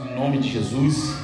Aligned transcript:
em 0.00 0.18
nome 0.18 0.38
de 0.38 0.50
Jesus. 0.50 1.14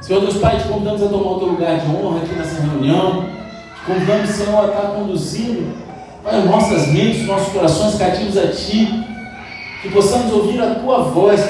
Senhor 0.00 0.20
Deus 0.20 0.38
Pai, 0.38 0.58
te 0.58 0.68
convidamos 0.68 1.02
a 1.02 1.08
tomar 1.08 1.32
o 1.32 1.38
teu 1.38 1.48
lugar 1.48 1.78
de 1.78 1.86
honra 1.94 2.22
aqui 2.22 2.34
nessa 2.34 2.62
reunião. 2.62 3.28
Te 3.76 3.84
convidamos, 3.86 4.30
Senhor, 4.30 4.64
a 4.64 4.68
estar 4.68 4.88
conduzindo, 4.92 5.74
Pai, 6.22 6.42
nossas 6.42 6.88
mentes, 6.88 7.26
nossos 7.26 7.52
corações 7.52 7.96
cativos 7.96 8.36
a 8.38 8.48
Ti. 8.48 9.04
Que 9.82 9.90
possamos 9.90 10.32
ouvir 10.32 10.60
a 10.62 10.76
Tua 10.76 11.04
voz. 11.04 11.40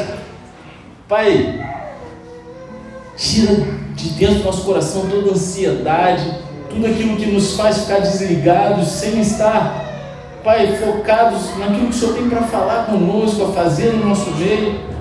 Pai, 1.09 1.65
tira 3.17 3.55
de 3.95 4.09
dentro 4.11 4.39
do 4.39 4.45
nosso 4.45 4.65
coração 4.65 5.07
toda 5.09 5.31
ansiedade, 5.31 6.29
tudo 6.69 6.87
aquilo 6.87 7.17
que 7.17 7.27
nos 7.27 7.57
faz 7.57 7.83
ficar 7.83 8.01
desligados, 8.01 8.89
sem 8.89 9.21
estar, 9.21 9.85
Pai, 10.43 10.77
focados 10.77 11.57
naquilo 11.57 11.89
que 11.89 11.91
o 11.91 11.93
Senhor 11.93 12.15
tem 12.15 12.29
para 12.29 12.43
falar 12.43 12.87
conosco, 12.87 13.45
a 13.45 13.53
fazer 13.53 13.93
no 13.93 14.09
nosso 14.09 14.31
meio. 14.33 14.94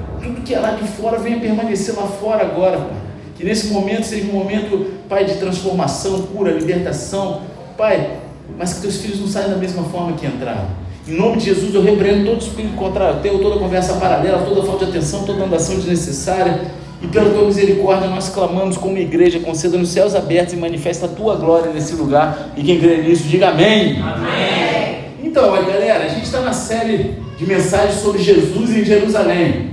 Que 0.46 0.54
é 0.54 0.60
lá 0.60 0.72
de 0.72 0.88
fora 0.88 1.20
venha 1.20 1.40
permanecer 1.40 1.96
lá 1.96 2.04
fora 2.04 2.44
agora, 2.44 2.78
Pai. 2.78 2.98
Que 3.38 3.44
nesse 3.44 3.68
momento 3.68 4.04
seja 4.04 4.26
um 4.26 4.34
momento, 4.34 4.92
Pai, 5.10 5.26
de 5.26 5.36
transformação, 5.36 6.22
cura, 6.24 6.52
libertação. 6.52 7.42
Pai, 7.78 8.18
mas 8.58 8.74
que 8.74 8.82
teus 8.82 8.98
filhos 8.98 9.20
não 9.20 9.28
saiam 9.28 9.50
da 9.50 9.58
mesma 9.58 9.84
forma 9.84 10.14
que 10.14 10.26
entraram. 10.26 10.68
Em 11.08 11.16
nome 11.16 11.38
de 11.38 11.46
Jesus, 11.46 11.74
eu 11.74 11.82
repreendo 11.82 12.26
todo 12.26 12.42
espírito 12.42 12.76
contrário 12.76 13.20
teu, 13.22 13.40
toda 13.40 13.60
conversa 13.60 13.96
paralela, 13.96 14.46
toda 14.46 14.64
falta 14.64 14.86
de 14.86 14.92
atenção, 14.92 15.26
toda 15.26 15.44
andação 15.44 15.76
desnecessária. 15.76 16.62
E 17.02 17.08
pela 17.08 17.30
tua 17.30 17.46
misericórdia, 17.46 18.08
nós 18.08 18.30
clamamos 18.30 18.78
como 18.78 18.98
igreja, 18.98 19.38
conceda 19.42 19.78
nos 19.78 19.90
céus 19.90 20.16
abertos 20.16 20.54
e 20.54 20.58
manifesta 20.58 21.06
a 21.06 21.10
tua 21.10 21.36
glória 21.36 21.74
nesse 21.74 21.96
lugar. 21.96 22.54
E 22.56 22.64
quem 22.64 22.80
crê 22.80 23.02
nisso, 23.02 23.24
diga 23.24 23.50
amém. 23.50 24.02
Amém. 24.02 25.04
Então, 25.22 25.50
olha, 25.50 25.64
galera, 25.64 26.06
a 26.06 26.08
gente 26.08 26.24
está 26.24 26.40
na 26.40 26.54
série 26.54 27.16
de 27.38 27.46
mensagens 27.46 28.00
sobre 28.00 28.22
Jesus 28.22 28.70
em 28.70 28.86
Jerusalém. 28.86 29.73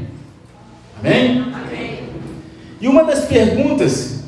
Amém? 1.03 1.47
Amém. 1.55 1.99
E 2.81 2.87
uma 2.87 3.05
das 3.05 3.25
perguntas 3.25 4.21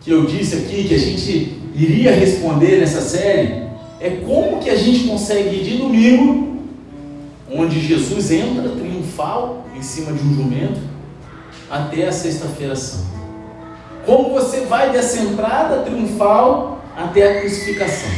que 0.00 0.10
eu 0.10 0.26
disse 0.26 0.56
aqui, 0.56 0.84
que 0.84 0.94
a 0.94 0.98
gente 0.98 1.58
iria 1.74 2.12
responder 2.12 2.78
nessa 2.78 3.00
série, 3.00 3.64
é 4.00 4.10
como 4.24 4.60
que 4.60 4.70
a 4.70 4.76
gente 4.76 5.08
consegue 5.08 5.56
ir 5.56 5.64
de 5.64 5.78
domingo, 5.78 6.58
onde 7.50 7.80
Jesus 7.80 8.30
entra 8.30 8.68
triunfal 8.70 9.64
em 9.76 9.82
cima 9.82 10.12
de 10.12 10.22
um 10.22 10.34
jumento, 10.34 10.80
até 11.70 12.06
a 12.06 12.12
sexta-feira 12.12 12.76
santa. 12.76 13.14
Como 14.06 14.30
você 14.34 14.60
vai 14.62 14.90
dessa 14.90 15.20
entrada 15.20 15.82
triunfal 15.82 16.84
até 16.96 17.38
a 17.38 17.40
crucificação. 17.40 18.10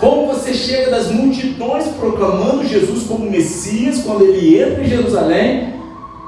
Como 0.00 0.26
você 0.26 0.52
chega 0.52 0.90
das 0.90 1.10
multidões 1.10 1.86
proclamando 1.98 2.66
Jesus 2.66 3.04
como 3.04 3.30
Messias 3.30 4.02
quando 4.02 4.24
ele 4.24 4.58
entra 4.58 4.82
em 4.82 4.88
Jerusalém, 4.88 5.74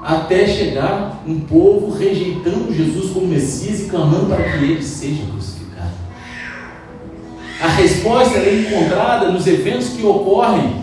até 0.06 0.46
chegar 0.46 1.24
um 1.26 1.40
povo 1.40 1.90
rejeitando 1.98 2.72
Jesus 2.72 3.10
como 3.10 3.26
Messias 3.26 3.80
e 3.80 3.84
clamando 3.86 4.26
para 4.26 4.44
que 4.44 4.64
ele 4.64 4.80
seja 4.80 5.24
crucificado. 5.32 5.90
A 7.60 7.66
resposta 7.66 8.38
é 8.38 8.54
encontrada 8.54 9.32
nos 9.32 9.48
eventos 9.48 9.88
que 9.88 10.06
ocorrem 10.06 10.76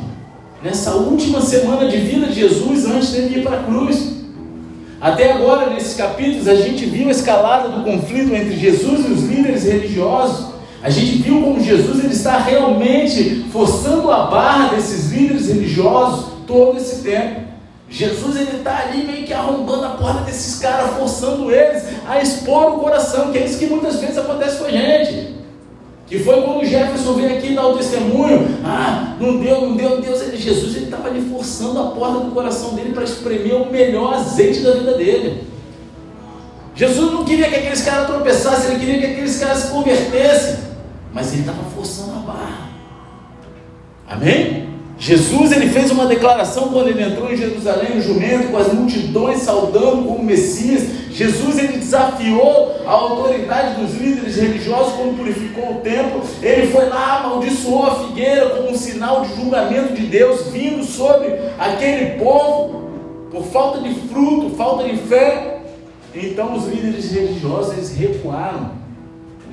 nessa 0.62 0.96
última 0.96 1.40
semana 1.40 1.88
de 1.88 1.98
vida 2.00 2.28
de 2.28 2.34
Jesus 2.34 2.86
antes 2.86 3.12
dele 3.12 3.40
ir 3.40 3.44
para 3.44 3.62
a 3.62 3.64
cruz. 3.64 4.12
Até 5.00 5.32
agora, 5.32 5.70
nesses 5.70 5.96
capítulos, 5.96 6.50
a 6.50 6.56
gente 6.56 6.86
viu 6.86 7.08
a 7.08 7.12
escalada 7.12 7.70
do 7.70 7.84
conflito 7.84 8.36
entre 8.36 8.58
Jesus 8.58 9.06
e 9.06 9.12
os 9.14 9.24
líderes 9.24 9.64
religiosos. 9.64 10.54
A 10.82 10.90
gente 10.90 11.22
viu 11.22 11.42
como 11.42 11.64
Jesus 11.64 12.04
ele 12.04 12.14
está 12.14 12.40
realmente 12.40 13.46
forçando 13.54 14.12
a 14.12 14.26
barra 14.26 14.76
desses 14.76 15.14
líderes 15.14 15.48
religiosos 15.48 16.26
todo 16.46 16.78
esse 16.78 17.02
tempo. 17.04 17.43
Jesus 17.90 18.36
ele 18.38 18.58
está 18.58 18.78
ali 18.80 19.04
meio 19.04 19.26
que 19.26 19.34
arrombando 19.34 19.86
a 19.86 19.90
porta 19.90 20.22
desses 20.22 20.60
caras, 20.60 20.98
forçando 20.98 21.52
eles 21.52 21.84
a 22.08 22.22
expor 22.22 22.76
o 22.76 22.80
coração, 22.80 23.32
que 23.32 23.38
é 23.38 23.46
isso 23.46 23.60
que 23.60 23.68
muitas 23.68 24.00
vezes 24.00 24.18
acontece 24.18 24.58
com 24.58 24.66
a 24.66 24.72
gente. 24.72 25.34
Que 26.08 26.20
foi 26.20 26.42
quando 26.42 26.62
o 26.62 26.66
Jefferson 26.66 27.14
veio 27.14 27.38
aqui 27.38 27.56
dar 27.56 27.68
o 27.68 27.78
testemunho, 27.78 28.48
ah, 28.64 29.16
não 29.20 29.40
deu, 29.40 29.62
não 29.62 29.76
deu, 29.76 30.02
Deus, 30.02 30.22
ele, 30.22 30.38
Jesus 30.38 30.76
ele 30.76 30.86
estava 30.86 31.08
ali 31.08 31.22
forçando 31.30 31.80
a 31.80 31.92
porta 31.92 32.20
do 32.20 32.32
coração 32.32 32.76
dele 32.76 32.94
para 32.94 33.04
espremer 33.04 33.56
o 33.56 33.72
melhor 33.72 34.14
azeite 34.16 34.60
da 34.60 34.72
vida 34.72 34.98
dele. 34.98 35.48
Jesus 36.76 37.12
não 37.12 37.24
queria 37.24 37.50
que 37.50 37.56
aqueles 37.56 37.84
caras 37.84 38.08
tropeçassem, 38.08 38.72
ele 38.72 38.80
queria 38.80 39.00
que 39.00 39.06
aqueles 39.14 39.40
caras 39.40 39.60
se 39.60 39.72
convertessem, 39.72 40.58
mas 41.14 41.32
ele 41.32 41.42
estava 41.42 41.64
forçando 41.76 42.12
a 42.12 42.20
barra. 42.20 42.70
Amém? 44.10 44.73
Jesus 45.04 45.52
ele 45.52 45.68
fez 45.68 45.92
uma 45.92 46.06
declaração 46.06 46.70
quando 46.70 46.88
ele 46.88 47.04
entrou 47.04 47.30
em 47.30 47.36
Jerusalém, 47.36 47.96
no 47.96 48.02
jumento, 48.02 48.50
com 48.50 48.58
as 48.58 48.72
multidões 48.72 49.40
saudando 49.40 50.08
como 50.08 50.24
Messias. 50.24 51.12
Jesus 51.12 51.60
ele 51.60 51.78
desafiou 51.78 52.74
a 52.86 52.92
autoridade 52.92 53.82
dos 53.82 53.96
líderes 53.96 54.38
religiosos 54.38 54.94
quando 54.94 55.18
purificou 55.18 55.72
o 55.74 55.82
templo. 55.82 56.22
Ele 56.42 56.68
foi 56.68 56.88
lá, 56.88 57.18
amaldiçoou 57.18 57.86
a 57.86 57.96
figueira 57.96 58.52
como 58.52 58.70
um 58.72 58.78
sinal 58.78 59.26
de 59.26 59.36
julgamento 59.36 59.92
de 59.92 60.04
Deus 60.04 60.48
vindo 60.54 60.86
sobre 60.86 61.38
aquele 61.60 62.18
povo 62.18 62.84
por 63.30 63.44
falta 63.44 63.82
de 63.82 63.94
fruto, 64.08 64.56
falta 64.56 64.86
de 64.86 64.96
fé. 64.96 65.64
Então 66.16 66.56
os 66.56 66.66
líderes 66.66 67.12
religiosos 67.12 67.74
eles 67.74 67.94
recuaram 67.94 68.72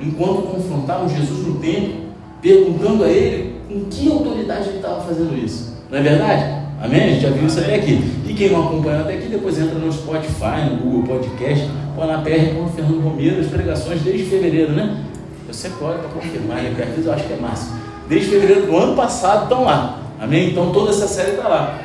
enquanto 0.00 0.42
confrontavam 0.42 1.08
Jesus 1.08 1.44
no 1.44 1.58
templo, 1.58 2.04
perguntando 2.40 3.02
a 3.02 3.08
ele 3.08 3.49
com 3.70 3.84
que 3.84 4.10
autoridade 4.10 4.68
ele 4.68 4.78
estava 4.78 5.00
fazendo 5.00 5.38
isso. 5.38 5.72
Não 5.88 5.98
é 5.98 6.02
verdade? 6.02 6.60
Amém? 6.82 7.04
A 7.04 7.06
gente 7.08 7.20
já 7.20 7.30
viu 7.30 7.46
isso 7.46 7.60
até 7.60 7.76
aqui. 7.76 8.02
E 8.26 8.34
quem 8.34 8.50
não 8.50 8.66
acompanhou 8.66 9.02
até 9.02 9.14
aqui, 9.14 9.28
depois 9.28 9.58
entra 9.58 9.78
no 9.78 9.92
Spotify, 9.92 10.70
no 10.70 10.76
Google 10.78 11.18
Podcast, 11.18 11.70
põe 11.94 12.06
na 12.06 12.18
PR 12.18 12.54
com 12.54 12.64
o 12.64 12.68
Fernando 12.68 13.00
Romero, 13.00 13.40
as 13.40 13.46
pregações 13.46 14.00
desde 14.02 14.24
fevereiro, 14.24 14.72
né? 14.72 15.04
Eu 15.46 15.54
sempre 15.54 15.84
olho 15.84 15.98
para 16.00 16.08
confirmar, 16.08 16.62
né? 16.62 16.74
Porque 16.74 17.06
eu 17.06 17.12
acho 17.12 17.24
que 17.24 17.32
é 17.32 17.36
massa. 17.36 17.72
Desde 18.08 18.28
fevereiro 18.28 18.66
do 18.66 18.76
ano 18.76 18.96
passado 18.96 19.44
estão 19.44 19.64
lá. 19.64 20.00
Amém? 20.18 20.50
Então 20.50 20.72
toda 20.72 20.90
essa 20.90 21.06
série 21.06 21.32
está 21.32 21.48
lá. 21.48 21.78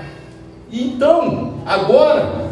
Então, 0.71 1.55
agora, 1.65 2.47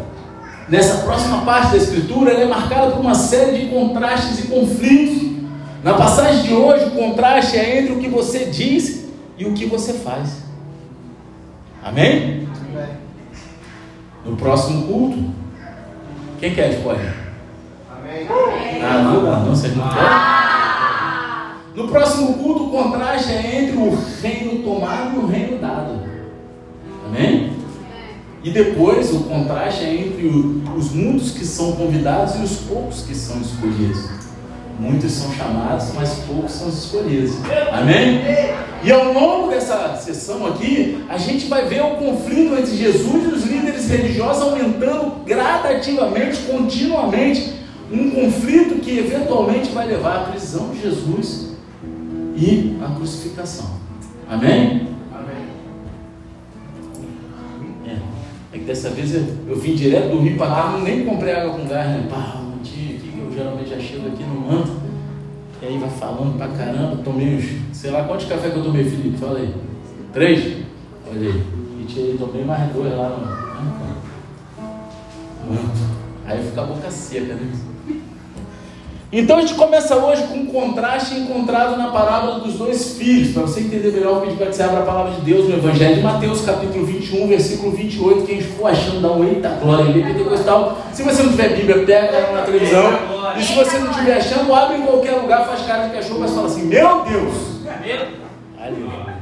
nessa 0.68 1.02
próxima 1.02 1.42
parte 1.42 1.72
da 1.72 1.76
Escritura, 1.78 2.30
ela 2.30 2.42
é 2.42 2.46
marcada 2.46 2.92
por 2.92 3.00
uma 3.00 3.14
série 3.14 3.58
de 3.58 3.66
contrastes 3.66 4.44
e 4.44 4.48
conflitos. 4.48 5.34
Na 5.82 5.94
passagem 5.94 6.42
de 6.42 6.54
hoje, 6.54 6.86
o 6.86 6.90
contraste 6.92 7.56
é 7.56 7.80
entre 7.80 7.94
o 7.94 7.98
que 7.98 8.08
você 8.08 8.46
diz 8.46 9.03
e 9.36 9.44
o 9.44 9.52
que 9.52 9.66
você 9.66 9.94
faz. 9.94 10.42
Amém? 11.82 12.48
No 14.24 14.36
próximo 14.36 14.86
culto, 14.86 15.30
quem 16.40 16.54
quer 16.54 16.72
spoiler? 16.74 17.14
Amém. 17.90 18.26
Ah, 18.82 19.02
não, 19.02 19.22
não, 19.22 19.44
vocês 19.46 19.76
não 19.76 19.88
querem? 19.88 20.34
No 21.74 21.88
próximo 21.88 22.34
culto, 22.34 22.64
o 22.64 22.70
contraste 22.70 23.32
é 23.32 23.62
entre 23.62 23.76
o 23.76 23.98
reino 24.22 24.62
tomado 24.62 25.16
e 25.16 25.18
o 25.18 25.26
reino 25.26 25.58
dado. 25.58 26.00
Amém? 27.06 27.52
E 28.44 28.50
depois, 28.50 29.12
o 29.12 29.24
contraste 29.24 29.84
é 29.84 29.94
entre 29.94 30.26
os 30.76 30.92
muitos 30.92 31.32
que 31.32 31.44
são 31.44 31.72
convidados 31.72 32.36
e 32.36 32.42
os 32.42 32.56
poucos 32.58 33.02
que 33.02 33.14
são 33.14 33.40
escolhidos. 33.40 34.08
Muitos 34.78 35.12
são 35.12 35.32
chamados, 35.32 35.92
mas 35.94 36.14
poucos 36.26 36.52
são 36.52 36.68
escolhidos. 36.68 37.36
Amém? 37.72 38.20
E 38.82 38.92
ao 38.92 39.12
longo 39.12 39.48
dessa 39.48 39.96
sessão 39.96 40.46
aqui, 40.46 41.04
a 41.08 41.16
gente 41.16 41.46
vai 41.46 41.66
ver 41.66 41.82
o 41.82 41.96
conflito 41.96 42.54
entre 42.54 42.76
Jesus 42.76 43.24
e 43.24 43.34
os 43.34 43.44
líderes 43.44 43.88
religiosos 43.88 44.42
aumentando 44.42 45.24
gradativamente, 45.24 46.38
continuamente. 46.42 47.54
Um 47.92 48.10
conflito 48.10 48.80
que 48.80 48.98
eventualmente 48.98 49.70
vai 49.70 49.86
levar 49.86 50.16
à 50.16 50.20
prisão 50.24 50.70
de 50.70 50.82
Jesus 50.82 51.54
e 52.36 52.76
à 52.84 52.94
crucificação. 52.94 53.70
Amém? 54.28 54.88
Amém. 55.12 55.44
É, 57.86 58.56
é 58.56 58.58
que 58.58 58.64
dessa 58.64 58.90
vez 58.90 59.14
eu, 59.14 59.24
eu 59.48 59.56
vim 59.56 59.74
direto 59.74 60.10
do 60.10 60.20
Rio 60.20 60.36
para 60.36 60.46
cá, 60.46 60.78
nem 60.82 61.04
comprei 61.04 61.34
água 61.34 61.52
com 61.52 61.66
gás, 61.66 61.88
né? 61.88 62.06
Pá, 62.10 62.38
um 62.38 62.62
dia 62.62 62.96
aqui 62.96 63.08
que 63.08 63.18
eu 63.18 63.23
geralmente 63.34 63.70
já 63.70 63.78
chego 63.78 64.06
aqui 64.08 64.22
no 64.22 64.40
manto. 64.40 64.72
E 65.60 65.66
aí 65.66 65.78
vai 65.78 65.90
falando 65.90 66.36
pra 66.36 66.48
caramba, 66.48 67.02
tomei 67.02 67.36
uns, 67.36 67.76
sei 67.76 67.90
lá 67.90 68.04
quantos 68.04 68.26
café 68.26 68.50
que 68.50 68.56
eu 68.56 68.64
tomei, 68.64 68.84
Felipe? 68.84 69.16
Fala 69.18 69.38
aí. 69.38 69.54
Três? 70.12 70.58
Olha 71.10 71.30
aí. 71.30 71.42
E 71.80 72.16
tomei 72.18 72.44
mais 72.44 72.72
dois 72.72 72.92
lá 72.92 73.08
no. 73.10 73.44
Manto. 75.46 75.94
Aí 76.26 76.42
fica 76.42 76.62
a 76.62 76.64
boca 76.64 76.90
seca, 76.90 77.34
né? 77.34 77.50
Então 79.16 79.36
a 79.38 79.40
gente 79.42 79.54
começa 79.54 79.94
hoje 79.94 80.24
com 80.24 80.38
um 80.38 80.46
contraste 80.46 81.14
encontrado 81.14 81.76
na 81.78 81.88
parábola 81.92 82.40
dos 82.40 82.54
dois 82.54 82.98
filhos. 82.98 83.32
Para 83.32 83.42
você 83.42 83.60
entender 83.60 83.92
melhor, 83.92 84.16
eu 84.16 84.20
pedi 84.22 84.36
para 84.36 84.46
que 84.46 84.56
você 84.56 84.62
abra 84.64 84.80
a 84.80 84.84
palavra 84.84 85.12
de 85.12 85.20
Deus 85.20 85.48
no 85.48 85.54
Evangelho 85.54 85.94
de 85.94 86.02
Mateus, 86.02 86.40
capítulo 86.40 86.84
21, 86.84 87.28
versículo 87.28 87.70
28. 87.70 88.26
Quem 88.26 88.40
for 88.40 88.66
achando, 88.66 89.00
dá 89.00 89.12
um 89.12 89.22
eita 89.22 89.50
glória 89.50 89.84
ali. 89.84 90.02
Se 90.92 91.02
você 91.04 91.22
não 91.22 91.30
tiver 91.30 91.56
Bíblia, 91.56 91.84
pega 91.84 92.32
na 92.32 92.42
televisão. 92.42 93.13
E 93.36 93.42
se 93.42 93.54
você 93.54 93.78
não 93.78 93.90
estiver 93.90 94.16
achando, 94.16 94.54
abre 94.54 94.78
em 94.78 94.82
qualquer 94.82 95.12
lugar, 95.12 95.46
faz 95.46 95.62
cara 95.62 95.88
de 95.88 95.94
cachorro, 95.94 96.20
mas 96.20 96.32
fala 96.32 96.46
assim: 96.46 96.64
Meu 96.66 97.04
Deus! 97.04 97.34
Aleluia. 98.58 99.14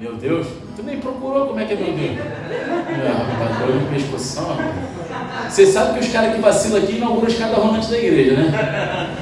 Meu 0.00 0.14
Deus? 0.16 0.46
Tu 0.76 0.82
nem 0.82 0.98
procurou 0.98 1.46
como 1.46 1.60
é 1.60 1.64
que 1.64 1.72
é 1.72 1.76
meu 1.76 1.92
Deus? 1.92 2.18
Ah, 2.20 3.46
rapaz, 3.46 3.58
dor 3.58 3.78
de 3.78 3.84
pescoção. 3.86 4.56
Você 5.48 5.66
sabe 5.66 5.94
que 5.94 6.04
os 6.04 6.12
caras 6.12 6.34
que 6.34 6.40
vacilam 6.40 6.82
aqui 6.82 6.96
inauguram 6.96 7.26
a 7.26 7.30
escada 7.30 7.56
rolante 7.56 7.90
da 7.90 7.98
igreja, 7.98 8.34
né? 8.36 9.16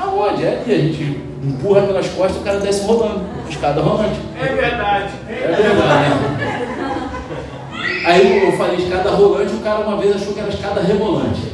Aonde? 0.00 0.44
É 0.44 0.60
ali, 0.62 0.74
a 0.74 0.78
gente 0.78 1.20
empurra 1.42 1.82
pelas 1.82 2.06
costas 2.08 2.36
e 2.36 2.40
o 2.40 2.42
cara 2.42 2.60
desce 2.60 2.86
rodando. 2.86 3.24
Escada 3.48 3.80
rolante. 3.80 4.20
É 4.40 4.46
verdade. 4.46 5.12
É 5.28 5.56
verdade, 5.62 6.14
né? 6.14 6.68
Aí 8.04 8.44
eu 8.46 8.52
falei 8.52 8.76
escada 8.76 9.10
rolante, 9.10 9.52
o 9.52 9.60
cara 9.60 9.80
uma 9.80 9.96
vez 9.96 10.14
achou 10.14 10.32
que 10.32 10.40
era 10.40 10.48
escada 10.48 10.80
rebolante. 10.80 11.47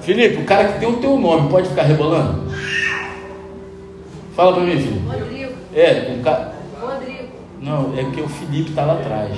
Felipe, 0.00 0.42
o 0.42 0.44
cara 0.44 0.64
que 0.68 0.80
tem 0.80 0.88
o 0.88 0.96
teu 0.96 1.16
nome 1.18 1.48
pode 1.48 1.68
ficar 1.68 1.82
rebolando? 1.82 2.50
Fala 4.34 4.54
pra 4.54 4.62
mim, 4.62 4.72
Felipe. 4.72 5.06
Rodrigo. 5.06 5.52
É, 5.74 6.16
o 6.18 6.22
cara. 6.22 6.54
Rodrigo. 6.80 7.28
Não, 7.62 7.92
é 7.96 8.02
porque 8.02 8.20
o 8.20 8.28
Felipe 8.28 8.72
tá 8.72 8.84
lá 8.84 8.94
atrás. 8.94 9.30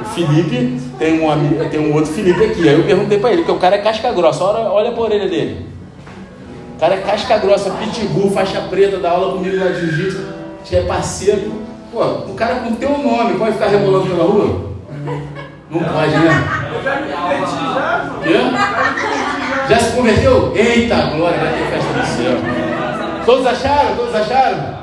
O 0.00 0.04
Felipe 0.04 0.80
tem 0.98 1.20
um, 1.20 1.30
amigo, 1.30 1.68
tem 1.68 1.80
um 1.80 1.94
outro 1.94 2.12
Felipe 2.12 2.44
aqui. 2.44 2.68
Aí 2.68 2.74
eu 2.74 2.84
perguntei 2.84 3.18
pra 3.18 3.32
ele, 3.32 3.42
porque 3.42 3.56
o 3.56 3.58
cara 3.58 3.76
é 3.76 3.78
casca 3.78 4.12
grossa. 4.12 4.44
Olha, 4.44 4.70
olha 4.70 4.92
pra 4.92 5.02
orelha 5.02 5.28
dele. 5.28 5.66
O 6.76 6.80
cara 6.80 6.94
é 6.94 7.00
casca 7.00 7.38
grossa, 7.38 7.70
pitbull, 7.70 8.30
faixa 8.30 8.60
preta, 8.62 8.98
dá 8.98 9.12
aula 9.12 9.32
comigo 9.32 9.56
lá 9.56 9.70
de 9.70 9.80
jiu-jitsu. 9.80 10.42
É 10.72 10.82
parceiro. 10.82 11.52
Pô, 11.90 12.02
o 12.02 12.34
cara 12.34 12.56
com 12.56 12.74
teu 12.74 12.96
nome 12.98 13.38
pode 13.38 13.52
ficar 13.52 13.68
rebolando 13.68 14.06
pela 14.06 14.24
rua? 14.24 14.71
Não 15.72 15.80
pode, 15.80 16.12
né? 16.12 16.28
Já? 18.26 19.68
Já 19.68 19.78
se 19.78 19.96
converteu? 19.96 20.54
Eita, 20.54 20.96
glória, 21.16 21.38
vai 21.38 21.54
ter 21.54 21.70
festa 21.70 21.92
do 21.94 22.06
céu. 22.06 22.38
Todos 23.24 23.46
acharam? 23.46 23.96
Todos 23.96 24.14
acharam? 24.14 24.82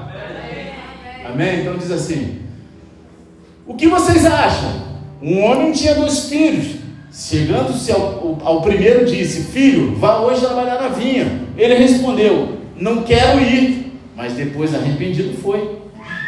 Amém? 1.31 1.59
Então 1.59 1.77
diz 1.77 1.91
assim: 1.91 2.39
O 3.67 3.75
que 3.75 3.87
vocês 3.87 4.25
acham? 4.25 4.89
Um 5.21 5.43
homem 5.43 5.71
tinha 5.73 5.93
dois 5.93 6.27
filhos. 6.27 6.79
Chegando-se 7.13 7.91
ao, 7.91 8.39
ao 8.43 8.61
primeiro, 8.61 9.05
disse: 9.05 9.43
Filho, 9.43 9.95
vá 9.95 10.21
hoje 10.21 10.41
trabalhar 10.41 10.81
na 10.81 10.87
vinha. 10.87 11.43
Ele 11.55 11.75
respondeu: 11.75 12.57
Não 12.75 13.03
quero 13.03 13.39
ir. 13.39 13.93
Mas 14.15 14.33
depois, 14.33 14.73
arrependido, 14.73 15.37
foi. 15.37 15.78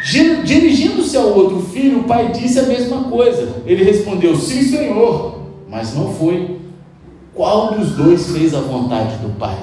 Gi- 0.02 0.42
Dirigindo-se 0.42 1.16
ao 1.16 1.28
outro 1.32 1.60
filho, 1.60 2.00
o 2.00 2.04
pai 2.04 2.32
disse 2.32 2.58
a 2.58 2.64
mesma 2.64 3.04
coisa. 3.04 3.62
Ele 3.66 3.84
respondeu: 3.84 4.36
Sim, 4.36 4.62
senhor. 4.62 5.40
Mas 5.68 5.94
não 5.94 6.12
foi. 6.14 6.56
Qual 7.34 7.74
dos 7.74 7.92
dois 7.92 8.30
fez 8.30 8.52
a 8.54 8.60
vontade 8.60 9.16
do 9.18 9.30
pai? 9.38 9.56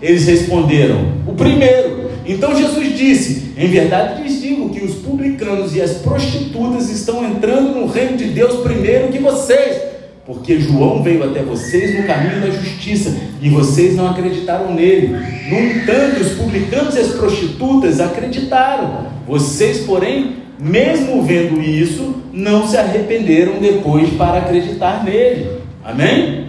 Eles 0.00 0.26
responderam: 0.26 1.12
O 1.26 1.32
primeiro. 1.32 2.10
Então 2.26 2.56
Jesus 2.56 2.96
disse: 2.96 3.52
Em 3.56 3.68
verdade 3.68 4.22
lhes 4.22 4.40
digo 4.40 4.70
que 4.70 4.82
os 4.84 4.94
publicanos 4.94 5.74
e 5.76 5.80
as 5.82 5.94
prostitutas 5.98 6.88
estão 6.90 7.24
entrando 7.24 7.74
no 7.78 7.86
reino 7.86 8.16
de 8.16 8.26
Deus 8.26 8.60
primeiro 8.62 9.08
que 9.08 9.18
vocês. 9.18 9.83
Porque 10.26 10.58
João 10.58 11.02
veio 11.02 11.22
até 11.22 11.42
vocês 11.42 12.00
no 12.00 12.06
caminho 12.06 12.40
da 12.40 12.50
justiça 12.50 13.14
e 13.42 13.50
vocês 13.50 13.94
não 13.94 14.08
acreditaram 14.08 14.74
nele. 14.74 15.08
No 15.50 15.58
entanto, 15.58 16.20
os 16.20 16.32
publicanos 16.32 16.96
e 16.96 17.00
as 17.00 17.08
prostitutas 17.08 18.00
acreditaram. 18.00 19.08
Vocês, 19.26 19.80
porém, 19.80 20.36
mesmo 20.58 21.22
vendo 21.22 21.60
isso, 21.60 22.22
não 22.32 22.66
se 22.66 22.76
arrependeram 22.76 23.60
depois 23.60 24.10
para 24.14 24.38
acreditar 24.38 25.04
nele. 25.04 25.60
Amém? 25.84 26.46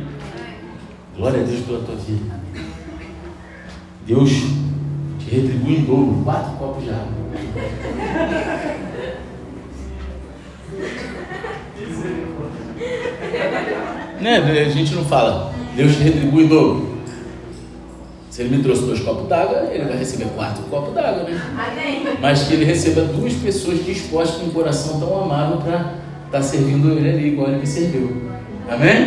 Glória 1.18 1.42
a 1.42 1.44
Deus 1.44 1.60
pela 1.66 1.80
tua 1.80 1.96
vida. 1.96 2.36
Deus 4.08 4.30
te 5.20 5.36
retribui 5.36 5.80
em 5.80 5.82
dobro, 5.82 6.22
quatro 6.24 6.54
copos 6.54 6.84
de 6.84 6.92
água. 6.92 7.26
Né? 14.26 14.38
A 14.40 14.70
gente 14.70 14.96
não 14.96 15.06
fala, 15.06 15.54
Deus 15.76 15.98
te 15.98 16.02
retribui 16.02 16.48
dobro. 16.48 16.96
Se 18.32 18.42
ele 18.42 18.58
me 18.58 18.64
trouxe 18.64 18.82
dois 18.82 19.00
copos 19.00 19.28
d'água, 19.28 19.70
ele 19.72 19.86
vai 19.86 19.98
receber 19.98 20.26
quatro 20.36 20.64
copos 20.64 20.96
d'água, 20.96 21.26
né? 21.26 21.40
Mas 22.20 22.48
que 22.48 22.56
ele 22.56 22.66
receba 22.66 23.02
duas 23.02 23.34
pessoas 23.34 23.86
dispostas 23.86 24.42
com 24.42 24.48
um 24.48 24.50
coração 24.50 25.00
tão 25.00 25.22
amável 25.22 25.58
para 25.58 25.94
estar 26.26 26.42
servindo 26.42 26.98
ele 26.98 27.08
ali, 27.08 27.28
igual 27.34 27.50
ele 27.50 27.60
me 27.60 27.68
serviu. 27.68 28.32
Amém? 28.68 29.06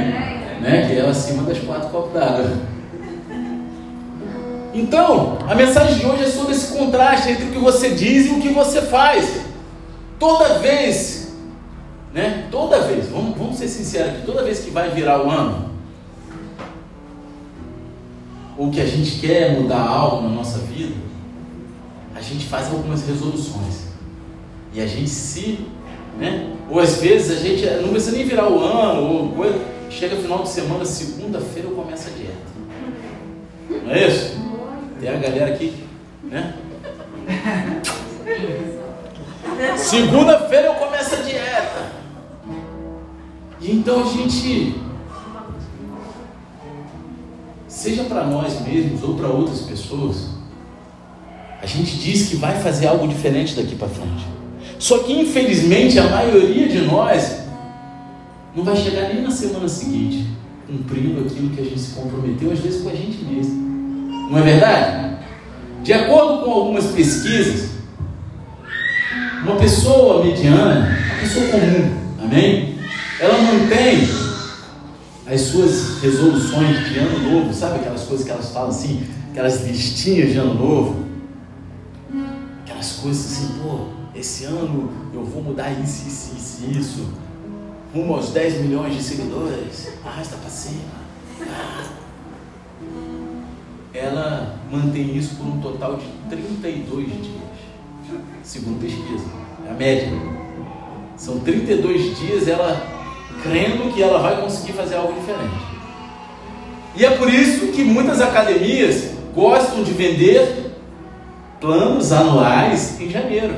Né? 0.61 0.87
Que 0.89 1.01
é 1.01 1.01
acima 1.01 1.43
das 1.43 1.59
quatro 1.59 1.89
copos 1.89 2.13
d'água. 2.13 2.53
Então, 4.73 5.39
a 5.49 5.55
mensagem 5.57 5.99
de 5.99 6.07
hoje 6.07 6.23
é 6.23 6.29
sobre 6.29 6.53
esse 6.53 6.79
contraste 6.79 7.33
entre 7.33 7.47
o 7.47 7.51
que 7.51 7.59
você 7.59 7.91
diz 7.91 8.27
e 8.27 8.31
o 8.31 8.41
que 8.41 8.51
você 8.51 8.83
faz. 8.83 9.41
Toda 10.17 10.61
vez, 10.61 11.18
né? 12.19 12.49
Toda 12.51 12.81
vez, 12.81 13.09
vamos, 13.09 13.39
vamos 13.39 13.57
ser 13.57 13.69
sinceros 13.69 14.09
aqui, 14.09 14.27
toda 14.27 14.43
vez 14.43 14.59
que 14.59 14.73
vai 14.73 14.91
virar 14.91 15.25
o 15.25 15.31
ano, 15.31 15.71
ou 18.57 18.73
que 18.73 18.81
a 18.81 18.87
gente 18.87 19.21
quer 19.21 19.53
mudar 19.53 19.87
algo 19.87 20.23
na 20.23 20.31
nossa 20.31 20.59
vida, 20.59 20.97
a 22.17 22.21
gente 22.21 22.47
faz 22.47 22.73
algumas 22.73 23.07
resoluções. 23.07 23.87
E 24.75 24.81
a 24.81 24.87
gente 24.87 25.09
se, 25.09 25.65
né? 26.19 26.57
Ou 26.69 26.81
às 26.81 27.01
vezes 27.01 27.39
a 27.39 27.41
gente 27.41 27.65
não 27.83 27.91
precisa 27.91 28.17
nem 28.17 28.27
virar 28.27 28.51
o 28.51 28.65
ano, 28.65 29.01
ou 29.01 29.29
coisa, 29.29 29.61
chega 29.89 30.17
final 30.17 30.43
de 30.43 30.49
semana, 30.49 30.85
segunda-feira 30.85 31.69
eu 31.69 31.77
começo 31.77 32.09
a 32.09 32.11
dieta. 32.11 32.35
Não 33.85 33.93
é 33.93 34.09
isso? 34.09 34.37
Tem 34.99 35.09
a 35.09 35.19
galera 35.19 35.55
aqui, 35.55 35.85
né? 36.25 36.55
Segunda-feira 39.77 40.67
eu 40.67 40.75
começo 40.75 41.15
a 41.15 41.19
dieta. 41.19 41.98
E 43.61 43.73
então 43.73 44.03
a 44.03 44.07
gente, 44.07 44.75
seja 47.67 48.05
para 48.05 48.25
nós 48.25 48.61
mesmos 48.63 49.03
ou 49.03 49.15
para 49.15 49.29
outras 49.29 49.61
pessoas, 49.63 50.29
a 51.61 51.67
gente 51.67 51.97
diz 51.97 52.29
que 52.29 52.37
vai 52.37 52.61
fazer 52.61 52.87
algo 52.87 53.09
diferente 53.09 53.57
daqui 53.57 53.75
para 53.75 53.89
frente. 53.89 54.27
Só 54.79 54.99
que 55.01 55.13
infelizmente 55.13 55.99
a 55.99 56.09
maioria 56.09 56.69
de 56.69 56.83
nós 56.83 57.39
não 58.55 58.63
vai 58.63 58.77
chegar 58.77 59.09
nem 59.13 59.23
na 59.23 59.31
semana 59.31 59.69
seguinte 59.69 60.39
cumprindo 60.69 61.27
aquilo 61.27 61.49
que 61.51 61.61
a 61.63 61.65
gente 61.65 61.81
se 61.81 61.95
comprometeu, 61.95 62.53
às 62.53 62.59
vezes 62.59 62.83
com 62.83 62.91
a 62.91 62.95
gente 62.95 63.25
mesmo. 63.25 64.31
Não 64.31 64.39
é 64.39 64.43
verdade? 64.43 65.17
De 65.83 65.93
acordo 65.95 66.45
com 66.45 66.51
algumas 66.51 66.87
pesquisas, 66.89 67.71
uma 69.43 69.57
pessoa 69.57 70.23
mediana, 70.23 70.99
uma 71.07 71.21
pessoa 71.21 71.47
comum, 71.47 71.97
amém? 72.23 72.78
Ela 73.21 73.37
mantém 73.37 74.09
as 75.27 75.41
suas 75.41 76.01
resoluções 76.01 76.89
de 76.89 76.99
ano 76.99 77.31
novo, 77.31 77.53
sabe 77.53 77.81
aquelas 77.81 78.05
coisas 78.05 78.25
que 78.25 78.31
elas 78.31 78.51
falam 78.51 78.69
assim, 78.69 79.03
aquelas 79.31 79.67
listinhas 79.67 80.33
de 80.33 80.39
ano 80.39 80.55
novo, 80.55 81.05
aquelas 82.63 82.93
coisas 82.93 83.33
assim, 83.33 83.59
pô, 83.61 83.89
esse 84.15 84.45
ano 84.45 84.91
eu 85.13 85.25
vou 85.25 85.43
mudar 85.43 85.71
isso, 85.73 86.07
isso, 86.07 86.37
isso, 86.37 86.79
isso, 86.79 87.09
rumo 87.93 88.15
aos 88.15 88.31
10 88.31 88.63
milhões 88.63 88.95
de 88.95 89.03
seguidores, 89.03 89.89
arrasta 90.05 90.37
pra 90.37 90.49
cima. 90.49 90.81
Ah. 91.43 91.85
Ela 93.93 94.61
mantém 94.71 95.17
isso 95.17 95.35
por 95.35 95.47
um 95.47 95.61
total 95.61 95.97
de 95.97 96.07
32 96.31 97.07
dias, 97.07 97.27
segundo 98.45 98.81
pesquisa, 98.81 99.25
é 99.67 99.71
a 99.71 99.75
média. 99.75 100.13
São 101.17 101.41
32 101.41 102.17
dias 102.17 102.47
ela 102.47 102.98
crendo 103.43 103.93
que 103.93 104.03
ela 104.03 104.19
vai 104.19 104.41
conseguir 104.41 104.73
fazer 104.73 104.97
algo 104.97 105.13
diferente. 105.13 105.69
E 106.95 107.05
é 107.05 107.11
por 107.11 107.33
isso 107.33 107.69
que 107.69 107.85
muitas 107.85 108.21
academias 108.21 109.13
gostam 109.35 109.85
de 109.85 109.93
vender 109.93 110.73
planos 111.61 112.13
anuais 112.13 113.01
em 113.01 113.09
janeiro. 113.09 113.55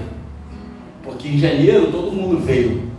Porque 1.03 1.29
em 1.29 1.39
janeiro 1.39 1.91
todo 1.91 2.13
mundo 2.13 2.39
veio. 2.39 2.91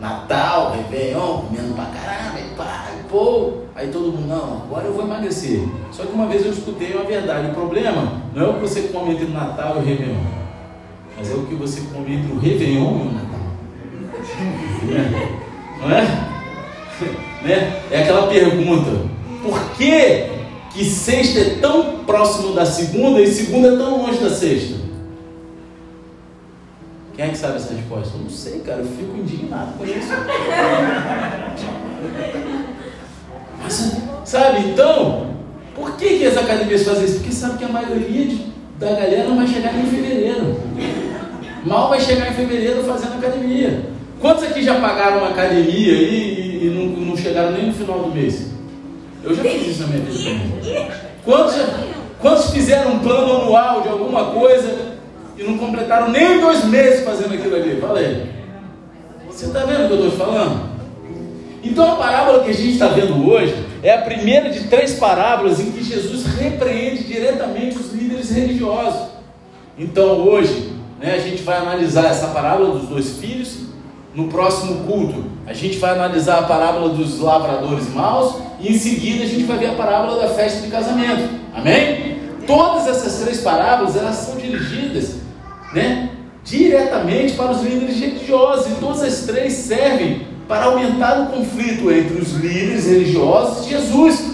Natal, 0.00 0.72
Réveillon, 0.72 1.42
comendo 1.42 1.74
pra 1.74 1.84
caramba, 1.84 2.40
e 2.40 2.56
pá, 2.56 2.86
e 2.98 3.08
pô. 3.08 3.52
Aí 3.74 3.86
todo 3.88 4.12
mundo, 4.12 4.26
não, 4.26 4.64
agora 4.64 4.86
eu 4.86 4.92
vou 4.92 5.04
emagrecer. 5.04 5.60
Só 5.92 6.04
que 6.04 6.12
uma 6.12 6.26
vez 6.26 6.44
eu 6.44 6.50
escutei 6.50 6.92
uma 6.92 7.04
verdade. 7.04 7.52
O 7.52 7.54
problema 7.54 8.20
não 8.34 8.46
é 8.46 8.48
o 8.48 8.54
que 8.54 8.60
você 8.60 8.82
come 8.88 9.12
entre 9.12 9.26
o 9.26 9.30
Natal 9.30 9.76
e 9.76 9.78
o 9.78 9.82
Réveillon. 9.82 10.24
Mas 11.16 11.30
é 11.30 11.34
o 11.34 11.46
que 11.46 11.54
você 11.54 11.82
come 11.94 12.16
entre 12.16 12.32
o 12.32 12.38
Réveillon 12.38 12.98
e 12.98 13.02
o 13.02 13.12
Natal. 13.12 13.32
Não 15.82 15.90
é? 15.90 16.32
né? 17.42 17.82
É 17.90 18.02
aquela 18.02 18.28
pergunta: 18.28 18.90
por 19.42 19.60
que, 19.76 20.26
que 20.70 20.84
sexta 20.84 21.40
é 21.40 21.56
tão 21.60 21.98
próximo 22.04 22.54
da 22.54 22.64
segunda 22.64 23.20
e 23.20 23.26
segunda 23.26 23.68
é 23.68 23.76
tão 23.76 23.98
longe 23.98 24.18
da 24.18 24.30
sexta? 24.30 24.80
Quem 27.14 27.26
é 27.26 27.28
que 27.28 27.36
sabe 27.36 27.56
essa 27.56 27.74
resposta? 27.74 28.16
Eu 28.16 28.22
não 28.22 28.30
sei, 28.30 28.60
cara, 28.60 28.78
eu 28.78 28.86
fico 28.86 29.16
indignado 29.16 29.72
com 29.76 29.84
isso. 29.84 30.08
Mas, 33.62 33.96
sabe, 34.24 34.70
então, 34.70 35.26
por 35.74 35.96
que, 35.96 36.18
que 36.18 36.26
as 36.26 36.38
academias 36.38 36.84
fazem 36.84 37.04
isso? 37.04 37.16
Porque 37.16 37.32
sabe 37.32 37.58
que 37.58 37.64
a 37.64 37.68
maioria 37.68 38.26
de, 38.26 38.46
da 38.78 38.92
galera 38.92 39.28
não 39.28 39.36
vai 39.36 39.46
chegar 39.46 39.78
em 39.78 39.86
fevereiro. 39.86 40.58
Mal 41.64 41.90
vai 41.90 42.00
chegar 42.00 42.30
em 42.30 42.34
fevereiro 42.34 42.82
fazendo 42.82 43.18
academia. 43.18 43.91
Quantos 44.22 44.44
aqui 44.44 44.62
já 44.62 44.76
pagaram 44.76 45.18
uma 45.18 45.30
academia 45.30 45.92
e, 45.92 46.60
e, 46.62 46.66
e 46.66 46.70
não, 46.70 47.06
não, 47.06 47.16
chegaram 47.16 47.50
nem 47.50 47.66
no 47.66 47.74
final 47.74 47.98
do 47.98 48.14
mês? 48.14 48.52
Eu 49.24 49.34
já 49.34 49.42
fiz 49.42 49.66
isso 49.66 49.82
na 49.82 49.88
minha 49.88 50.04
vida. 50.04 50.94
Quantos, 51.24 51.56
quantos 52.20 52.50
fizeram 52.50 52.92
um 52.92 52.98
plano 53.00 53.42
anual 53.42 53.82
de 53.82 53.88
alguma 53.88 54.26
coisa 54.26 54.92
e 55.36 55.42
não 55.42 55.58
completaram 55.58 56.08
nem 56.08 56.40
dois 56.40 56.64
meses 56.66 57.04
fazendo 57.04 57.34
aquilo 57.34 57.56
ali? 57.56 57.80
Fala 57.80 57.98
aí. 57.98 58.30
Você 59.28 59.46
está 59.46 59.64
vendo 59.64 59.86
o 59.86 59.88
que 59.88 59.94
eu 59.94 60.08
estou 60.08 60.26
falando? 60.26 60.70
Então 61.64 61.92
a 61.92 61.96
parábola 61.96 62.44
que 62.44 62.50
a 62.50 62.54
gente 62.54 62.74
está 62.74 62.86
vendo 62.86 63.28
hoje 63.28 63.56
é 63.82 63.92
a 63.92 64.02
primeira 64.02 64.50
de 64.50 64.68
três 64.68 64.94
parábolas 64.94 65.58
em 65.58 65.72
que 65.72 65.82
Jesus 65.82 66.26
repreende 66.26 67.02
diretamente 67.02 67.76
os 67.76 67.92
líderes 67.92 68.30
religiosos. 68.30 69.08
Então 69.76 70.28
hoje 70.28 70.70
né, 71.00 71.12
a 71.12 71.18
gente 71.18 71.42
vai 71.42 71.58
analisar 71.58 72.06
essa 72.06 72.28
parábola 72.28 72.78
dos 72.78 72.88
dois 72.88 73.18
filhos. 73.18 73.71
No 74.14 74.28
próximo 74.28 74.84
culto 74.84 75.24
a 75.46 75.52
gente 75.52 75.78
vai 75.78 75.92
analisar 75.92 76.40
a 76.40 76.42
parábola 76.42 76.90
dos 76.90 77.18
lavradores 77.18 77.88
maus 77.94 78.36
e 78.60 78.72
em 78.72 78.78
seguida 78.78 79.24
a 79.24 79.26
gente 79.26 79.44
vai 79.44 79.58
ver 79.58 79.70
a 79.70 79.74
parábola 79.74 80.20
da 80.20 80.28
festa 80.28 80.60
de 80.60 80.68
casamento. 80.68 81.28
Amém? 81.54 82.18
Todas 82.46 82.86
essas 82.86 83.20
três 83.22 83.40
parábolas 83.40 83.96
elas 83.96 84.16
são 84.16 84.36
dirigidas, 84.36 85.16
né, 85.72 86.10
diretamente 86.44 87.34
para 87.34 87.52
os 87.52 87.62
líderes 87.62 87.98
religiosos 88.00 88.72
e 88.72 88.74
todas 88.80 89.02
as 89.02 89.22
três 89.22 89.52
servem 89.52 90.26
para 90.46 90.64
aumentar 90.64 91.20
o 91.22 91.26
conflito 91.26 91.90
entre 91.90 92.20
os 92.20 92.32
líderes 92.32 92.86
religiosos 92.86 93.66
e 93.66 93.70
Jesus. 93.70 94.32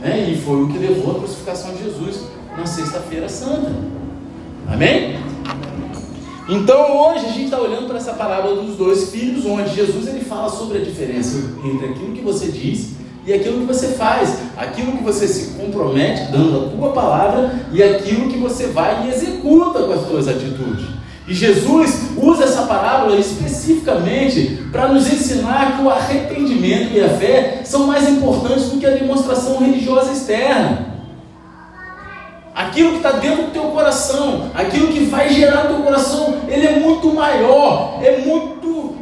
Né? 0.00 0.30
E 0.30 0.42
foi 0.42 0.64
o 0.64 0.68
que 0.68 0.78
levou 0.78 1.12
à 1.12 1.18
crucificação 1.20 1.72
de 1.74 1.84
Jesus 1.84 2.24
na 2.56 2.66
Sexta-feira 2.66 3.28
Santa. 3.28 3.72
Amém? 4.68 5.31
Então 6.48 6.96
hoje 6.96 7.26
a 7.26 7.28
gente 7.28 7.44
está 7.44 7.60
olhando 7.60 7.86
para 7.86 7.98
essa 7.98 8.14
parábola 8.14 8.62
dos 8.62 8.76
dois 8.76 9.10
filhos, 9.10 9.46
onde 9.46 9.74
Jesus 9.74 10.08
ele 10.08 10.24
fala 10.24 10.50
sobre 10.50 10.78
a 10.78 10.80
diferença 10.80 11.38
entre 11.64 11.86
aquilo 11.86 12.12
que 12.12 12.20
você 12.20 12.46
diz 12.46 12.90
e 13.24 13.32
aquilo 13.32 13.60
que 13.60 13.66
você 13.66 13.88
faz, 13.88 14.38
aquilo 14.56 14.92
que 14.92 15.04
você 15.04 15.28
se 15.28 15.52
compromete 15.52 16.32
dando 16.32 16.66
a 16.66 16.68
tua 16.70 16.92
palavra 16.92 17.66
e 17.72 17.80
aquilo 17.80 18.28
que 18.28 18.38
você 18.38 18.66
vai 18.66 19.06
e 19.06 19.10
executa 19.10 19.84
com 19.84 19.92
as 19.92 20.06
suas 20.08 20.26
atitudes. 20.26 20.86
E 21.28 21.32
Jesus 21.32 22.10
usa 22.16 22.42
essa 22.42 22.62
parábola 22.62 23.16
especificamente 23.16 24.64
para 24.72 24.88
nos 24.88 25.06
ensinar 25.06 25.76
que 25.76 25.82
o 25.84 25.88
arrependimento 25.90 26.92
e 26.92 27.00
a 27.00 27.10
fé 27.10 27.62
são 27.64 27.86
mais 27.86 28.08
importantes 28.08 28.64
do 28.64 28.78
que 28.78 28.86
a 28.86 28.90
demonstração 28.90 29.58
religiosa 29.58 30.10
externa. 30.10 30.91
Aquilo 32.54 32.90
que 32.90 32.96
está 32.98 33.12
dentro 33.12 33.44
do 33.46 33.50
teu 33.50 33.64
coração, 33.64 34.50
aquilo 34.54 34.88
que 34.88 35.04
vai 35.06 35.32
gerar 35.32 35.64
no 35.64 35.74
teu 35.74 35.84
coração, 35.84 36.40
ele 36.48 36.66
é 36.66 36.80
muito 36.80 37.12
maior, 37.14 37.98
é 38.02 38.18
muito 38.18 38.96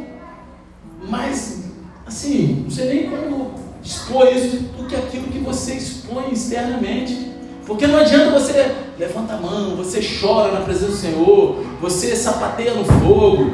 mais, 1.07 1.65
assim, 2.07 2.61
não 2.63 2.71
sei 2.71 2.87
nem 2.87 3.09
como 3.09 3.51
expor 3.83 4.27
isso, 4.33 4.57
do 4.77 4.87
que 4.87 4.95
aquilo 4.95 5.27
que 5.27 5.39
você 5.39 5.73
expõe 5.73 6.31
externamente. 6.31 7.31
Porque 7.65 7.87
não 7.87 7.99
adianta 7.99 8.31
você 8.31 8.71
levanta 8.97 9.33
a 9.33 9.37
mão, 9.37 9.75
você 9.75 10.01
chora 10.01 10.51
na 10.51 10.61
presença 10.61 10.91
do 10.91 10.97
Senhor, 10.97 11.65
você 11.81 12.15
sapateia 12.15 12.73
no 12.73 12.85
fogo, 12.85 13.51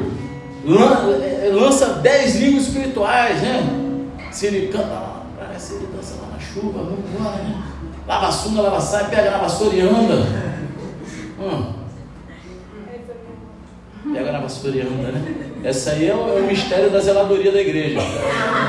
é, 1.22 1.50
lança 1.52 1.86
dez 1.94 2.36
línguas 2.36 2.64
espirituais, 2.68 3.40
né? 3.42 3.66
Se 4.30 4.46
ele 4.46 4.68
canta, 4.68 5.22
parece 5.38 5.74
ele 5.74 5.88
dança 5.94 6.14
lá 6.20 6.28
na 6.32 6.38
chuva, 6.38 6.84
vamos 6.84 6.98
embora, 6.98 7.36
né? 7.42 7.62
Lava 8.08 8.28
a 8.28 8.32
sunga, 8.32 8.62
lava 8.62 8.80
saia, 8.80 9.04
pega 9.04 9.30
na 9.30 9.36
vassoura 9.36 9.76
e 9.76 9.80
anda. 9.82 10.26
Hum. 11.38 11.72
Pega 14.14 14.32
na 14.32 14.38
vassoura 14.38 14.76
e 14.78 14.80
anda, 14.80 15.12
né? 15.12 15.34
Essa 15.62 15.90
aí 15.90 16.08
é 16.08 16.14
o, 16.14 16.38
é 16.38 16.40
o, 16.40 16.46
mistério 16.46 16.88
da 16.88 17.00
zeladoria 17.00 17.52
da 17.52 17.60
igreja. 17.60 18.00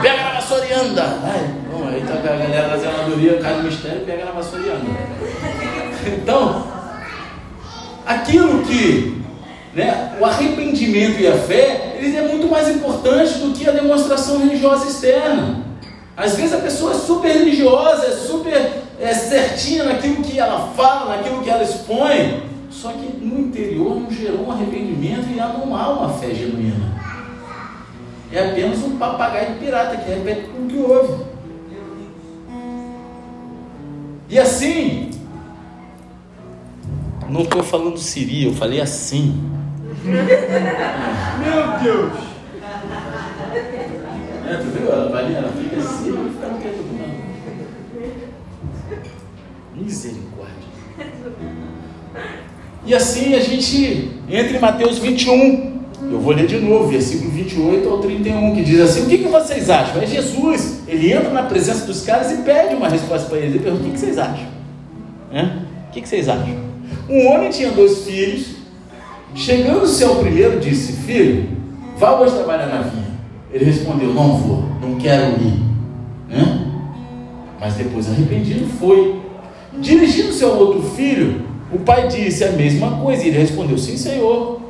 Pega 0.01 0.23
na 0.23 0.31
vassoura 0.31 0.65
e 0.65 0.73
anda. 0.73 1.03
Bom, 1.71 1.87
aí 1.87 2.03
tá 2.05 2.15
a 2.15 2.37
galera 2.37 2.67
da 2.67 2.77
zeladoria, 2.79 3.37
cai 3.37 3.55
no 3.55 3.63
mistério, 3.63 4.01
pega 4.01 4.25
na 4.25 4.31
vassoura 4.31 4.65
e 4.65 4.69
anda. 4.71 6.19
Então, 6.21 6.67
aquilo 8.05 8.61
que 8.63 9.23
né, 9.73 10.17
o 10.19 10.25
arrependimento 10.25 11.17
e 11.17 11.27
a 11.27 11.37
fé, 11.37 11.95
eles 11.97 12.13
é 12.13 12.23
muito 12.23 12.49
mais 12.49 12.67
importante 12.67 13.35
do 13.35 13.53
que 13.53 13.69
a 13.69 13.71
demonstração 13.71 14.39
religiosa 14.39 14.85
externa. 14.85 15.68
Às 16.19 16.35
vezes 16.35 16.53
a 16.53 16.57
pessoa 16.57 16.91
é 16.91 16.95
super 16.95 17.31
religiosa, 17.31 18.07
é 18.07 18.11
super 18.11 18.73
é, 18.99 19.13
certinha 19.13 19.85
naquilo 19.85 20.21
que 20.21 20.37
ela 20.37 20.67
fala, 20.75 21.15
naquilo 21.15 21.41
que 21.41 21.49
ela 21.49 21.63
expõe, 21.63 22.43
só 22.69 22.91
que 22.91 23.25
no 23.25 23.39
interior 23.39 23.95
não 23.97 24.11
gerou 24.11 24.45
um 24.47 24.51
arrependimento 24.51 25.29
e 25.29 25.37
não 25.37 25.73
há 25.73 25.89
uma 25.91 26.09
fé 26.09 26.35
genuína. 26.35 26.99
É 28.33 28.49
apenas 28.49 28.79
um 28.79 28.97
papagaio 28.97 29.55
pirata 29.59 29.95
que 29.95 30.11
repete 30.11 30.49
tudo 30.49 30.67
que 30.67 30.77
ouve. 30.77 31.23
E 34.29 34.37
assim, 34.37 35.11
não 37.29 37.43
estou 37.43 37.63
falando 37.63 37.97
Siri, 37.97 38.43
eu 38.43 38.53
falei 38.53 38.81
assim. 38.81 39.41
Meu 40.03 41.79
Deus! 41.81 42.28
É, 44.49 44.55
tu 44.55 44.63
viu? 44.63 45.11
Vai, 45.11 45.31
ela 45.31 45.51
fica 45.51 45.77
assim 45.77 46.09
e 46.09 46.31
fica 46.31 46.49
quieto 46.59 46.83
Misericórdia. 49.75 50.55
E 52.83 52.95
assim 52.95 53.35
a 53.35 53.39
gente 53.39 54.11
entra 54.27 54.57
em 54.57 54.59
Mateus 54.59 54.97
21. 54.97 55.77
Eu 56.11 56.19
vou 56.19 56.33
ler 56.33 56.47
de 56.47 56.57
novo, 56.57 56.87
versículo 56.87 57.29
28 57.29 57.87
ao 57.87 57.99
31, 57.99 58.55
que 58.55 58.63
diz 58.63 58.79
assim: 58.79 59.03
O 59.03 59.05
que, 59.05 59.19
que 59.19 59.27
vocês 59.27 59.69
acham? 59.69 60.01
É 60.01 60.07
Jesus. 60.07 60.79
Ele 60.87 61.13
entra 61.13 61.29
na 61.29 61.43
presença 61.43 61.85
dos 61.85 62.01
caras 62.03 62.31
e 62.31 62.37
pede 62.37 62.73
uma 62.73 62.89
resposta 62.89 63.29
para 63.29 63.37
eles. 63.37 63.53
Ele 63.53 63.63
pergunta: 63.63 63.83
O 63.83 63.85
que, 63.85 63.93
que 63.93 63.99
vocês 63.99 64.17
acham? 64.17 64.47
É? 65.31 65.43
O 65.43 65.91
que, 65.91 66.01
que 66.01 66.09
vocês 66.09 66.27
acham? 66.27 66.57
Um 67.07 67.27
homem 67.27 67.51
tinha 67.51 67.69
dois 67.69 68.03
filhos. 68.03 68.55
Chegando-se 69.35 70.03
ao 70.03 70.15
primeiro, 70.15 70.59
disse: 70.59 70.93
Filho, 70.93 71.49
vá 71.97 72.19
hoje 72.19 72.33
trabalhar 72.33 72.65
na 72.65 72.81
vinha. 72.81 73.08
Ele 73.51 73.65
respondeu: 73.65 74.13
Não 74.13 74.37
vou, 74.37 74.63
não 74.81 74.95
quero 74.95 75.41
ir. 75.41 75.61
É? 76.31 76.69
Mas 77.59 77.75
depois, 77.75 78.09
arrependido, 78.09 78.67
foi. 78.79 79.19
Dirigindo-se 79.79 80.43
ao 80.43 80.57
outro 80.57 80.81
filho, 80.81 81.45
o 81.71 81.79
pai 81.79 82.07
disse 82.07 82.43
a 82.43 82.51
mesma 82.51 82.97
coisa, 82.97 83.23
e 83.23 83.27
ele 83.29 83.39
respondeu: 83.39 83.77
Sim, 83.77 83.97
senhor. 83.97 84.61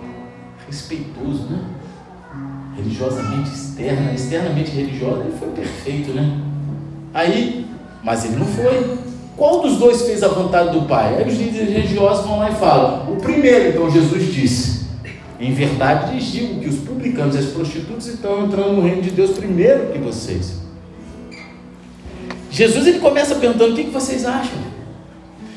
Respeitoso, 0.68 1.48
né? 1.50 1.60
Religiosamente 2.76 3.50
externa, 3.50 4.14
externamente 4.14 4.72
religiosa, 4.72 5.24
ele 5.24 5.34
foi 5.38 5.50
perfeito, 5.50 6.12
né? 6.12 6.40
Aí, 7.14 7.66
mas 8.04 8.26
ele 8.26 8.36
não 8.36 8.46
foi. 8.46 8.98
Qual 9.36 9.62
dos 9.62 9.78
dois 9.78 10.02
fez 10.02 10.22
a 10.22 10.28
vontade 10.28 10.78
do 10.78 10.86
pai? 10.86 11.16
Aí 11.18 11.28
os 11.28 11.38
líderes 11.38 11.70
religiosos 11.70 12.26
vão 12.26 12.40
lá 12.40 12.50
e 12.52 12.56
falam: 12.56 13.14
O 13.14 13.18
primeiro, 13.18 13.70
então 13.70 13.90
Jesus 13.90 14.34
disse: 14.34 14.86
Em 15.40 15.54
verdade 15.54 16.14
lhes 16.14 16.26
digo 16.26 16.60
que 16.60 16.68
os 16.68 16.80
publicanos 16.80 17.36
e 17.36 17.40
as 17.40 17.46
prostitutas 17.46 18.08
estão 18.08 18.46
entrando 18.46 18.74
no 18.74 18.82
reino 18.82 19.02
de 19.02 19.12
Deus 19.12 19.32
primeiro 19.32 19.92
que 19.94 19.98
vocês. 19.98 20.60
Jesus 22.52 22.88
ele 22.88 23.00
começa 23.00 23.36
perguntando: 23.36 23.74
O 23.74 23.76
que 23.76 23.84
vocês 23.84 24.26
acham? 24.26 24.60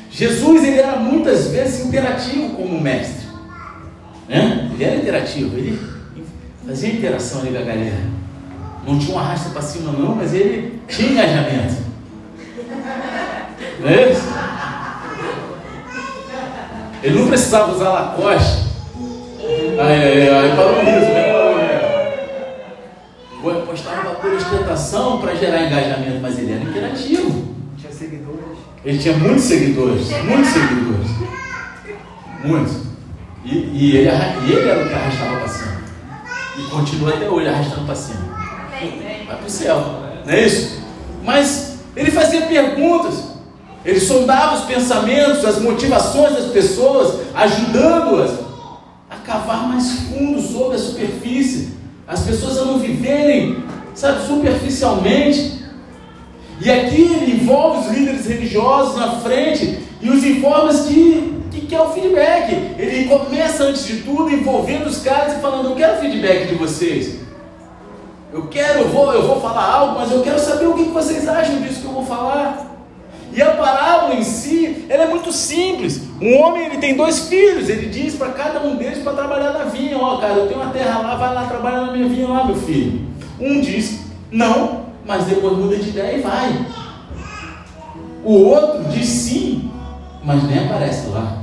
Jesus 0.09 0.63
ele 0.63 0.79
era 0.79 0.97
muitas 0.97 1.47
vezes 1.47 1.85
interativo 1.85 2.55
como 2.55 2.79
mestre. 2.79 3.27
Né? 4.29 4.71
Ele 4.73 4.83
era 4.83 4.95
interativo, 4.95 5.57
ele 5.57 5.77
fazia 6.65 6.93
interação 6.93 7.41
ali 7.41 7.51
com 7.51 7.57
a 7.57 7.61
galera. 7.61 8.23
Não 8.87 8.99
tinha 8.99 9.15
um 9.15 9.19
arrasta 9.19 9.49
para 9.49 9.61
cima 9.61 9.91
não, 9.91 10.15
mas 10.15 10.33
ele 10.33 10.79
tinha 10.87 11.11
engajamento. 11.11 11.75
Não 13.81 13.89
é 13.89 14.11
isso? 14.11 14.33
Ele 17.01 17.19
não 17.19 17.27
precisava 17.27 17.73
usar 17.73 17.89
Lacoste. 17.89 18.62
Aí, 19.79 20.03
aí, 20.03 20.29
aí 20.29 20.55
parou 20.55 20.73
o 20.73 20.79
riso, 20.79 21.11
né? 21.11 21.33
Uma 23.43 24.15
cor 24.15 24.31
de 24.31 24.37
ostentação 24.37 25.19
para 25.19 25.35
gerar 25.35 25.63
engajamento, 25.63 26.19
mas 26.21 26.39
ele 26.39 26.53
era 26.53 26.63
interativo. 26.63 27.53
Ele 28.85 28.97
tinha 28.97 29.17
muitos 29.17 29.43
seguidores, 29.43 30.09
muitos 30.23 30.49
seguidores. 30.51 31.07
Muitos. 32.43 32.73
E, 33.45 33.55
e, 33.55 33.97
ele, 33.97 34.09
e 34.09 34.51
ele 34.51 34.69
era 34.69 34.85
o 34.85 34.87
que 34.87 34.93
arrastava 34.93 35.37
para 35.37 35.47
cima. 35.47 35.73
E 36.57 36.61
continua 36.69 37.13
até 37.13 37.29
hoje 37.29 37.47
arrastando 37.47 37.85
para 37.85 37.95
cima. 37.95 38.19
Vai 39.27 39.37
para 39.37 39.45
o 39.45 39.49
céu. 39.49 40.01
Não 40.25 40.33
é 40.33 40.45
isso? 40.45 40.81
Mas 41.23 41.79
ele 41.95 42.11
fazia 42.11 42.41
perguntas. 42.41 43.33
Ele 43.85 43.99
sondava 43.99 44.55
os 44.55 44.65
pensamentos, 44.65 45.43
as 45.43 45.59
motivações 45.59 46.33
das 46.33 46.51
pessoas, 46.51 47.19
ajudando-as 47.35 48.31
cavar 49.25 49.67
mais 49.67 49.91
fundo 50.01 50.41
sobre 50.41 50.75
a 50.75 50.79
superfície. 50.79 51.73
As 52.07 52.21
pessoas 52.21 52.57
a 52.57 52.65
não 52.65 52.79
viverem, 52.79 53.63
sabe, 53.95 54.27
superficialmente, 54.27 55.63
e 56.61 56.69
aqui 56.69 57.01
ele 57.01 57.41
envolve 57.41 57.87
os 57.87 57.95
líderes 57.95 58.25
religiosos 58.25 58.95
na 58.95 59.19
frente 59.21 59.79
e 60.01 60.09
os 60.09 60.23
informa 60.23 60.73
que 60.73 61.33
que 61.51 61.67
quer 61.67 61.81
o 61.81 61.91
feedback. 61.91 62.51
Ele 62.79 63.07
começa 63.07 63.63
antes 63.63 63.85
de 63.85 63.97
tudo 63.97 64.31
envolvendo 64.31 64.87
os 64.87 65.01
caras 65.01 65.37
e 65.37 65.41
falando: 65.41 65.69
Eu 65.69 65.75
quero 65.75 65.99
feedback 65.99 66.47
de 66.47 66.55
vocês. 66.55 67.19
Eu 68.31 68.47
quero, 68.47 68.79
eu 68.79 68.89
vou, 68.89 69.13
eu 69.13 69.27
vou 69.27 69.39
falar 69.39 69.63
algo, 69.63 69.99
mas 69.99 70.11
eu 70.11 70.21
quero 70.21 70.39
saber 70.39 70.65
o 70.65 70.73
que 70.73 70.85
vocês 70.85 71.27
acham 71.27 71.61
disso 71.61 71.81
que 71.81 71.85
eu 71.85 71.91
vou 71.91 72.05
falar. 72.05 72.72
E 73.35 73.41
a 73.41 73.51
parábola 73.51 74.13
em 74.13 74.23
si, 74.23 74.85
ela 74.87 75.05
é 75.05 75.07
muito 75.07 75.31
simples. 75.31 76.01
Um 76.21 76.37
homem 76.37 76.67
ele 76.67 76.77
tem 76.77 76.95
dois 76.95 77.27
filhos, 77.27 77.67
ele 77.67 77.87
diz 77.87 78.13
para 78.13 78.29
cada 78.29 78.59
um 78.59 78.75
deles 78.75 78.99
para 78.99 79.13
trabalhar 79.13 79.53
na 79.53 79.63
vinha. 79.65 79.97
Ó, 79.97 80.15
oh, 80.15 80.17
cara, 80.19 80.33
eu 80.33 80.47
tenho 80.47 80.61
uma 80.61 80.71
terra 80.71 80.99
lá, 80.99 81.15
vai 81.15 81.33
lá 81.33 81.45
trabalhar 81.45 81.81
na 81.87 81.91
minha 81.91 82.07
vinha 82.07 82.27
lá, 82.27 82.45
meu 82.45 82.55
filho. 82.55 83.01
Um 83.39 83.59
diz 83.59 84.01
não, 84.31 84.85
mas 85.05 85.25
depois 85.25 85.57
muda 85.57 85.75
de 85.77 85.89
ideia 85.89 86.17
e 86.17 86.21
vai. 86.21 86.65
O 88.23 88.33
outro 88.33 88.83
diz 88.91 89.07
sim, 89.07 89.71
mas 90.23 90.43
nem 90.43 90.65
aparece 90.65 91.07
lá. 91.09 91.39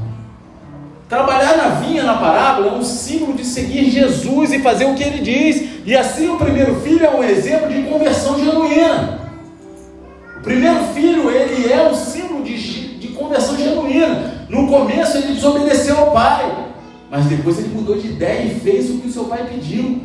Trabalhar 1.09 1.57
na 1.57 1.69
vinha, 1.81 2.05
na 2.05 2.15
parábola, 2.15 2.69
é 2.69 2.73
um 2.73 2.85
símbolo 2.85 3.33
de 3.33 3.45
seguir 3.45 3.91
Jesus 3.91 4.53
e 4.53 4.61
fazer 4.61 4.85
o 4.85 4.95
que 4.95 5.03
ele 5.03 5.23
diz. 5.23 5.85
E 5.85 5.97
assim 5.97 6.29
o 6.29 6.37
primeiro 6.37 6.77
filho 6.83 7.05
é 7.05 7.11
um 7.11 7.25
exemplo 7.25 7.69
de 7.69 7.83
conversão 7.83 8.39
genuína. 8.39 9.19
Primeiro 10.43 10.85
filho, 10.95 11.31
ele 11.31 11.71
é 11.71 11.91
um 11.91 11.95
símbolo 11.95 12.43
de, 12.43 12.99
de 12.99 13.09
conversão 13.09 13.57
genuína. 13.57 14.47
No 14.49 14.67
começo 14.67 15.19
ele 15.19 15.35
desobedeceu 15.35 15.97
ao 15.97 16.13
pai, 16.13 16.69
mas 17.11 17.27
depois 17.27 17.59
ele 17.59 17.69
mudou 17.69 17.99
de 17.99 18.09
ideia 18.09 18.47
e 18.47 18.61
fez 18.61 18.91
o 18.91 18.99
que 18.99 19.09
o 19.09 19.13
seu 19.13 19.25
pai 19.25 19.47
pediu. 19.49 20.01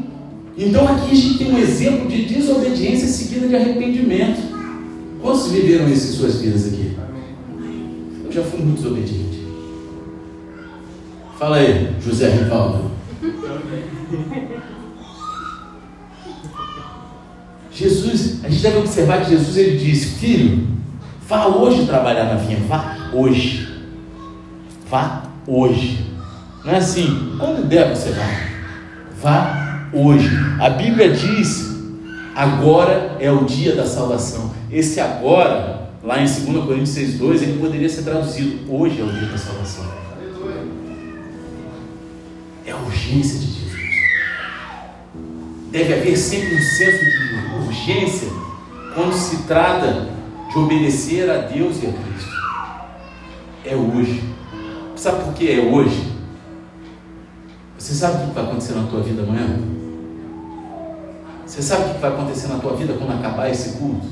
Então 0.58 0.88
aqui 0.88 1.12
a 1.12 1.16
gente 1.16 1.38
tem 1.38 1.52
um 1.52 1.58
exemplo 1.58 2.08
de 2.08 2.26
desobediência 2.26 3.08
seguida 3.08 3.48
de 3.48 3.56
arrependimento. 3.56 4.42
Quantos 5.22 5.52
viveram 5.52 5.88
isso 5.90 6.08
em 6.08 6.18
suas 6.18 6.42
vidas 6.42 6.68
aqui? 6.68 6.96
Eu 8.26 8.32
já 8.32 8.44
fui 8.44 8.60
muito 8.60 8.82
desobediente. 8.82 9.46
Fala 11.40 11.58
aí, 11.58 11.94
José 12.00 12.30
Rivaldo. 12.30 12.92
Jesus, 17.76 18.40
a 18.44 18.50
gente 18.50 18.62
deve 18.62 18.78
observar 18.78 19.26
que 19.26 19.32
Jesus 19.32 19.58
ele 19.58 19.78
disse: 19.78 20.18
Filho, 20.18 20.66
vá 21.28 21.48
hoje 21.48 21.86
trabalhar 21.86 22.24
na 22.24 22.36
vinha, 22.36 22.58
vá 22.68 23.10
hoje. 23.14 23.68
Vá 24.90 25.24
hoje. 25.46 26.06
Não 26.64 26.72
é 26.72 26.78
assim, 26.78 27.36
quando 27.38 27.68
der 27.68 27.94
você 27.94 28.12
vai. 28.12 28.56
Vá 29.22 29.90
hoje. 29.92 30.30
A 30.60 30.70
Bíblia 30.70 31.12
diz: 31.12 31.76
agora 32.34 33.18
é 33.20 33.30
o 33.30 33.44
dia 33.44 33.76
da 33.76 33.86
salvação. 33.86 34.54
Esse 34.72 35.02
agora, 35.02 35.90
lá 36.02 36.22
em 36.22 36.26
2 36.26 36.66
Coríntios 36.66 36.96
6,2, 36.96 37.42
ele 37.44 37.60
poderia 37.60 37.90
ser 37.90 38.04
traduzido: 38.04 38.72
hoje 38.74 39.02
é 39.02 39.04
o 39.04 39.12
dia 39.12 39.28
da 39.28 39.38
salvação. 39.38 39.86
É 42.66 42.72
a 42.72 42.78
urgência 42.78 43.38
de 43.38 43.48
Jesus. 43.48 43.66
Deve 45.72 45.94
haver 45.94 46.18
sempre 46.18 46.56
um 46.56 46.62
senso 46.62 47.04
de 47.04 47.35
urgência 47.76 48.30
quando 48.94 49.14
se 49.14 49.44
trata 49.44 50.08
de 50.50 50.58
obedecer 50.58 51.30
a 51.30 51.38
Deus 51.42 51.84
e 51.84 51.88
a 51.88 51.92
Cristo. 51.92 52.36
É 53.66 53.76
hoje. 53.76 54.24
Sabe 54.96 55.24
por 55.26 55.34
que 55.34 55.52
é 55.52 55.60
hoje? 55.60 56.16
Você 57.78 57.94
sabe 57.94 58.24
o 58.24 58.28
que 58.28 58.34
vai 58.34 58.46
acontecer 58.46 58.74
na 58.74 58.88
tua 58.88 59.02
vida 59.02 59.24
amanhã? 59.24 59.60
Você 61.46 61.62
sabe 61.62 61.90
o 61.90 61.94
que 61.94 62.00
vai 62.00 62.12
acontecer 62.12 62.48
na 62.48 62.60
tua 62.60 62.76
vida 62.76 62.94
quando 62.94 63.20
acabar 63.20 63.50
esse 63.50 63.78
culto? 63.78 64.08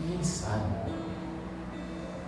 Ninguém 0.00 0.22
sabe. 0.22 0.64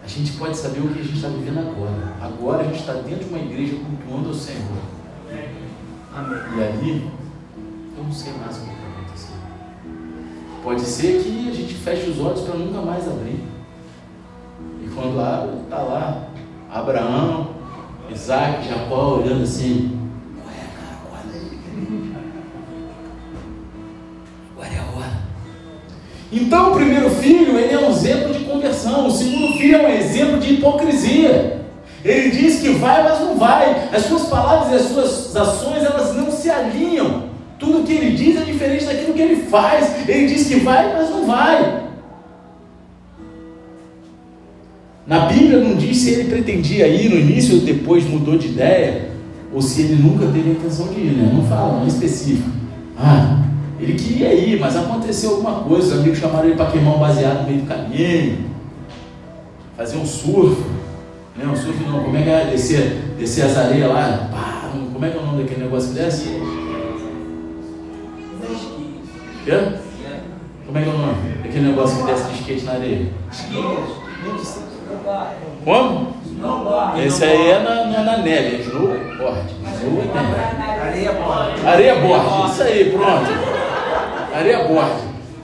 A 0.02 0.06
gente 0.06 0.32
pode 0.32 0.56
saber 0.56 0.80
o 0.80 0.88
que 0.88 1.00
a 1.00 1.02
gente 1.02 1.16
está 1.16 1.28
vivendo 1.28 1.58
agora. 1.58 2.14
Agora 2.20 2.60
a 2.60 2.64
gente 2.64 2.80
está 2.80 2.94
dentro 2.94 3.24
de 3.24 3.34
uma 3.34 3.38
igreja 3.38 3.76
cultuando 3.76 4.30
o 4.30 4.34
Senhor. 4.34 4.82
E 6.56 6.62
ali, 6.62 7.10
eu 7.96 8.04
não 8.04 8.12
sei 8.12 8.32
mais 8.34 8.56
o 8.56 8.60
que 8.60 8.81
Pode 10.62 10.82
ser 10.82 11.22
que 11.22 11.48
a 11.50 11.54
gente 11.54 11.74
feche 11.74 12.10
os 12.10 12.20
olhos 12.20 12.42
para 12.42 12.54
nunca 12.54 12.80
mais 12.80 13.08
abrir. 13.08 13.42
E 14.84 14.88
quando 14.94 15.20
abre, 15.20 15.56
está 15.64 15.78
lá 15.78 16.28
Abraão, 16.70 17.48
Isaac, 18.10 18.68
Jacó 18.68 19.18
olhando 19.18 19.42
assim. 19.42 19.98
Ué, 20.46 20.54
cara, 20.76 21.00
olha 21.12 21.40
aí. 21.40 21.58
É. 24.62 25.22
Então 26.32 26.70
o 26.70 26.74
primeiro 26.74 27.10
filho, 27.10 27.58
ele 27.58 27.74
é 27.74 27.78
um 27.78 27.90
exemplo 27.90 28.32
de 28.32 28.44
conversão. 28.44 29.06
O 29.08 29.10
segundo 29.10 29.58
filho 29.58 29.76
é 29.76 29.86
um 29.86 29.90
exemplo 29.90 30.38
de 30.38 30.54
hipocrisia. 30.54 31.60
Ele 32.04 32.30
diz 32.30 32.60
que 32.60 32.70
vai, 32.70 33.02
mas 33.02 33.20
não 33.20 33.36
vai. 33.36 33.88
As 33.92 34.04
suas 34.06 34.22
palavras 34.28 34.72
e 34.72 34.76
as 34.76 34.82
suas 34.90 35.36
ações, 35.36 35.84
elas 35.84 36.14
não 36.14 36.30
se 36.30 36.48
alinham. 36.48 37.21
Tudo 37.62 37.84
que 37.84 37.92
ele 37.92 38.16
diz 38.16 38.36
é 38.36 38.44
diferente 38.44 38.84
daquilo 38.86 39.14
que 39.14 39.22
ele 39.22 39.36
faz. 39.44 40.08
Ele 40.08 40.26
diz 40.26 40.48
que 40.48 40.56
vai, 40.56 40.92
mas 40.92 41.10
não 41.10 41.24
vai. 41.24 41.84
Na 45.06 45.26
Bíblia 45.26 45.60
não 45.60 45.76
diz 45.76 45.98
se 45.98 46.10
ele 46.10 46.24
pretendia 46.24 46.88
ir 46.88 47.08
no 47.08 47.16
início 47.16 47.54
ou 47.54 47.60
depois 47.60 48.04
mudou 48.04 48.36
de 48.36 48.48
ideia, 48.48 49.12
ou 49.54 49.62
se 49.62 49.82
ele 49.82 50.02
nunca 50.02 50.26
teve 50.26 50.50
a 50.50 50.52
intenção 50.54 50.88
de 50.88 51.00
ir, 51.02 51.12
né? 51.12 51.30
Não 51.32 51.44
fala, 51.44 51.78
não 51.78 51.84
é 51.84 51.86
específico. 51.86 52.50
Ah, 52.98 53.44
ele 53.78 53.94
queria 53.94 54.34
ir, 54.34 54.58
mas 54.58 54.76
aconteceu 54.76 55.30
alguma 55.30 55.60
coisa. 55.60 55.94
Os 55.94 56.00
amigos 56.00 56.18
chamaram 56.18 56.46
ele 56.46 56.56
para 56.56 56.70
queimar 56.72 56.96
um 56.96 56.98
baseado 56.98 57.42
no 57.42 57.48
meio 57.48 57.60
do 57.60 57.68
caminho, 57.68 58.38
fazer 59.76 59.98
um 59.98 60.06
surf. 60.06 60.60
Né? 61.36 61.46
Um 61.46 61.54
surf 61.54 61.80
não, 61.84 62.02
como 62.02 62.16
é 62.16 62.22
que 62.22 62.28
é? 62.28 62.44
Descer, 62.46 63.14
descer 63.16 63.44
as 63.44 63.56
areias 63.56 63.88
lá, 63.88 64.28
pá, 64.32 64.72
como 64.92 65.04
é 65.04 65.10
que 65.10 65.16
é 65.16 65.20
o 65.20 65.26
nome 65.26 65.42
daquele 65.44 65.62
negócio 65.62 65.90
que 65.90 65.94
desce? 65.94 66.51
Quê? 69.44 69.52
Como 70.66 70.78
é 70.78 70.82
que 70.82 70.88
é 70.88 70.92
o 70.92 70.98
nome? 70.98 71.34
Aquele 71.44 71.68
negócio 71.68 71.98
que 71.98 72.12
desce 72.12 72.30
de 72.30 72.40
skate 72.40 72.64
na 72.64 72.72
areia. 72.72 73.06
Como? 75.64 76.16
Esse 77.04 77.24
aí 77.24 77.50
é 77.50 77.58
na, 77.58 77.84
na, 77.86 78.02
na 78.04 78.18
neve, 78.18 78.56
é 78.56 78.60
snowboard. 78.60 79.54
Areia 80.80 81.12
board. 81.12 81.66
Areia 81.66 81.94
board, 81.96 82.52
isso 82.52 82.62
aí, 82.62 82.90
pronto. 82.90 83.30
Areia 84.34 84.64
board. 84.64 84.92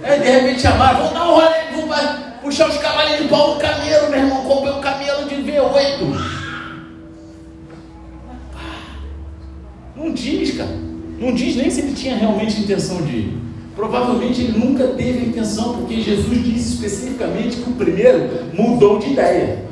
Aí 0.03 0.21
de 0.21 0.31
repente 0.31 0.61
chamaram, 0.61 0.99
vamos 0.99 1.13
dar 1.13 1.29
um 1.29 1.35
rolê, 1.35 1.57
vamos 1.75 1.97
puxar 2.41 2.69
os 2.69 2.79
cavalinhos 2.79 3.23
de 3.23 3.29
pau 3.29 3.55
no 3.55 3.61
camelo, 3.61 4.11
meu 4.11 4.19
irmão. 4.21 4.45
Comprei 4.45 4.73
um 4.73 4.81
camelo 4.81 5.29
de 5.29 5.35
V8. 5.35 6.39
Não 9.97 10.13
diz, 10.13 10.57
cara. 10.57 10.71
Não 11.19 11.35
diz 11.35 11.57
nem 11.57 11.69
se 11.69 11.81
ele 11.81 11.95
tinha 11.95 12.17
realmente 12.17 12.61
intenção 12.61 13.03
de 13.03 13.17
ir. 13.17 13.48
Provavelmente 13.79 14.43
ele 14.43 14.59
nunca 14.59 14.89
teve 14.89 15.21
a 15.21 15.29
intenção, 15.29 15.75
porque 15.75 16.01
Jesus 16.01 16.45
disse 16.45 16.75
especificamente 16.75 17.59
que 17.59 17.71
o 17.71 17.75
primeiro 17.75 18.29
mudou 18.53 18.99
de 18.99 19.13
ideia. 19.13 19.67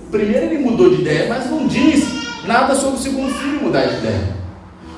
O 0.00 0.10
primeiro 0.12 0.46
ele 0.46 0.58
mudou 0.58 0.94
de 0.94 1.00
ideia, 1.00 1.28
mas 1.28 1.50
não 1.50 1.66
diz 1.66 2.06
nada 2.46 2.72
sobre 2.76 3.00
o 3.00 3.02
segundo 3.02 3.34
filho 3.34 3.64
mudar 3.64 3.86
de 3.86 3.96
ideia. 3.96 4.36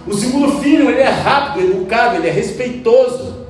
O 0.07 0.12
segundo 0.12 0.61
filho 0.61 0.90
ele 0.90 1.00
é 1.00 1.09
rápido, 1.09 1.70
educado, 1.70 2.16
ele 2.16 2.28
é 2.28 2.30
respeitoso. 2.30 3.46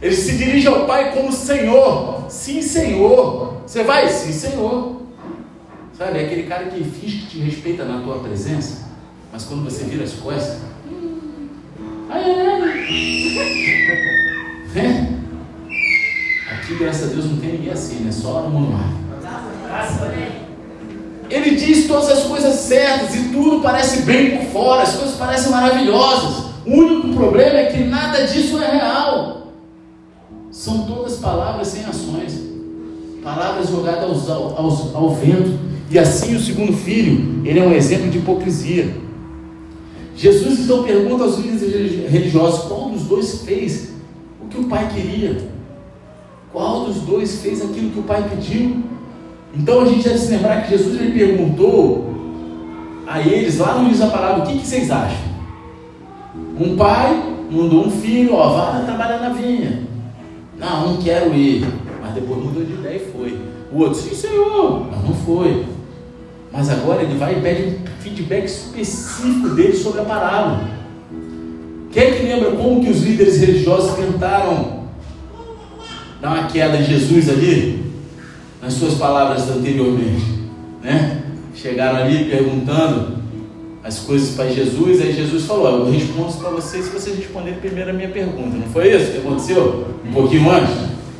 Ele 0.00 0.14
se 0.14 0.36
dirige 0.36 0.68
ao 0.68 0.86
pai 0.86 1.12
como 1.14 1.32
Senhor. 1.32 2.26
Sim, 2.28 2.62
Senhor. 2.62 3.54
Você 3.66 3.82
vai? 3.82 4.08
Sim, 4.08 4.32
Senhor. 4.32 5.02
Sabe, 5.98 6.20
é 6.20 6.26
aquele 6.26 6.44
cara 6.44 6.66
que 6.66 6.84
finge 6.84 7.22
que 7.22 7.26
te 7.26 7.38
respeita 7.40 7.84
na 7.84 8.00
tua 8.00 8.20
presença, 8.20 8.88
mas 9.32 9.42
quando 9.42 9.64
você 9.64 9.82
vira 9.82 10.04
as 10.04 10.12
costas, 10.12 10.58
ai, 12.12 12.24
ai, 12.24 12.62
ai. 12.62 14.02
É? 14.74 15.12
Aqui, 16.54 16.74
graças 16.78 17.10
a 17.10 17.12
Deus, 17.12 17.26
não 17.26 17.36
tem 17.36 17.52
ninguém 17.52 17.70
assim, 17.70 17.96
né? 17.96 18.10
Só 18.10 18.48
no 18.48 18.60
mar. 18.60 18.90
Ele 21.28 21.56
diz 21.56 21.86
todas 21.86 22.10
as 22.10 22.24
coisas 22.24 22.54
certas 22.54 23.14
e 23.14 23.28
tudo 23.28 23.60
parece 23.60 24.02
bem 24.02 24.36
por 24.36 24.46
fora, 24.46 24.82
as 24.82 24.94
coisas 24.94 25.16
parecem 25.16 25.50
maravilhosas. 25.50 26.46
O 26.66 26.70
único 26.70 27.14
problema 27.14 27.58
é 27.58 27.66
que 27.66 27.84
nada 27.84 28.26
disso 28.26 28.62
é 28.62 28.70
real. 28.70 29.48
São 30.50 30.86
todas 30.86 31.16
palavras 31.16 31.68
sem 31.68 31.84
ações, 31.84 32.38
palavras 33.22 33.68
jogadas 33.68 34.28
ao, 34.28 34.56
ao, 34.56 34.90
ao 34.94 35.14
vento. 35.14 35.58
E 35.90 35.98
assim 35.98 36.34
o 36.34 36.40
segundo 36.40 36.74
filho, 36.74 37.42
ele 37.46 37.58
é 37.58 37.62
um 37.62 37.72
exemplo 37.72 38.10
de 38.10 38.18
hipocrisia. 38.18 38.94
Jesus 40.16 40.60
então 40.60 40.82
pergunta 40.82 41.24
aos 41.24 41.38
líderes 41.38 42.10
religiosos 42.10 42.64
qual 42.64 42.90
dos 42.90 43.02
dois 43.02 43.42
fez 43.42 43.92
que 44.52 44.60
o 44.60 44.64
pai 44.64 44.88
queria? 44.94 45.36
Qual 46.52 46.84
dos 46.84 46.96
dois 46.96 47.40
fez 47.40 47.62
aquilo 47.62 47.90
que 47.90 47.98
o 47.98 48.02
pai 48.02 48.28
pediu? 48.28 48.82
Então 49.54 49.80
a 49.80 49.84
gente 49.86 50.04
deve 50.04 50.18
se 50.18 50.30
lembrar 50.30 50.62
que 50.62 50.70
Jesus 50.70 51.00
ele 51.00 51.18
perguntou 51.18 52.12
a 53.06 53.20
eles 53.20 53.58
lá 53.58 53.78
no 53.78 53.86
início 53.86 54.06
da 54.06 54.38
o 54.38 54.42
que, 54.42 54.58
que 54.58 54.66
vocês 54.66 54.90
acham? 54.90 55.32
Um 56.60 56.76
pai 56.76 57.34
mandou 57.50 57.86
um 57.86 57.90
filho, 57.90 58.34
ó, 58.34 58.50
vá 58.50 58.80
trabalhar 58.84 59.18
na 59.18 59.30
vinha. 59.30 59.82
Não, 60.58 60.92
não 60.92 61.02
quero 61.02 61.34
ir. 61.34 61.66
Mas 62.00 62.14
depois 62.14 62.42
mudou 62.42 62.64
de 62.64 62.72
ideia 62.72 62.96
e 62.96 63.12
foi. 63.12 63.38
O 63.72 63.78
outro, 63.78 63.94
sim, 63.94 64.14
senhor, 64.14 64.86
mas 64.90 65.04
não 65.04 65.14
foi. 65.14 65.64
Mas 66.52 66.68
agora 66.68 67.02
ele 67.02 67.16
vai 67.16 67.38
e 67.38 67.40
pede 67.40 67.62
um 67.62 68.02
feedback 68.02 68.44
específico 68.44 69.48
dele 69.50 69.72
sobre 69.72 70.02
a 70.02 70.04
parábola. 70.04 70.68
Quem 71.90 72.02
é 72.02 72.10
que 72.12 72.26
lembra 72.26 72.52
como 72.52 72.82
que 72.82 72.90
os 72.90 73.02
líderes 73.02 73.40
religiosos 73.40 73.94
tentaram 73.96 74.82
dar 76.20 76.34
uma 76.34 76.46
queda 76.48 76.76
em 76.76 76.84
Jesus 76.84 77.28
ali? 77.28 77.82
Nas 78.60 78.74
suas 78.74 78.94
palavras 78.94 79.48
anteriormente. 79.50 80.24
Né? 80.82 81.22
Chegaram 81.54 81.98
ali 81.98 82.30
perguntando 82.30 83.22
as 83.82 83.98
coisas 83.98 84.34
para 84.36 84.48
Jesus, 84.48 85.00
aí 85.00 85.12
Jesus 85.12 85.44
falou: 85.44 85.86
Eu 85.86 85.90
respondo 85.90 86.32
para 86.34 86.50
vocês 86.50 86.84
se 86.84 86.90
vocês 86.92 87.16
responderem 87.16 87.58
primeiro 87.58 87.90
a 87.90 87.92
minha 87.92 88.08
pergunta. 88.08 88.56
Não 88.56 88.68
foi 88.68 88.94
isso 88.94 89.12
que 89.12 89.18
aconteceu? 89.18 89.88
Um 90.06 90.12
pouquinho 90.12 90.50
antes? 90.50 90.74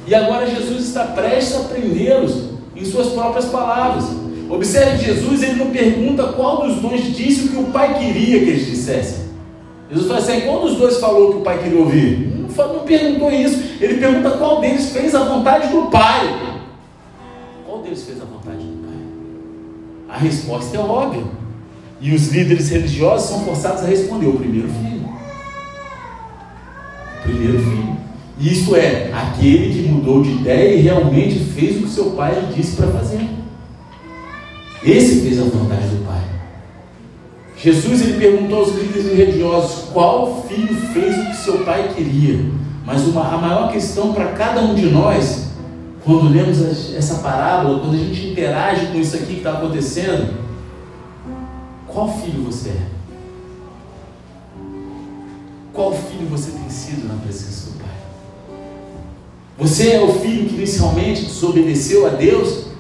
E 0.06 0.14
agora 0.14 0.46
Jesus 0.46 0.86
está 0.86 1.04
prestes 1.04 1.56
a 1.56 1.60
prendê-los 1.64 2.50
em 2.74 2.84
suas 2.84 3.08
próprias 3.08 3.46
palavras. 3.46 4.04
Observe, 4.52 5.02
Jesus 5.02 5.42
ele 5.42 5.54
não 5.54 5.70
pergunta 5.70 6.24
qual 6.24 6.66
dos 6.66 6.76
dois 6.76 7.16
disse 7.16 7.46
o 7.46 7.48
que 7.48 7.56
o 7.56 7.72
Pai 7.72 7.98
queria 7.98 8.38
que 8.38 8.50
eles 8.50 8.66
dissessem. 8.66 9.24
Jesus 9.88 10.06
fala 10.06 10.20
assim: 10.20 10.42
qual 10.42 10.60
dos 10.60 10.76
dois 10.76 10.98
falou 10.98 11.30
o 11.30 11.32
que 11.32 11.38
o 11.38 11.40
Pai 11.40 11.62
queria 11.62 11.78
ouvir? 11.78 12.28
Não, 12.36 12.74
não 12.74 12.80
perguntou 12.80 13.32
isso. 13.32 13.78
Ele 13.80 13.94
pergunta 13.94 14.32
qual 14.32 14.60
deles 14.60 14.90
fez 14.90 15.14
a 15.14 15.24
vontade 15.24 15.68
do 15.68 15.90
Pai. 15.90 16.58
Qual 17.66 17.80
deles 17.80 18.02
fez 18.02 18.20
a 18.20 18.26
vontade 18.26 18.58
do 18.58 18.82
Pai? 18.82 20.16
A 20.16 20.18
resposta 20.18 20.76
é 20.76 20.80
óbvia. 20.80 21.24
E 21.98 22.14
os 22.14 22.28
líderes 22.28 22.68
religiosos 22.68 23.30
são 23.30 23.40
forçados 23.46 23.82
a 23.82 23.86
responder: 23.86 24.26
o 24.26 24.34
primeiro 24.34 24.68
filho. 24.68 25.08
O 27.20 27.22
primeiro 27.22 27.58
filho. 27.58 27.96
Isso 28.38 28.76
é, 28.76 29.10
aquele 29.14 29.72
que 29.72 29.88
mudou 29.88 30.22
de 30.22 30.30
ideia 30.30 30.74
e 30.74 30.82
realmente 30.82 31.38
fez 31.38 31.78
o 31.78 31.84
que 31.84 31.88
seu 31.88 32.10
pai 32.10 32.38
lhe 32.38 32.54
disse 32.54 32.76
para 32.76 32.88
fazer. 32.88 33.41
Esse 34.84 35.20
fez 35.20 35.40
a 35.40 35.44
vontade 35.44 35.86
do 35.88 36.04
Pai. 36.04 36.22
Jesus 37.56 38.00
ele 38.00 38.18
perguntou 38.18 38.58
aos 38.58 38.74
líderes 38.74 39.16
religiosos 39.16 39.90
qual 39.92 40.44
filho 40.48 40.74
fez 40.92 41.16
o 41.16 41.26
que 41.26 41.36
seu 41.36 41.58
pai 41.64 41.92
queria. 41.94 42.44
Mas 42.84 43.02
uma, 43.02 43.32
a 43.32 43.38
maior 43.38 43.70
questão 43.70 44.12
para 44.12 44.32
cada 44.32 44.60
um 44.62 44.74
de 44.74 44.86
nós, 44.86 45.46
quando 46.04 46.28
lemos 46.28 46.60
essa 46.94 47.16
parábola, 47.16 47.78
quando 47.78 47.94
a 47.94 47.98
gente 47.98 48.30
interage 48.30 48.86
com 48.86 48.98
isso 48.98 49.14
aqui 49.14 49.26
que 49.26 49.36
está 49.36 49.52
acontecendo, 49.52 50.34
qual 51.86 52.12
filho 52.18 52.42
você 52.42 52.70
é? 52.70 52.86
Qual 55.72 55.92
filho 55.92 56.26
você 56.28 56.50
tem 56.50 56.68
sido 56.68 57.06
na 57.06 57.14
presença 57.14 57.70
do 57.70 57.78
Pai? 57.78 58.58
Você 59.58 59.92
é 59.92 60.02
o 60.02 60.12
filho 60.14 60.48
que 60.48 60.56
inicialmente 60.56 61.24
desobedeceu 61.24 62.06
a 62.06 62.10
Deus, 62.10 62.71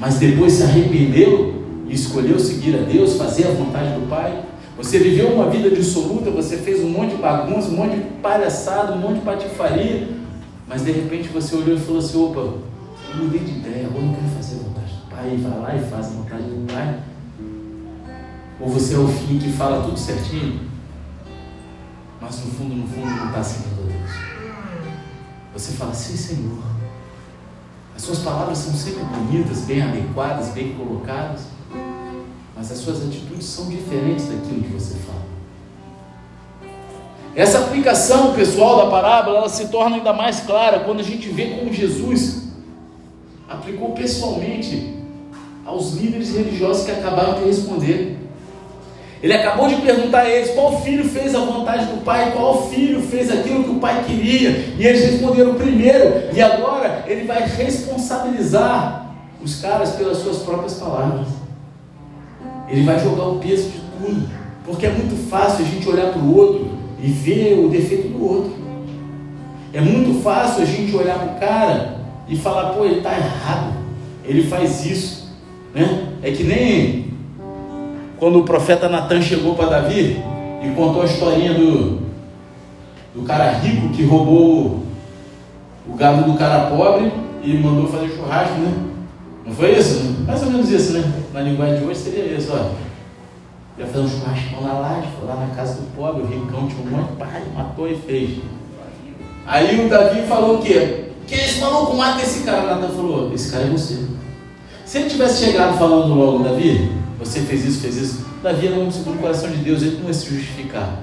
mas 0.00 0.18
depois 0.18 0.54
se 0.54 0.62
arrependeu 0.62 1.62
e 1.86 1.94
escolheu 1.94 2.38
seguir 2.38 2.74
a 2.74 2.82
Deus, 2.82 3.16
fazer 3.16 3.46
a 3.46 3.50
vontade 3.50 4.00
do 4.00 4.08
Pai? 4.08 4.42
Você 4.78 4.98
viveu 4.98 5.28
uma 5.34 5.50
vida 5.50 5.68
dissoluta, 5.70 6.30
você 6.30 6.56
fez 6.56 6.82
um 6.82 6.88
monte 6.88 7.14
de 7.14 7.20
bagunça, 7.20 7.68
um 7.68 7.76
monte 7.76 7.96
de 7.96 8.02
palhaçada, 8.22 8.94
um 8.94 8.98
monte 8.98 9.18
de 9.18 9.24
patifaria, 9.26 10.08
mas 10.66 10.82
de 10.82 10.90
repente 10.90 11.28
você 11.28 11.54
olhou 11.54 11.76
e 11.76 11.80
falou 11.80 11.98
assim: 11.98 12.18
opa, 12.18 12.40
eu 12.40 12.62
mudei 13.14 13.40
de 13.40 13.58
ideia, 13.58 13.86
agora 13.86 14.06
eu 14.06 14.14
quero 14.14 14.28
fazer 14.36 14.54
a 14.54 14.58
vontade 14.58 14.92
do 14.94 15.10
Pai, 15.10 15.34
e 15.34 15.36
vai 15.36 15.60
lá 15.60 15.76
e 15.76 15.90
faz 15.90 16.06
a 16.06 16.10
vontade 16.10 16.42
do 16.44 16.72
Pai. 16.72 17.00
Ou 18.58 18.68
você 18.68 18.94
é 18.94 18.98
o 18.98 19.06
filho 19.06 19.38
que 19.38 19.52
fala 19.52 19.84
tudo 19.84 19.98
certinho, 19.98 20.60
mas 22.20 22.42
no 22.42 22.50
fundo, 22.52 22.74
no 22.74 22.86
fundo, 22.86 23.06
não 23.06 23.26
está 23.26 23.42
seguindo 23.42 23.82
a 23.82 23.86
Deus. 23.86 24.10
Você 25.52 25.72
fala, 25.72 25.92
sim, 25.92 26.16
Senhor. 26.16 26.79
As 28.00 28.06
suas 28.06 28.20
palavras 28.20 28.56
são 28.56 28.72
sempre 28.72 29.04
bonitas, 29.04 29.60
bem 29.66 29.82
adequadas, 29.82 30.48
bem 30.54 30.72
colocadas, 30.72 31.42
mas 32.56 32.72
as 32.72 32.78
suas 32.78 33.06
atitudes 33.06 33.44
são 33.44 33.66
diferentes 33.66 34.24
daquilo 34.24 34.62
que 34.62 34.72
você 34.72 34.94
fala. 35.00 35.20
Essa 37.36 37.58
aplicação 37.58 38.32
pessoal 38.32 38.86
da 38.86 38.90
parábola 38.90 39.40
ela 39.40 39.50
se 39.50 39.68
torna 39.68 39.96
ainda 39.96 40.14
mais 40.14 40.40
clara 40.40 40.80
quando 40.80 41.00
a 41.00 41.02
gente 41.02 41.28
vê 41.28 41.48
como 41.58 41.70
Jesus 41.70 42.44
aplicou 43.46 43.92
pessoalmente 43.92 44.96
aos 45.66 45.92
líderes 45.92 46.34
religiosos 46.34 46.86
que 46.86 46.92
acabaram 46.92 47.34
de 47.34 47.44
responder. 47.44 48.16
Ele 49.22 49.34
acabou 49.34 49.68
de 49.68 49.76
perguntar 49.76 50.20
a 50.20 50.30
eles 50.30 50.50
qual 50.50 50.80
filho 50.80 51.04
fez 51.04 51.34
a 51.34 51.40
vontade 51.40 51.86
do 51.86 52.02
pai, 52.02 52.32
qual 52.32 52.70
filho 52.70 53.02
fez 53.02 53.30
aquilo 53.30 53.64
que 53.64 53.70
o 53.70 53.78
pai 53.78 54.02
queria, 54.06 54.50
e 54.78 54.86
eles 54.86 55.10
responderam 55.10 55.54
primeiro, 55.54 56.30
e 56.32 56.40
agora 56.40 57.04
ele 57.06 57.26
vai 57.26 57.46
responsabilizar 57.46 59.14
os 59.42 59.60
caras 59.60 59.90
pelas 59.90 60.18
suas 60.18 60.38
próprias 60.38 60.74
palavras. 60.74 61.26
Ele 62.68 62.82
vai 62.82 62.98
jogar 62.98 63.24
o 63.24 63.38
peso 63.38 63.68
de 63.68 63.80
tudo, 63.80 64.28
porque 64.64 64.86
é 64.86 64.90
muito 64.90 65.28
fácil 65.28 65.66
a 65.66 65.68
gente 65.68 65.86
olhar 65.86 66.12
para 66.12 66.22
o 66.22 66.36
outro 66.36 66.70
e 67.02 67.08
ver 67.08 67.58
o 67.58 67.68
defeito 67.68 68.08
do 68.08 68.24
outro. 68.24 68.52
É 69.72 69.80
muito 69.82 70.22
fácil 70.22 70.62
a 70.62 70.66
gente 70.66 70.96
olhar 70.96 71.18
para 71.18 71.36
o 71.36 71.40
cara 71.40 71.96
e 72.26 72.36
falar, 72.36 72.70
pô, 72.70 72.84
ele 72.84 72.98
está 72.98 73.16
errado, 73.16 73.74
ele 74.24 74.44
faz 74.44 74.86
isso, 74.86 75.28
né? 75.74 76.08
É 76.22 76.30
que 76.30 76.44
nem 76.44 77.09
quando 78.20 78.38
o 78.38 78.44
profeta 78.44 78.86
Natan 78.88 79.22
chegou 79.22 79.54
para 79.54 79.70
Davi 79.70 80.22
e 80.62 80.68
contou 80.76 81.00
a 81.02 81.06
historinha 81.06 81.54
do, 81.54 81.98
do 83.14 83.22
cara 83.26 83.50
rico 83.52 83.88
que 83.88 84.04
roubou 84.04 84.82
o 85.88 85.94
gado 85.96 86.30
do 86.30 86.38
cara 86.38 86.70
pobre 86.70 87.10
e 87.42 87.54
mandou 87.54 87.88
fazer 87.88 88.10
churrasco, 88.10 88.58
né? 88.58 88.74
Não 89.46 89.52
foi 89.54 89.72
isso? 89.72 90.16
Mais 90.26 90.42
ou 90.42 90.50
menos 90.50 90.70
isso, 90.70 90.92
né? 90.92 91.12
Na 91.32 91.40
linguagem 91.40 91.78
de 91.78 91.84
hoje 91.86 92.00
seria 92.00 92.24
isso, 92.26 92.52
ó. 92.52 92.70
Ia 93.78 93.86
fazer 93.86 94.00
um 94.00 94.08
churrasco 94.08 94.62
na 94.62 94.74
laje, 94.74 95.08
foi 95.18 95.26
lá 95.26 95.36
na 95.36 95.54
casa 95.54 95.80
do 95.80 95.96
pobre, 95.96 96.22
o 96.22 96.26
ricão 96.26 96.68
tinha 96.68 96.86
um 96.86 96.98
monte 96.98 97.16
pai, 97.16 97.42
matou 97.56 97.88
e 97.88 97.96
fez. 97.96 98.38
Aí 99.46 99.86
o 99.86 99.88
Davi 99.88 100.20
falou 100.28 100.56
o 100.56 100.62
quê? 100.62 101.06
Quem 101.26 101.38
é 101.38 101.44
esse 101.44 101.60
maluco? 101.60 101.96
Mata 101.96 102.22
esse 102.22 102.44
cara. 102.44 102.74
Natan 102.74 102.94
falou, 102.94 103.32
esse 103.32 103.50
cara 103.50 103.64
é 103.64 103.70
você. 103.70 104.04
Se 104.84 104.98
ele 104.98 105.08
tivesse 105.08 105.46
chegado 105.46 105.78
falando 105.78 106.12
logo, 106.14 106.44
Davi, 106.44 106.99
você 107.20 107.40
fez 107.40 107.66
isso, 107.66 107.80
fez 107.80 107.96
isso. 107.96 108.26
Davi 108.42 108.66
era 108.66 108.76
um 108.76 108.90
segundo 108.90 109.20
coração 109.20 109.50
de 109.50 109.58
Deus, 109.58 109.82
ele 109.82 109.98
não 109.98 110.08
ia 110.08 110.14
se 110.14 110.28
justificar. 110.28 111.02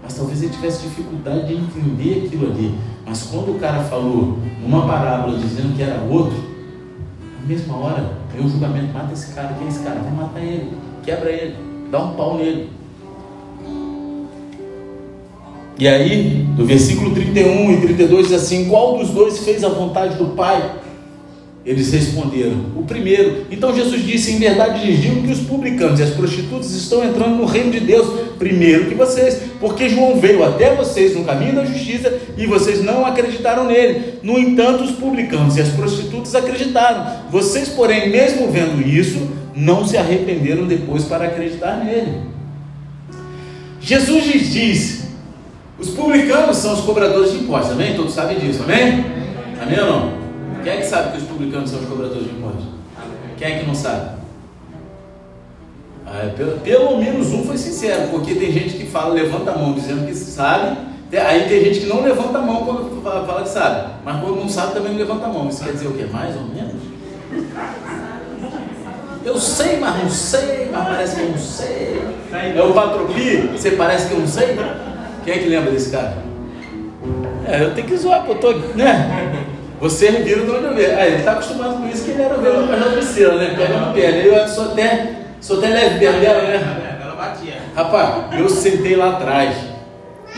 Mas 0.00 0.14
talvez 0.14 0.42
ele 0.42 0.52
tivesse 0.52 0.82
dificuldade 0.82 1.48
de 1.48 1.54
entender 1.54 2.26
aquilo 2.26 2.52
ali. 2.52 2.74
Mas 3.04 3.24
quando 3.24 3.56
o 3.56 3.58
cara 3.58 3.82
falou 3.82 4.38
numa 4.62 4.86
parábola 4.86 5.36
dizendo 5.36 5.76
que 5.76 5.82
era 5.82 6.00
outro, 6.02 6.36
na 7.40 7.48
mesma 7.48 7.76
hora, 7.76 8.12
veio 8.32 8.46
o 8.46 8.48
julgamento, 8.48 8.94
mata 8.94 9.12
esse 9.12 9.34
cara, 9.34 9.54
quem 9.58 9.66
é 9.66 9.70
esse 9.70 9.80
cara? 9.80 10.00
Vai 10.00 10.12
matar 10.12 10.40
ele, 10.40 10.70
quebra 11.02 11.30
ele, 11.30 11.56
dá 11.90 11.98
um 11.98 12.14
pau 12.14 12.38
nele. 12.38 12.70
E 15.76 15.88
aí, 15.88 16.46
do 16.56 16.64
versículo 16.64 17.12
31 17.12 17.72
e 17.72 17.80
32 17.80 18.28
diz 18.28 18.42
assim: 18.42 18.68
Qual 18.68 18.96
dos 18.98 19.10
dois 19.10 19.40
fez 19.40 19.64
a 19.64 19.68
vontade 19.68 20.16
do 20.16 20.36
Pai? 20.36 20.83
Eles 21.64 21.90
responderam: 21.92 22.66
O 22.76 22.82
primeiro. 22.82 23.46
Então 23.50 23.74
Jesus 23.74 24.04
disse: 24.04 24.32
Em 24.32 24.38
verdade 24.38 24.84
lhes 24.84 25.00
digo 25.00 25.22
que 25.22 25.32
os 25.32 25.40
publicanos 25.40 25.98
e 25.98 26.02
as 26.02 26.10
prostitutas 26.10 26.70
estão 26.72 27.02
entrando 27.02 27.36
no 27.36 27.46
reino 27.46 27.70
de 27.70 27.80
Deus 27.80 28.06
primeiro 28.38 28.86
que 28.86 28.94
vocês, 28.94 29.40
porque 29.58 29.88
João 29.88 30.20
veio 30.20 30.44
até 30.44 30.74
vocês 30.74 31.16
no 31.16 31.24
caminho 31.24 31.54
da 31.54 31.64
justiça 31.64 32.12
e 32.36 32.46
vocês 32.46 32.84
não 32.84 33.06
acreditaram 33.06 33.64
nele. 33.64 34.18
No 34.22 34.38
entanto, 34.38 34.84
os 34.84 34.90
publicanos 34.90 35.56
e 35.56 35.62
as 35.62 35.70
prostitutas 35.70 36.34
acreditaram. 36.34 37.30
Vocês, 37.30 37.70
porém, 37.70 38.10
mesmo 38.10 38.50
vendo 38.50 38.86
isso, 38.86 39.26
não 39.56 39.86
se 39.86 39.96
arrependeram 39.96 40.66
depois 40.66 41.04
para 41.04 41.26
acreditar 41.26 41.82
nele. 41.82 42.20
Jesus 43.80 44.26
lhes 44.26 44.52
disse: 44.52 45.04
Os 45.78 45.88
publicanos 45.88 46.58
são 46.58 46.74
os 46.74 46.80
cobradores 46.80 47.32
de 47.32 47.38
impostos, 47.38 47.72
amém? 47.72 47.94
Todos 47.94 48.12
sabem 48.12 48.38
disso, 48.38 48.62
amém? 48.64 49.06
Amém 49.62 49.80
ou 49.80 49.86
não? 49.86 50.23
Quem 50.64 50.72
é 50.72 50.76
que 50.78 50.86
sabe 50.86 51.12
que 51.12 51.18
os 51.18 51.24
publicanos 51.24 51.70
são 51.70 51.80
os 51.80 51.86
cobradores 51.86 52.24
de 52.24 52.30
impostos? 52.30 52.64
Quem 53.36 53.48
é 53.52 53.58
que 53.58 53.66
não 53.66 53.74
sabe? 53.74 54.16
Ah, 56.06 56.30
pelo, 56.34 56.52
pelo, 56.60 56.96
menos 56.96 57.32
um 57.32 57.44
foi 57.44 57.58
sincero, 57.58 58.08
porque 58.10 58.34
tem 58.34 58.50
gente 58.50 58.76
que 58.78 58.86
fala, 58.86 59.12
levanta 59.12 59.50
a 59.50 59.58
mão 59.58 59.74
dizendo 59.74 60.06
que 60.06 60.14
sabe, 60.14 60.78
aí 61.12 61.48
tem 61.48 61.64
gente 61.64 61.80
que 61.80 61.86
não 61.86 62.02
levanta 62.02 62.38
a 62.38 62.42
mão 62.42 62.64
quando 62.64 63.02
fala 63.02 63.42
que 63.42 63.48
sabe, 63.48 63.90
mas 64.04 64.20
quando 64.20 64.36
não 64.40 64.48
sabe 64.48 64.72
também 64.72 64.92
não 64.92 64.98
levanta 64.98 65.26
a 65.26 65.28
mão. 65.28 65.48
Isso 65.48 65.62
quer 65.62 65.72
dizer 65.72 65.88
o 65.88 65.92
quê? 65.92 66.06
Mais 66.10 66.34
ou 66.34 66.44
menos? 66.44 66.82
Eu 69.22 69.38
sei, 69.38 69.78
mas 69.78 70.02
não 70.02 70.10
sei, 70.10 70.68
mas 70.72 70.84
parece 70.86 71.16
que 71.16 71.22
eu 71.22 71.30
não 71.30 71.38
sei. 71.38 72.02
É 72.56 72.62
o 72.62 72.72
Patropi, 72.72 73.48
você 73.52 73.72
parece 73.72 74.08
que 74.08 74.14
eu 74.14 74.20
não 74.20 74.28
sei? 74.28 74.56
Quem 75.24 75.34
é 75.34 75.38
que 75.38 75.48
lembra 75.48 75.70
desse 75.70 75.90
cara? 75.90 76.24
É, 77.46 77.62
eu 77.62 77.74
tenho 77.74 77.86
que 77.86 77.96
zoar, 77.96 78.24
porque 78.24 78.46
eu 78.46 78.54
tô, 78.54 78.58
né? 78.74 79.23
Você 79.84 80.10
viram 80.12 80.46
de 80.46 80.50
onde 80.50 80.64
eu 80.64 80.74
vejo. 80.74 80.94
Ah, 80.96 81.06
ele 81.06 81.16
está 81.16 81.32
acostumado 81.32 81.74
com 81.76 81.86
isso, 81.86 82.06
que 82.06 82.12
ele 82.12 82.22
era 82.22 82.38
ovelha 82.38 82.66
para 82.66 82.90
a 82.90 82.96
piscina, 82.96 83.34
né? 83.34 83.54
Pega 83.54 83.78
no 83.80 83.92
pé. 83.92 84.26
Eu 84.26 84.48
sou 84.48 84.72
até, 84.72 85.16
sou 85.42 85.58
até 85.58 85.68
leve 85.68 85.98
perto 85.98 86.20
dela, 86.20 86.42
né? 86.42 86.98
Ela 87.02 87.14
batia. 87.14 87.60
Rapaz, 87.76 88.40
eu 88.40 88.48
sentei 88.48 88.96
lá 88.96 89.10
atrás. 89.10 89.54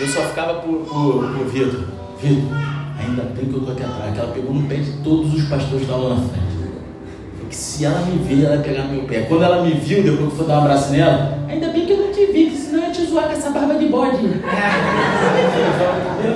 Eu 0.00 0.08
só 0.08 0.22
ficava 0.22 0.54
por, 0.54 0.78
por, 0.78 1.32
por 1.32 1.46
Vitor. 1.46 1.84
Vitor, 2.20 2.58
ainda 2.98 3.22
bem 3.22 3.44
que 3.44 3.54
eu 3.54 3.60
tô 3.60 3.70
aqui 3.70 3.84
atrás. 3.84 4.14
Que 4.14 4.18
ela 4.18 4.32
pegou 4.32 4.52
no 4.52 4.68
pé 4.68 4.74
de 4.78 4.90
todos 5.04 5.32
os 5.32 5.42
pastores 5.44 5.76
que 5.76 5.82
estavam 5.84 6.08
lá 6.08 6.14
na 6.16 6.22
frente. 6.22 7.48
que 7.48 7.54
se 7.54 7.84
ela 7.84 8.00
me 8.00 8.18
ver, 8.24 8.46
ela 8.46 8.56
vai 8.56 8.64
pegar 8.64 8.82
meu 8.86 9.04
pé. 9.04 9.26
Quando 9.28 9.44
ela 9.44 9.62
me 9.62 9.74
viu, 9.74 10.02
depois 10.02 10.18
que 10.18 10.24
eu 10.24 10.30
fui 10.38 10.46
dar 10.48 10.54
um 10.54 10.62
abraço 10.62 10.90
nela, 10.90 11.38
ainda 11.48 11.68
bem 11.68 11.86
que 11.86 11.92
eu 11.92 11.98
não 11.98 12.10
te 12.10 12.26
vi, 12.26 12.50
senão 12.50 12.80
eu 12.80 12.86
ia 12.88 12.92
te 12.92 13.06
zoar 13.06 13.26
com 13.26 13.32
essa 13.32 13.50
barba 13.50 13.74
de 13.74 13.86
bode. 13.86 14.16
Primeira 14.16 14.40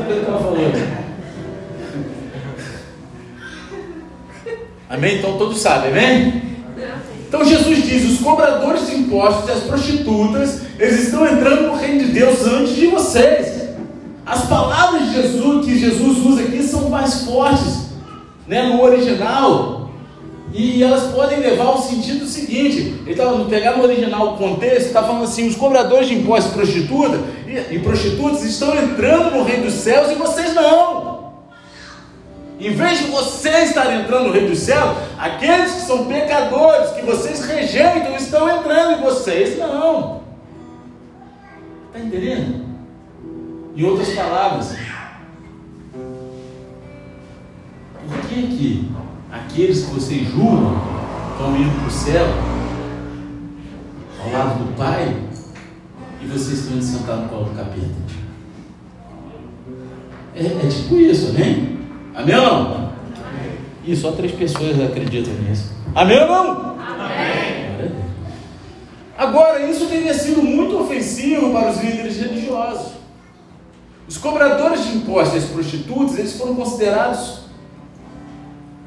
coisa 0.06 0.20
que 0.20 0.99
Amém? 4.90 5.18
Então 5.18 5.38
todos 5.38 5.60
sabem, 5.60 5.92
amém? 5.92 6.42
Então 7.28 7.44
Jesus 7.44 7.84
diz: 7.86 8.10
os 8.10 8.18
cobradores 8.18 8.88
de 8.88 8.96
impostos 8.96 9.48
e 9.48 9.52
as 9.52 9.60
prostitutas, 9.60 10.62
eles 10.80 11.04
estão 11.04 11.24
entrando 11.24 11.68
no 11.68 11.76
reino 11.76 12.06
de 12.06 12.10
Deus 12.10 12.44
antes 12.44 12.74
de 12.74 12.88
vocês. 12.88 13.70
As 14.26 14.46
palavras 14.46 15.06
de 15.06 15.14
Jesus 15.14 15.64
que 15.64 15.78
Jesus 15.78 16.18
usa 16.26 16.42
aqui 16.42 16.60
são 16.64 16.88
mais 16.88 17.22
fortes, 17.22 17.90
né, 18.48 18.64
no 18.64 18.82
original, 18.82 19.90
e 20.52 20.82
elas 20.82 21.12
podem 21.12 21.38
levar 21.38 21.66
ao 21.66 21.80
sentido 21.80 22.26
seguinte: 22.26 23.00
ele 23.02 23.12
estava 23.12 23.44
pegar 23.44 23.76
no 23.76 23.84
original 23.84 24.34
o 24.34 24.36
contexto, 24.36 24.88
está 24.88 25.04
falando 25.04 25.22
assim: 25.22 25.46
os 25.46 25.54
cobradores 25.54 26.08
de 26.08 26.16
impostos 26.16 26.52
prostitutas 26.52 27.20
e, 27.46 27.76
e 27.76 27.78
prostitutas 27.78 28.42
estão 28.42 28.76
entrando 28.76 29.36
no 29.36 29.44
reino 29.44 29.66
dos 29.66 29.74
céus 29.74 30.10
e 30.10 30.16
vocês 30.16 30.52
não. 30.52 31.09
Em 32.60 32.74
vez 32.74 32.98
de 32.98 33.04
você 33.06 33.48
estar 33.62 33.90
entrando 33.90 34.26
no 34.26 34.32
reino 34.32 34.50
dos 34.50 34.58
céus, 34.58 34.94
aqueles 35.18 35.72
que 35.72 35.80
são 35.80 36.04
pecadores, 36.04 36.90
que 36.90 37.00
vocês 37.00 37.42
rejeitam, 37.46 38.14
estão 38.14 38.54
entrando 38.54 38.98
em 38.98 39.02
vocês 39.02 39.58
não. 39.58 40.20
Está 41.86 42.00
entendendo? 42.00 42.66
Em 43.74 43.82
outras 43.82 44.10
palavras, 44.10 44.76
por 48.06 48.20
que 48.28 48.42
que 48.42 48.92
aqueles 49.32 49.86
que 49.86 49.94
vocês 49.94 50.28
julgam 50.28 50.76
estão 51.32 51.56
indo 51.56 51.78
para 51.78 51.88
o 51.88 51.90
céu, 51.90 52.26
ao 54.22 54.32
lado 54.32 54.64
do 54.64 54.76
Pai, 54.76 55.16
e 56.20 56.26
vocês 56.26 56.58
estão 56.58 56.76
indo 56.76 56.84
sentados 56.84 57.22
no 57.22 57.28
colo 57.30 57.44
do 57.44 57.56
capeta? 57.56 58.20
É, 60.34 60.44
é 60.44 60.68
tipo 60.68 60.96
isso, 60.96 61.30
amém? 61.30 61.79
Amém 62.14 62.36
ou 62.36 62.42
não? 62.42 62.90
E 63.84 63.96
só 63.96 64.12
três 64.12 64.32
pessoas 64.32 64.80
acreditam 64.80 65.32
nisso. 65.34 65.72
Amém 65.94 66.20
ou 66.20 66.28
não? 66.28 66.76
Amém. 66.78 67.90
Agora, 69.16 69.60
isso 69.66 69.86
teria 69.86 70.14
sido 70.14 70.42
muito 70.42 70.78
ofensivo 70.80 71.52
para 71.52 71.70
os 71.70 71.82
líderes 71.82 72.16
religiosos. 72.16 72.92
Os 74.08 74.16
cobradores 74.16 74.84
de 74.84 74.96
impostos 74.96 75.34
e 75.34 75.38
as 75.38 75.50
prostitutas, 75.50 76.18
eles 76.18 76.36
foram 76.36 76.54
considerados 76.54 77.40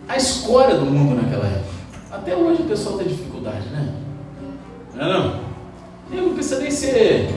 a 0.08 0.18
escória 0.18 0.76
do 0.76 0.86
mundo 0.86 1.22
naquela 1.22 1.46
época. 1.46 1.74
Até 2.12 2.36
hoje 2.36 2.64
o 2.64 2.66
pessoal 2.66 2.98
tem 2.98 3.08
dificuldade, 3.08 3.68
né? 3.70 3.94
Não 4.96 5.06
é 5.06 5.14
não? 5.14 5.40
Eu 6.12 6.22
não 6.24 6.34
precisa 6.34 6.60
nem 6.60 6.72
ser 6.72 7.34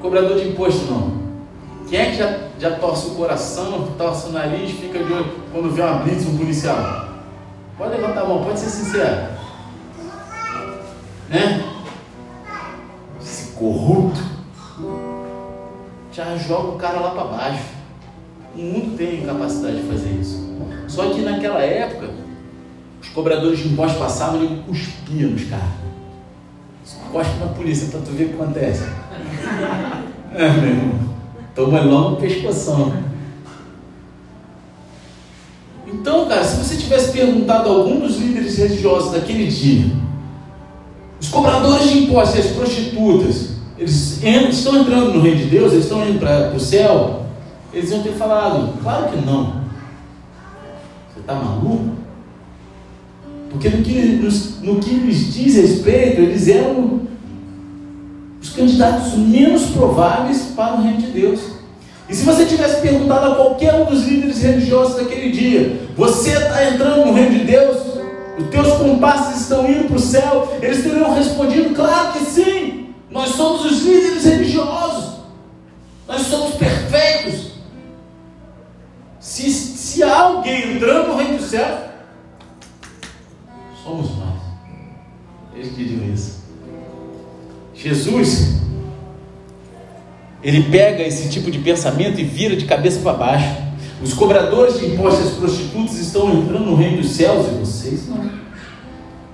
cobrador 0.00 0.38
de 0.38 0.48
imposto, 0.48 0.84
não. 0.90 1.25
Quem 1.88 1.98
é 2.00 2.10
que 2.10 2.16
já, 2.16 2.38
já 2.58 2.76
torce 2.78 3.06
o 3.08 3.14
coração, 3.14 3.92
torce 3.96 4.28
o 4.28 4.32
nariz, 4.32 4.72
fica 4.72 4.98
de 5.02 5.12
olho 5.12 5.32
quando 5.52 5.70
vê 5.70 5.82
uma 5.82 5.98
blitz, 5.98 6.26
um 6.26 6.36
policial? 6.36 7.08
Pode 7.78 7.96
levantar 7.96 8.22
a 8.22 8.24
mão, 8.24 8.42
pode 8.42 8.58
ser 8.58 8.70
sincero. 8.70 9.28
Né? 11.28 11.64
Esse 13.20 13.52
corrupto 13.52 14.20
já 16.12 16.36
joga 16.36 16.68
o 16.68 16.78
cara 16.78 16.98
lá 16.98 17.10
para 17.10 17.24
baixo. 17.24 17.64
O 18.56 18.58
mundo 18.58 18.96
tem 18.96 19.24
capacidade 19.24 19.82
de 19.82 19.88
fazer 19.88 20.10
isso. 20.10 20.56
Só 20.88 21.10
que 21.10 21.20
naquela 21.20 21.60
época, 21.60 22.10
os 23.00 23.08
cobradores 23.10 23.58
de 23.60 23.68
impostos 23.68 23.98
passavam 23.98 24.42
e 24.42 24.62
cuspiam 24.66 25.30
nos 25.30 25.44
caras. 25.44 25.86
Cospe 27.12 27.38
na 27.38 27.46
polícia 27.46 27.88
para 27.88 28.00
tu 28.00 28.10
ver 28.10 28.24
o 28.24 28.28
que 28.28 28.34
acontece. 28.34 28.84
É, 30.34 30.50
meu 30.50 30.68
irmão. 30.68 31.05
Toma 31.56 31.80
logo 31.80 32.10
no 32.10 32.16
pescoção. 32.16 32.92
Então, 35.86 36.28
cara, 36.28 36.44
se 36.44 36.62
você 36.62 36.76
tivesse 36.76 37.12
perguntado 37.12 37.70
a 37.70 37.72
algum 37.72 37.98
dos 37.98 38.18
líderes 38.18 38.58
religiosos 38.58 39.12
daquele 39.12 39.46
dia, 39.46 39.86
os 41.18 41.28
cobradores 41.28 41.88
de 41.88 41.98
impostos 42.00 42.40
as 42.40 42.52
prostitutas, 42.52 43.56
eles 43.78 44.22
estão 44.22 44.82
entrando 44.82 45.14
no 45.14 45.22
reino 45.22 45.38
de 45.38 45.46
Deus, 45.46 45.72
eles 45.72 45.84
estão 45.84 46.06
indo 46.06 46.18
para 46.18 46.52
o 46.54 46.60
céu, 46.60 47.24
eles 47.72 47.90
iam 47.90 48.02
ter 48.02 48.12
falado, 48.12 48.74
claro 48.82 49.08
que 49.10 49.24
não. 49.24 49.62
Você 51.14 51.20
está 51.20 51.34
maluco? 51.34 51.96
Porque 53.50 53.70
no 53.70 53.82
que, 53.82 53.94
no, 53.94 54.74
no 54.74 54.80
que 54.80 54.90
lhes 54.90 55.32
diz 55.32 55.54
respeito, 55.54 56.20
eles 56.20 56.48
eram 56.48 57.05
os 58.46 58.50
candidatos 58.50 59.14
menos 59.14 59.70
prováveis 59.70 60.52
para 60.54 60.74
o 60.74 60.82
reino 60.82 60.98
de 60.98 61.08
Deus. 61.08 61.40
E 62.08 62.14
se 62.14 62.24
você 62.24 62.46
tivesse 62.46 62.80
perguntado 62.80 63.32
a 63.32 63.34
qualquer 63.34 63.74
um 63.74 63.86
dos 63.86 64.04
líderes 64.04 64.40
religiosos 64.40 64.96
daquele 64.96 65.32
dia, 65.32 65.88
você 65.96 66.30
está 66.30 66.70
entrando 66.70 67.06
no 67.06 67.12
reino 67.12 67.38
de 67.38 67.44
Deus? 67.44 67.76
Os 68.38 68.48
teus 68.48 68.78
comparsas 68.78 69.40
estão 69.40 69.68
indo 69.68 69.88
para 69.88 69.96
o 69.96 70.00
céu? 70.00 70.56
Eles 70.62 70.82
teriam 70.84 71.12
respondido, 71.12 71.74
claro 71.74 72.12
que 72.12 72.24
sim. 72.24 72.94
Nós 73.10 73.30
somos 73.30 73.64
os 73.64 73.82
líderes 73.82 74.24
religiosos. 74.24 75.16
Nós 76.06 76.22
somos 76.22 76.54
perfeitos. 76.54 77.52
Se, 79.18 79.50
se 79.50 80.02
há 80.04 80.20
alguém 80.20 80.76
entrando 80.76 81.08
no 81.08 81.16
reino 81.16 81.38
do 81.38 81.42
céu, 81.42 81.88
somos 83.82 84.16
nós. 84.16 84.40
Eles 85.54 85.74
diriam 85.74 86.14
isso. 86.14 86.45
Jesus, 87.76 88.56
ele 90.42 90.62
pega 90.64 91.02
esse 91.02 91.28
tipo 91.28 91.50
de 91.50 91.58
pensamento 91.58 92.20
e 92.20 92.24
vira 92.24 92.56
de 92.56 92.64
cabeça 92.64 93.00
para 93.00 93.12
baixo. 93.12 93.66
Os 94.02 94.12
cobradores 94.12 94.78
de 94.78 94.86
impostos 94.86 95.24
e 95.24 95.28
as 95.28 95.34
prostitutas 95.34 95.98
estão 95.98 96.30
entrando 96.32 96.66
no 96.66 96.74
reino 96.74 96.98
dos 96.98 97.10
céus 97.10 97.46
e 97.46 97.58
vocês 97.58 98.08
não. 98.08 98.24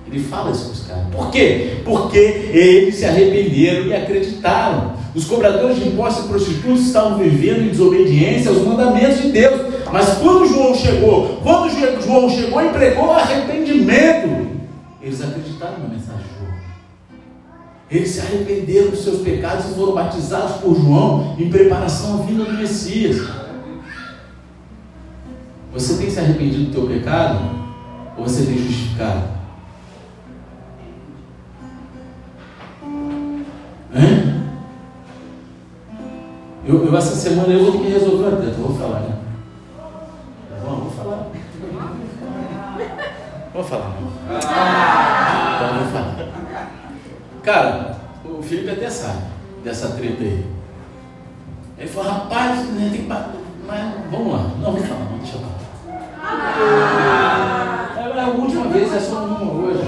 Ele 0.07 0.19
fala 0.19 0.51
isso 0.51 0.65
para 0.65 0.73
os 0.73 0.81
caras. 0.81 1.03
Por 1.11 1.31
quê? 1.31 1.77
Porque 1.83 2.17
eles 2.17 2.95
se 2.95 3.05
arrependeram 3.05 3.87
e 3.87 3.95
acreditaram. 3.95 4.93
Os 5.15 5.25
cobradores 5.25 5.77
de 5.77 5.89
impostos 5.89 6.25
e 6.25 6.27
prostitutas 6.27 6.81
estavam 6.81 7.19
vivendo 7.19 7.63
em 7.63 7.69
desobediência 7.69 8.51
aos 8.51 8.61
mandamentos 8.63 9.21
de 9.21 9.31
Deus. 9.31 9.61
Mas 9.91 10.17
quando 10.17 10.47
João 10.47 10.73
chegou, 10.75 11.39
quando 11.43 11.69
João 12.03 12.29
chegou 12.29 12.61
e 12.63 12.69
pregou 12.69 13.11
arrependimento, 13.11 14.47
eles 15.01 15.21
acreditaram 15.21 15.79
na 15.79 15.89
mensagem. 15.89 16.32
Eles 17.93 18.09
se 18.09 18.21
arrependeram 18.21 18.89
dos 18.89 19.03
seus 19.03 19.21
pecados 19.21 19.69
e 19.69 19.75
foram 19.75 19.93
batizados 19.93 20.53
por 20.53 20.73
João 20.75 21.35
em 21.37 21.47
preparação 21.47 22.15
à 22.15 22.25
vinda 22.25 22.43
do 22.43 22.53
Messias. 22.53 23.21
Você 25.71 25.97
tem 26.01 26.09
se 26.09 26.19
arrependido 26.19 26.63
do 26.65 26.71
teu 26.71 26.87
pecado? 26.87 27.51
Ou 28.17 28.27
você 28.27 28.47
tem 28.47 28.57
justificado? 28.57 29.25
Hein? 33.93 34.41
Eu, 36.65 36.87
eu, 36.87 36.97
essa 36.97 37.15
semana 37.15 37.53
eu 37.53 37.63
vou 37.63 37.73
ter 37.73 37.77
que 37.77 37.91
resolver 37.91 38.37
treta, 38.37 38.57
vou 38.57 38.75
falar, 38.75 39.01
né? 39.01 39.19
Vou, 40.63 40.77
vou 40.77 40.89
falar. 40.89 41.27
Vou 43.53 43.63
falar. 43.63 43.97
Então 45.55 45.77
vou 45.77 45.87
falar. 45.91 46.42
Cara, 47.43 47.97
o 48.23 48.41
Felipe 48.41 48.69
até 48.69 48.89
sabe 48.89 49.19
dessa 49.65 49.89
treta 49.89 50.23
aí. 50.23 50.45
Ele 51.77 51.89
falou, 51.89 52.11
rapaz, 52.11 52.69
né, 52.69 52.89
tem 52.89 53.01
que. 53.01 53.07
Mas 53.07 53.93
vamos 54.09 54.33
lá. 54.33 54.51
Não, 54.61 54.71
vou 54.71 54.81
falar, 54.81 55.09
deixa 55.19 55.35
eu 55.35 55.41
falar. 55.41 55.53
É, 58.15 58.19
a 58.21 58.27
última 58.29 58.65
vez, 58.69 58.93
é 58.93 58.99
só 58.99 59.25
uma 59.25 59.51
hoje. 59.51 59.83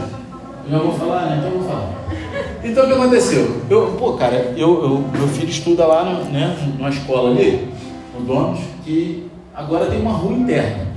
Eu 0.65 0.71
já 0.71 0.77
vou 0.79 0.93
falar, 0.93 1.27
né? 1.27 1.37
Então 1.37 1.51
eu 1.51 1.59
vou 1.59 1.69
falar. 1.69 1.89
Então 2.61 2.83
o 2.83 2.87
que 2.87 2.93
aconteceu? 2.93 3.61
Eu, 3.69 3.95
pô, 3.97 4.13
cara, 4.13 4.53
eu, 4.57 4.83
eu, 4.83 5.05
meu 5.17 5.27
filho 5.29 5.49
estuda 5.49 5.85
lá 5.85 6.03
no, 6.03 6.25
né, 6.25 6.57
numa 6.77 6.89
escola 6.89 7.29
ali, 7.29 7.71
no 8.13 8.25
Donos, 8.25 8.59
que 8.83 9.29
agora 9.53 9.85
tem 9.85 10.01
uma 10.01 10.11
rua 10.11 10.33
interna. 10.33 10.87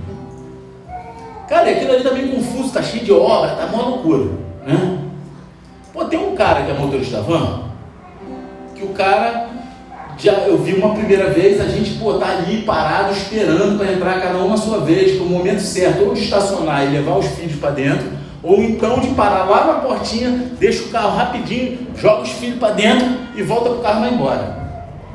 Cara, 1.48 1.70
aquilo 1.70 1.92
ali 1.92 2.02
tá 2.02 2.12
meio 2.12 2.34
confuso, 2.34 2.72
tá 2.72 2.82
cheio 2.82 3.04
de 3.04 3.12
obra, 3.12 3.50
tá 3.50 3.66
uma 3.66 3.84
loucura. 3.84 4.30
Né? 4.66 5.07
Pô, 5.98 6.04
tem 6.04 6.16
um 6.16 6.36
cara 6.36 6.62
que 6.62 6.70
é 6.70 6.74
motorista 6.74 7.20
van, 7.20 7.62
que 8.72 8.84
o 8.84 8.90
cara, 8.90 9.48
já 10.16 10.32
eu 10.46 10.56
vi 10.56 10.74
uma 10.74 10.94
primeira 10.94 11.28
vez, 11.30 11.60
a 11.60 11.64
gente 11.64 11.98
pô, 11.98 12.14
tá 12.14 12.28
ali 12.28 12.62
parado 12.62 13.12
esperando 13.12 13.76
para 13.76 13.92
entrar 13.92 14.20
cada 14.20 14.38
um 14.38 14.48
na 14.48 14.56
sua 14.56 14.78
vez, 14.78 15.16
para 15.16 15.26
o 15.26 15.28
momento 15.28 15.58
certo, 15.58 16.04
ou 16.04 16.14
de 16.14 16.22
estacionar 16.22 16.86
e 16.86 16.90
levar 16.90 17.18
os 17.18 17.26
filhos 17.26 17.56
para 17.56 17.70
dentro, 17.70 18.12
ou 18.44 18.62
então 18.62 19.00
de 19.00 19.08
parar 19.08 19.42
lá 19.46 19.64
na 19.64 19.72
portinha, 19.80 20.52
deixa 20.60 20.84
o 20.84 20.88
carro 20.90 21.16
rapidinho, 21.16 21.78
joga 21.96 22.22
os 22.22 22.30
filhos 22.30 22.60
para 22.60 22.74
dentro 22.74 23.18
e 23.34 23.42
volta 23.42 23.70
pro 23.70 23.80
carro 23.80 23.98
e 23.98 24.02
vai 24.02 24.14
embora. 24.14 24.68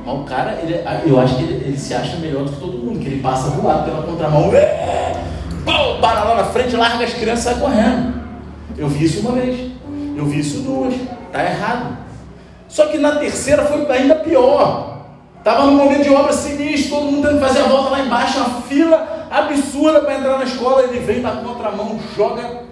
Mas 0.05 0.19
o 0.19 0.23
cara, 0.23 0.59
ele, 0.61 0.81
eu 1.09 1.17
acho 1.17 1.37
que 1.37 1.43
ele, 1.43 1.63
ele, 1.65 1.77
se 1.77 1.93
acha 1.93 2.17
melhor 2.17 2.43
do 2.43 2.51
que 2.51 2.59
todo 2.59 2.77
mundo, 2.77 2.99
que 2.99 3.07
ele 3.07 3.21
passa 3.21 3.51
do 3.51 3.65
lado 3.65 3.85
pela 3.85 4.03
contramão, 4.03 4.51
para 6.01 6.23
lá 6.25 6.35
na 6.35 6.43
frente, 6.43 6.75
larga 6.75 7.05
as 7.05 7.13
crianças 7.13 7.39
e 7.39 7.43
sai 7.43 7.55
correndo. 7.55 8.21
Eu 8.77 8.89
vi 8.89 9.05
isso 9.05 9.21
uma 9.21 9.31
vez. 9.31 9.72
Eu 10.15 10.25
vi 10.25 10.39
isso 10.39 10.61
duas. 10.61 10.93
Está 10.93 11.43
errado. 11.43 11.97
Só 12.67 12.87
que 12.87 12.97
na 12.97 13.15
terceira 13.15 13.65
foi 13.65 13.85
ainda 13.91 14.15
pior. 14.15 14.93
Estava 15.37 15.65
num 15.65 15.75
momento 15.75 16.03
de 16.03 16.09
obra 16.09 16.31
sinistro, 16.31 16.95
todo 16.95 17.11
mundo 17.11 17.27
tendo 17.27 17.39
que 17.39 17.45
fazer 17.45 17.59
a 17.59 17.67
volta 17.67 17.89
lá 17.89 17.99
embaixo, 17.99 18.37
uma 18.37 18.61
fila 18.61 19.27
absurda 19.29 20.01
para 20.01 20.15
entrar 20.15 20.37
na 20.37 20.45
escola. 20.45 20.83
Ele 20.83 20.99
veio 20.99 21.21
na 21.21 21.31
contramão, 21.31 21.99
joga. 22.15 22.63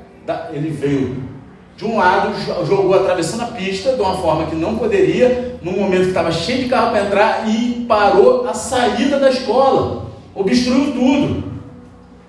Ele 0.53 0.69
veio 0.69 1.31
de 1.75 1.85
um 1.85 1.97
lado, 1.97 2.33
jogou 2.65 2.93
atravessando 2.93 3.41
a 3.41 3.47
pista 3.47 3.93
de 3.93 4.01
uma 4.01 4.15
forma 4.17 4.45
que 4.45 4.55
não 4.55 4.77
poderia, 4.77 5.59
num 5.63 5.71
momento 5.71 6.03
que 6.03 6.07
estava 6.09 6.31
cheio 6.31 6.63
de 6.63 6.69
carro 6.69 6.91
para 6.91 7.05
entrar 7.05 7.49
e 7.49 7.85
parou 7.87 8.47
a 8.47 8.53
saída 8.53 9.19
da 9.19 9.29
escola, 9.29 10.05
obstruiu 10.35 10.93
tudo. 10.93 11.43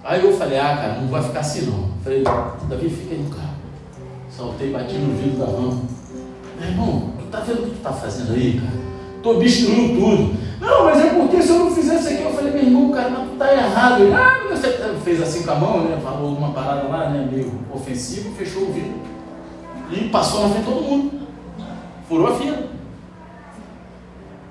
Aí 0.03 0.25
eu 0.25 0.37
falei: 0.37 0.59
Ah, 0.59 0.77
cara, 0.77 0.99
não 1.01 1.09
vai 1.09 1.23
ficar 1.23 1.41
assim 1.41 1.67
não. 1.67 1.91
Falei: 2.03 2.25
Davi, 2.69 2.89
fica 2.89 3.15
aí 3.15 3.21
no 3.21 3.31
carro. 3.31 3.52
Saltei, 4.43 4.73
bati 4.73 4.95
no 4.95 5.15
vidro 5.15 5.39
da 5.39 5.47
mão. 5.47 5.83
Meu 6.59 6.69
irmão, 6.69 7.13
tu 7.17 7.27
tá 7.27 7.39
vendo 7.47 7.61
o 7.61 7.63
que 7.63 7.77
tu 7.77 7.81
tá 7.81 7.93
fazendo 7.93 8.33
aí, 8.33 8.61
cara? 8.61 8.73
Tu 9.23 9.31
obstruiu 9.31 9.89
tudo. 9.91 10.37
Não, 10.61 10.85
mas 10.85 10.99
é 10.99 11.11
porque 11.11 11.41
se 11.41 11.51
eu 11.51 11.59
não 11.61 11.71
fizesse 11.71 12.15
aqui, 12.15 12.23
eu 12.25 12.33
falei, 12.33 12.51
meu 12.51 12.63
irmão, 12.65 12.91
cara, 12.91 13.11
mas 13.11 13.31
tu 13.31 13.37
tá 13.37 13.55
errado. 13.55 14.03
Ele, 14.03 14.13
ah, 14.13 14.95
fez 15.05 15.23
assim 15.23 15.45
com 15.45 15.53
a 15.53 15.55
mão, 15.55 15.85
né? 15.85 15.97
Falou 16.03 16.31
alguma 16.31 16.51
parada 16.51 16.89
lá, 16.89 17.11
né? 17.11 17.29
Meio 17.31 17.53
ofensivo, 17.73 18.35
fechou 18.35 18.65
o 18.65 18.73
vidro. 18.73 18.95
E 19.93 20.09
passou 20.09 20.43
na 20.43 20.49
frente 20.49 20.65
de 20.65 20.73
todo 20.73 20.83
mundo. 20.83 21.11
Furou 22.09 22.27
a 22.27 22.35
fila. 22.35 22.65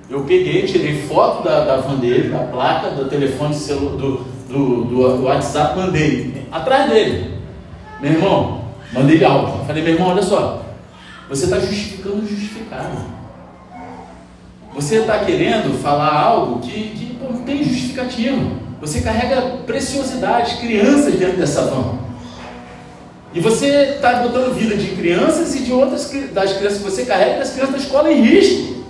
Eu 0.09 0.21
peguei, 0.21 0.63
tirei 0.67 1.01
foto 1.01 1.43
da, 1.43 1.65
da 1.65 1.77
van 1.77 1.97
dele, 1.97 2.29
da 2.29 2.39
placa, 2.39 2.91
do 2.91 3.09
telefone 3.09 3.53
do, 3.55 3.97
do, 3.97 4.17
do, 4.47 4.85
do 4.85 5.23
WhatsApp, 5.23 5.77
mandei. 5.77 6.47
Atrás 6.49 6.89
dele. 6.89 7.39
Meu 7.99 8.13
irmão, 8.13 8.60
mandei 8.91 9.23
áudio. 9.23 9.65
Falei, 9.65 9.83
meu 9.83 9.93
irmão, 9.93 10.09
olha 10.09 10.23
só. 10.23 10.65
Você 11.29 11.45
está 11.45 11.59
justificando 11.59 12.17
o 12.17 12.27
justificado. 12.27 12.97
Você 14.73 14.97
está 14.97 15.19
querendo 15.19 15.81
falar 15.81 16.13
algo 16.13 16.59
que, 16.59 16.71
que 16.71 17.17
não 17.21 17.43
tem 17.43 17.63
justificativa. 17.63 18.39
Você 18.79 19.01
carrega 19.01 19.41
preciosidades, 19.65 20.59
crianças 20.59 21.13
dentro 21.15 21.37
dessa 21.37 21.63
van. 21.63 21.99
E 23.33 23.39
você 23.39 23.95
está 23.95 24.23
botando 24.23 24.53
vida 24.53 24.75
de 24.75 24.89
crianças 24.95 25.55
e 25.55 25.59
de 25.59 25.71
outras 25.71 26.09
das 26.33 26.53
crianças 26.53 26.79
que 26.79 26.83
você 26.83 27.05
carrega 27.05 27.39
das 27.39 27.51
crianças 27.51 27.75
da 27.75 27.81
escola 27.81 28.11
em 28.11 28.21
risco. 28.21 28.81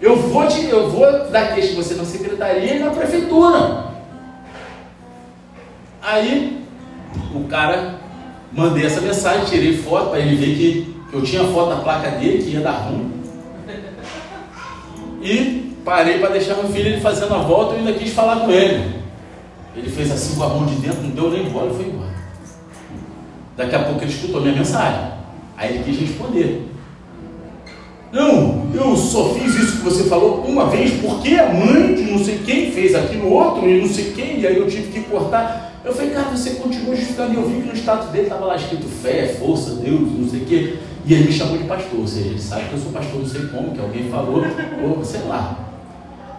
Eu 0.00 0.16
vou, 0.16 0.46
te, 0.46 0.66
eu 0.66 0.90
vou 0.90 1.30
dar 1.30 1.54
queixa 1.54 1.68
de 1.68 1.74
você 1.74 1.94
na 1.94 2.04
secretaria 2.04 2.74
e 2.74 2.78
na 2.80 2.90
prefeitura. 2.90 3.84
Aí 6.02 6.62
o 7.34 7.44
cara 7.44 7.94
mandei 8.54 8.86
essa 8.86 9.00
mensagem, 9.00 9.44
tirei 9.46 9.76
foto 9.78 10.10
para 10.10 10.20
ele 10.20 10.36
ver 10.36 10.56
que, 10.56 10.94
eu 11.12 11.22
tinha 11.22 11.44
foto 11.44 11.70
da 11.70 11.76
placa 11.76 12.10
dele, 12.12 12.42
que 12.42 12.50
ia 12.50 12.60
dar 12.60 12.88
ruim. 12.88 13.12
E 15.22 15.72
parei 15.84 16.18
para 16.18 16.30
deixar 16.30 16.54
meu 16.56 16.68
filho 16.68 16.88
ele 16.88 17.00
fazendo 17.00 17.34
a 17.34 17.38
volta 17.38 17.74
e 17.74 17.78
ainda 17.78 17.92
quis 17.92 18.12
falar 18.12 18.40
com 18.40 18.50
ele. 18.50 18.94
Ele 19.76 19.90
fez 19.90 20.10
assim 20.10 20.36
com 20.36 20.42
a 20.44 20.48
mão 20.48 20.66
de 20.66 20.74
dentro, 20.76 21.02
não 21.02 21.10
deu 21.10 21.30
nem 21.30 21.48
bola 21.50 21.70
e 21.72 21.76
foi 21.76 21.86
embora. 21.86 22.14
Daqui 23.56 23.74
a 23.74 23.84
pouco 23.84 24.02
ele 24.02 24.10
escutou 24.10 24.40
minha 24.40 24.54
mensagem. 24.54 25.12
Aí 25.56 25.74
ele 25.74 25.84
quis 25.84 26.00
responder. 26.00 26.68
Não, 28.12 28.68
eu 28.74 28.96
só 28.96 29.34
fiz 29.34 29.54
isso 29.56 29.78
que 29.78 29.84
você 29.84 30.04
falou 30.04 30.44
uma 30.46 30.66
vez 30.66 30.92
porque 31.00 31.34
a 31.34 31.52
mãe 31.52 31.94
de 31.94 32.02
não 32.02 32.24
sei 32.24 32.38
quem 32.44 32.70
fez 32.70 32.94
aquilo 32.94 33.28
outro 33.28 33.68
e 33.68 33.80
não 33.80 33.88
sei 33.88 34.12
quem, 34.12 34.40
e 34.40 34.46
aí 34.46 34.56
eu 34.56 34.68
tive 34.68 34.92
que 34.92 35.00
cortar. 35.08 35.73
Eu 35.84 35.92
falei, 35.92 36.10
cara, 36.10 36.30
você 36.30 36.50
continua 36.50 36.96
justificando. 36.96 37.34
E 37.34 37.36
eu 37.36 37.48
vi 37.48 37.60
que 37.60 37.68
no 37.68 37.76
status 37.76 38.08
dele 38.08 38.24
estava 38.24 38.46
lá 38.46 38.56
escrito 38.56 38.86
fé, 38.86 39.36
força, 39.38 39.74
Deus, 39.74 40.00
não 40.00 40.28
sei 40.28 40.40
o 40.40 40.44
quê. 40.46 40.78
E 41.04 41.12
ele 41.12 41.24
me 41.24 41.32
chamou 41.32 41.58
de 41.58 41.64
pastor, 41.64 42.00
ou 42.00 42.06
seja, 42.06 42.28
ele 42.28 42.40
sabe 42.40 42.64
que 42.64 42.72
eu 42.72 42.78
sou 42.78 42.92
pastor, 42.92 43.20
não 43.20 43.28
sei 43.28 43.46
como, 43.48 43.72
que 43.72 43.80
alguém 43.80 44.08
falou, 44.08 44.42
ou 44.82 45.04
sei 45.04 45.20
lá. 45.28 45.58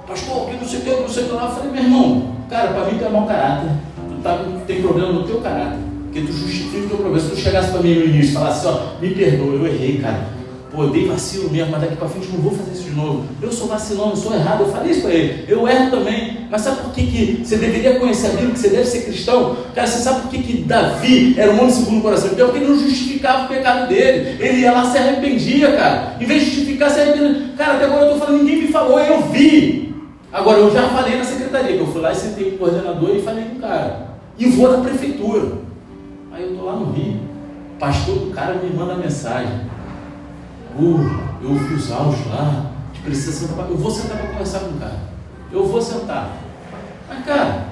Pastor, 0.07 0.49
que 0.49 0.55
não 0.55 0.65
sei 0.65 0.79
o 0.79 0.81
que, 0.81 0.89
não 0.89 1.09
sei 1.09 1.23
o 1.23 1.27
que 1.27 1.33
lá. 1.33 1.43
Eu 1.43 1.55
falei, 1.55 1.71
meu 1.71 1.83
irmão, 1.83 2.35
cara, 2.49 2.73
para 2.73 2.91
mim 2.91 2.97
tu 2.97 3.05
é 3.05 3.09
mau 3.09 3.27
caráter. 3.27 3.69
Tu 4.09 4.21
tá, 4.23 4.43
tem 4.65 4.81
problema 4.81 5.13
no 5.13 5.23
teu 5.27 5.39
caráter. 5.41 5.79
Porque 6.05 6.21
tu 6.21 6.33
justifica 6.33 6.85
o 6.85 6.89
teu 6.89 6.97
problema. 6.97 7.19
Se 7.19 7.29
tu 7.29 7.37
chegasse 7.37 7.71
para 7.71 7.81
mim 7.81 7.93
no 7.93 8.05
início 8.05 8.31
e 8.31 8.33
falasse, 8.33 8.65
ó, 8.65 8.99
me 8.99 9.13
perdoa, 9.13 9.53
eu 9.53 9.67
errei, 9.67 9.99
cara 9.99 10.35
Pô, 10.75 10.83
eu 10.83 10.89
dei 10.89 11.07
vacilo 11.07 11.49
mesmo, 11.49 11.71
mas 11.71 11.81
daqui 11.81 11.95
para 11.95 12.09
frente 12.09 12.27
não 12.33 12.41
vou 12.41 12.51
fazer 12.51 12.71
isso 12.71 12.83
de 12.83 12.91
novo. 12.91 13.23
Eu 13.41 13.49
sou 13.49 13.67
vacilão, 13.67 14.09
eu 14.09 14.15
sou 14.17 14.33
errado. 14.35 14.61
Eu 14.61 14.71
falei 14.73 14.91
isso 14.91 15.03
para 15.03 15.11
ele. 15.11 15.45
Eu 15.47 15.65
erro 15.65 15.89
também. 15.89 16.45
Mas 16.51 16.61
sabe 16.61 16.81
por 16.81 16.91
que, 16.91 17.07
que 17.07 17.45
você 17.45 17.55
deveria 17.55 17.97
conhecer 17.97 18.27
a 18.27 18.29
Bíblia, 18.31 18.51
que 18.51 18.59
você 18.59 18.69
deve 18.69 18.85
ser 18.85 19.05
cristão? 19.05 19.55
Cara, 19.73 19.87
você 19.87 20.03
sabe 20.03 20.23
por 20.23 20.31
que, 20.31 20.43
que 20.43 20.57
Davi 20.63 21.33
era 21.37 21.53
um 21.53 21.59
homem 21.59 21.71
segundo 21.71 21.99
o 21.99 22.01
coração? 22.01 22.27
Porque 22.29 22.57
ele 22.57 22.67
não 22.67 22.77
justificava 22.77 23.45
o 23.45 23.47
pecado 23.47 23.87
dele. 23.87 24.35
Ele 24.37 24.59
ia 24.59 24.71
lá 24.73 24.83
se 24.91 24.97
arrependia, 24.97 25.71
cara. 25.77 26.17
Em 26.19 26.25
vez 26.25 26.43
de 26.43 26.51
justificar, 26.51 26.91
se 26.91 26.99
arrependia. 26.99 27.53
Cara, 27.57 27.75
até 27.75 27.85
agora 27.85 28.01
eu 28.01 28.11
estou 28.11 28.19
falando, 28.19 28.43
ninguém 28.43 28.63
me 28.63 28.67
falou, 28.67 28.99
eu 28.99 29.21
vi. 29.29 29.95
Agora, 30.33 30.59
eu 30.59 30.73
já 30.73 30.89
falei 30.89 31.17
na 31.17 31.23
secretaria, 31.23 31.77
que 31.77 31.81
eu 31.83 31.87
fui 31.87 32.01
lá 32.01 32.11
e 32.11 32.15
sentei 32.15 32.49
com 32.49 32.55
o 32.55 32.59
coordenador 32.59 33.15
e 33.15 33.21
falei 33.21 33.45
com 33.45 33.55
o 33.55 33.61
cara. 33.61 34.07
E 34.37 34.45
vou 34.47 34.69
na 34.69 34.83
prefeitura. 34.83 35.53
Aí 36.33 36.43
eu 36.43 36.51
estou 36.51 36.65
lá 36.65 36.73
no 36.73 36.91
Rio. 36.91 37.21
Pastor, 37.79 38.15
o 38.15 38.31
cara 38.31 38.55
me 38.55 38.69
manda 38.75 38.95
mensagem. 38.95 39.73
Uh, 40.77 41.19
eu 41.41 41.51
ouvi 41.51 41.73
os 41.73 41.91
áudios 41.91 42.27
lá, 42.27 42.71
gente 42.95 43.01
precisa 43.03 43.31
sentar 43.31 43.55
pra... 43.55 43.65
Eu 43.65 43.77
vou 43.77 43.91
sentar 43.91 44.17
para 44.17 44.27
conversar 44.27 44.59
com 44.59 44.75
o 44.75 44.79
cara. 44.79 44.99
Eu 45.51 45.67
vou 45.67 45.81
sentar. 45.81 46.37
Mas, 47.07 47.25
cara, 47.25 47.67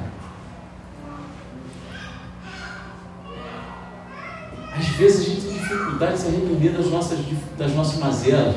às 4.78 4.88
vezes 4.88 5.22
a 5.22 5.30
gente 5.30 5.42
tem 5.42 5.54
dificuldade 5.54 6.13
de 6.13 6.20
se 6.20 6.28
arrepender 6.28 6.74
das 6.74 6.88
nossas, 6.88 7.20
das 7.58 7.74
nossas 7.74 8.00
mazelas. 8.00 8.56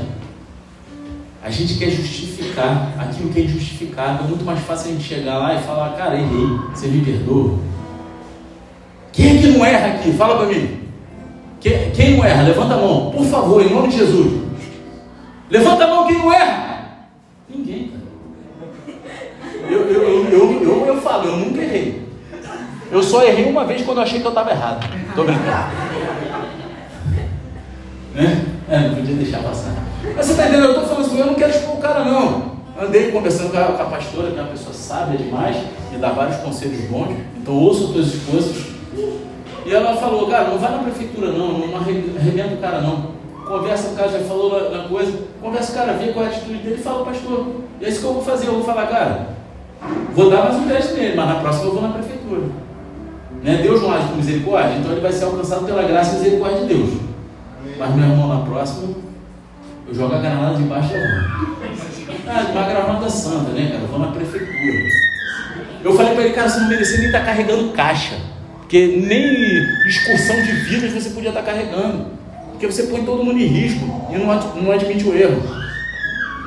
A 1.43 1.51
gente 1.51 1.75
quer 1.75 1.91
justificar 1.91 2.95
aquilo 2.99 3.33
que 3.33 3.41
é 3.41 3.45
injustificável. 3.45 4.25
É 4.25 4.29
muito 4.29 4.45
mais 4.45 4.61
fácil 4.61 4.91
a 4.91 4.93
gente 4.95 5.05
chegar 5.05 5.39
lá 5.39 5.55
e 5.55 5.63
falar, 5.63 5.97
cara, 5.97 6.17
errei, 6.17 6.47
você 6.75 6.89
me 6.89 7.05
perdoa. 7.05 7.59
Quem 9.13 9.37
é 9.37 9.41
que 9.41 9.47
não 9.49 9.65
erra 9.65 9.95
aqui? 9.95 10.13
Fala 10.13 10.37
para 10.37 10.47
mim. 10.47 10.86
Quem, 11.67 11.91
quem 11.91 12.17
não 12.17 12.25
erra? 12.25 12.45
Levanta 12.45 12.75
a 12.75 12.77
mão, 12.77 13.11
por 13.11 13.25
favor, 13.25 13.61
em 13.61 13.75
nome 13.75 13.89
de 13.89 13.97
Jesus. 13.97 14.41
Levanta 15.51 15.83
a 15.83 15.89
mão 15.89 16.07
quem 16.07 16.17
não 16.17 16.33
erra. 16.33 17.09
Ninguém, 17.49 17.91
cara. 17.91 18.97
Eu, 19.69 19.81
eu, 19.81 20.03
eu, 20.03 20.31
eu, 20.31 20.63
eu, 20.63 20.87
eu 20.87 21.01
falo, 21.01 21.25
eu 21.25 21.37
nunca 21.39 21.61
errei. 21.61 22.07
Eu 22.89 23.03
só 23.03 23.25
errei 23.25 23.51
uma 23.51 23.65
vez 23.65 23.83
quando 23.83 23.97
eu 23.97 24.05
achei 24.05 24.21
que 24.21 24.25
eu 24.25 24.29
estava 24.29 24.53
errado. 24.53 24.87
Estou 25.09 25.25
brincando. 25.25 25.51
Né? 28.15 28.47
É, 28.71 28.79
não 28.79 28.95
podia 28.95 29.17
deixar 29.17 29.43
passar. 29.43 29.75
Mas 30.15 30.25
você 30.25 30.33
está 30.33 30.47
entendendo? 30.47 30.67
Eu 30.67 30.71
estou 30.71 30.87
falando 30.87 31.07
assim, 31.07 31.19
eu 31.19 31.27
não 31.27 31.35
quero 31.35 31.51
expor 31.51 31.79
o 31.79 31.81
cara, 31.81 32.05
não. 32.05 32.53
Andei 32.81 33.11
conversando 33.11 33.51
com 33.51 33.59
a, 33.59 33.65
com 33.65 33.83
a 33.83 33.87
pastora, 33.87 34.31
que 34.31 34.39
é 34.39 34.43
uma 34.43 34.53
pessoa 34.53 34.73
sábia 34.73 35.19
demais, 35.19 35.57
e 35.93 35.97
dá 35.97 36.13
vários 36.13 36.37
conselhos 36.37 36.89
bons. 36.89 37.17
Então 37.37 37.55
ouça 37.55 37.87
as 37.87 37.91
tuas 37.91 38.15
esposas 38.15 38.77
e 39.67 39.75
ela 39.75 39.97
falou, 39.97 40.29
cara, 40.29 40.49
não 40.49 40.59
vai 40.59 40.71
na 40.71 40.79
prefeitura 40.79 41.33
não, 41.33 41.67
não 41.67 41.77
arrebenta 41.77 42.55
o 42.55 42.59
cara 42.59 42.81
não. 42.81 43.17
Conversa, 43.47 43.91
o 43.91 43.97
cara 43.97 44.09
já 44.09 44.21
falou 44.21 44.71
na, 44.71 44.89
coisa, 44.89 45.19
conversa 45.41 45.73
o 45.73 45.75
cara, 45.75 45.93
vê 45.95 46.13
qual 46.13 46.25
é 46.25 46.29
a 46.29 46.31
atitude 46.31 46.59
dele 46.59 46.77
e 46.79 46.83
fala, 46.83 47.05
pastor, 47.05 47.47
é 47.81 47.89
isso 47.89 48.01
que 48.01 48.07
eu 48.07 48.15
vou 48.15 48.23
fazer, 48.23 48.47
eu 48.47 48.55
vou 48.55 48.65
falar, 48.65 48.87
cara, 48.87 49.29
vou 50.15 50.31
dar 50.31 50.45
mais 50.45 50.57
um 50.57 50.69
teste 50.69 50.95
nele, 50.95 51.17
mas 51.17 51.29
na 51.29 51.35
próxima 51.37 51.67
eu 51.67 51.73
vou 51.73 51.83
na 51.83 51.95
prefeitura. 51.95 52.43
Né? 53.43 53.61
Deus 53.63 53.83
não 53.83 53.93
age 53.93 54.09
com 54.09 54.17
misericórdia, 54.17 54.79
então 54.79 54.93
ele 54.93 55.01
vai 55.01 55.13
ser 55.13 55.25
alcançado 55.25 55.67
pela 55.67 55.83
graça 55.83 56.15
e 56.15 56.19
misericórdia 56.19 56.61
de 56.61 56.67
Deus. 56.67 56.91
Mas 57.77 57.95
meu 57.95 58.09
irmão, 58.09 58.29
na 58.29 58.45
próxima, 58.45 58.95
eu 59.89 59.95
jogo 59.95 60.15
a 60.15 60.19
granada 60.19 60.57
debaixo 60.57 60.93
da 60.93 60.99
mão. 60.99 61.87
Ah, 62.29 62.47
uma 62.53 62.69
granada 62.69 63.09
santa, 63.09 63.51
né, 63.51 63.69
cara? 63.71 63.83
Eu 63.83 63.89
vou 63.89 63.99
na 63.99 64.09
prefeitura. 64.09 64.89
Eu 65.85 65.95
falei 65.95 66.15
para 66.15 66.25
ele, 66.25 66.35
cara, 66.35 66.49
você 66.49 66.61
não 66.61 66.69
merecia 66.69 66.99
nem 66.99 67.07
estar 67.07 67.21
tá 67.21 67.25
carregando 67.27 67.73
caixa. 67.73 68.17
Porque 68.67 68.85
nem 68.85 69.63
excursão 69.87 70.43
de 70.43 70.51
vidas 70.51 70.93
você 70.93 71.11
podia 71.11 71.29
estar 71.29 71.43
carregando. 71.43 72.07
Porque 72.51 72.67
você 72.67 72.83
põe 72.85 73.05
todo 73.05 73.23
mundo 73.23 73.39
em 73.39 73.47
risco 73.47 73.85
e 74.11 74.19
não, 74.19 74.27
não 74.61 74.73
admite 74.73 75.05
o 75.05 75.17
erro. 75.17 75.41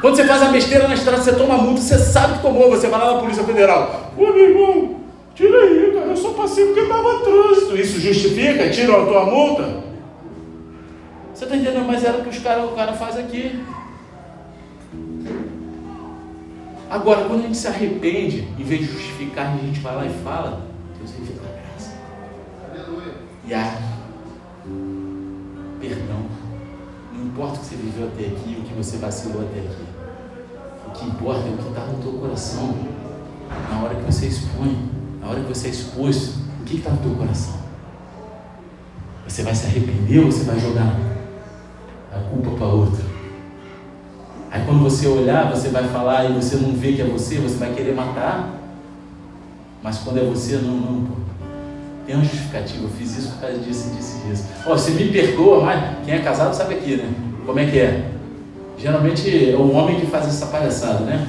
Quando 0.02 0.18
você 0.18 0.26
faz 0.26 0.42
a 0.42 0.50
besteira 0.50 0.86
na 0.90 0.96
estrada, 0.96 1.22
você 1.22 1.34
toma 1.34 1.58
multa, 1.58 1.80
você 1.80 1.98
sabe 1.98 2.34
que 2.36 2.42
tomou, 2.42 2.70
você 2.70 2.88
vai 2.88 3.00
lá 3.00 3.14
na 3.14 3.20
Polícia 3.22 3.44
Federal. 3.46 4.12
Ô 4.18 4.34
meu 4.34 4.50
irmão, 4.50 4.96
tira 5.34 5.60
aí, 5.60 5.92
cara, 5.94 6.08
eu 6.08 6.18
só 6.18 6.32
passei 6.32 6.66
porque 6.66 6.82
estava 6.82 7.20
trânsito. 7.20 7.78
Isso 7.78 8.02
justifica? 8.02 8.70
Tira 8.70 9.02
a 9.02 9.06
tua 9.06 9.26
multa? 9.26 9.82
Você 11.34 11.46
está 11.46 11.56
entendendo? 11.56 11.86
Mas 11.88 12.04
era 12.04 12.18
o 12.18 12.24
que 12.24 12.30
os 12.30 12.40
cara, 12.40 12.66
o 12.66 12.76
cara 12.76 12.92
faz 12.92 13.18
aqui. 13.18 13.64
Agora, 16.90 17.24
quando 17.24 17.46
a 17.46 17.48
gente 17.48 17.58
se 17.58 17.68
arrepende, 17.68 18.46
em 18.60 18.64
vez 18.64 18.82
de 18.82 18.88
justificar, 18.88 19.54
a 19.54 19.66
gente 19.66 19.80
vai 19.80 19.96
lá 19.96 20.06
e 20.06 20.24
fala, 20.24 20.69
e 23.50 23.54
há 23.54 23.74
perdão. 25.80 26.26
Não 27.12 27.26
importa 27.26 27.58
o 27.58 27.60
que 27.60 27.66
você 27.66 27.76
viveu 27.76 28.08
até 28.08 28.26
aqui, 28.28 28.58
o 28.60 28.64
que 28.64 28.74
você 28.76 28.98
vacilou 28.98 29.42
até 29.42 29.60
aqui. 29.60 29.86
O 30.88 30.92
que 30.92 31.06
importa 31.06 31.48
é 31.48 31.52
o 31.52 31.58
que 31.58 31.70
está 31.70 31.86
no 31.86 32.04
teu 32.04 32.12
coração. 32.14 32.76
Na 33.72 33.84
hora 33.84 33.96
que 33.96 34.04
você 34.04 34.28
expõe, 34.28 34.90
na 35.20 35.30
hora 35.30 35.42
que 35.42 35.48
você 35.48 35.68
é 35.68 35.72
exposto, 35.72 36.40
o 36.62 36.64
que 36.64 36.78
está 36.78 36.92
no 36.92 36.98
teu 36.98 37.16
coração? 37.16 37.56
Você 39.28 39.42
vai 39.42 39.56
se 39.56 39.66
arrepender 39.66 40.20
ou 40.20 40.32
você 40.32 40.44
vai 40.44 40.60
jogar 40.60 40.96
a 42.14 42.20
culpa 42.30 42.52
para 42.52 42.68
outra? 42.68 43.04
Aí 44.52 44.64
quando 44.66 44.84
você 44.84 45.08
olhar, 45.08 45.50
você 45.50 45.70
vai 45.70 45.88
falar 45.88 46.26
e 46.26 46.34
você 46.34 46.56
não 46.58 46.74
vê 46.74 46.94
que 46.94 47.02
é 47.02 47.06
você, 47.06 47.40
você 47.40 47.58
vai 47.58 47.74
querer 47.74 47.96
matar. 47.96 48.50
Mas 49.82 50.00
quando 50.00 50.20
é 50.20 50.24
você, 50.24 50.58
não, 50.58 50.76
não, 50.76 51.06
pô. 51.06 51.30
Tem 52.10 52.16
uma 52.16 52.26
justificativa, 52.26 52.86
eu 52.86 52.90
fiz 52.90 53.20
isso 53.20 53.34
por 53.34 53.42
causa 53.42 53.60
disso 53.60 53.92
e 53.94 53.98
e 53.98 54.32
disso. 54.32 54.46
Ó, 54.66 54.72
você 54.72 54.90
me 54.90 55.10
perdoa, 55.10 55.64
mas 55.64 55.98
quem 56.04 56.16
é 56.16 56.18
casado 56.18 56.56
sabe 56.56 56.74
aqui, 56.74 56.96
né? 56.96 57.08
Como 57.46 57.60
é 57.60 57.68
que 57.68 57.78
é? 57.78 58.10
Geralmente 58.80 59.52
é 59.52 59.56
o 59.56 59.72
homem 59.72 60.00
que 60.00 60.08
faz 60.08 60.26
essa 60.26 60.48
palhaçada, 60.48 61.02
né? 61.02 61.28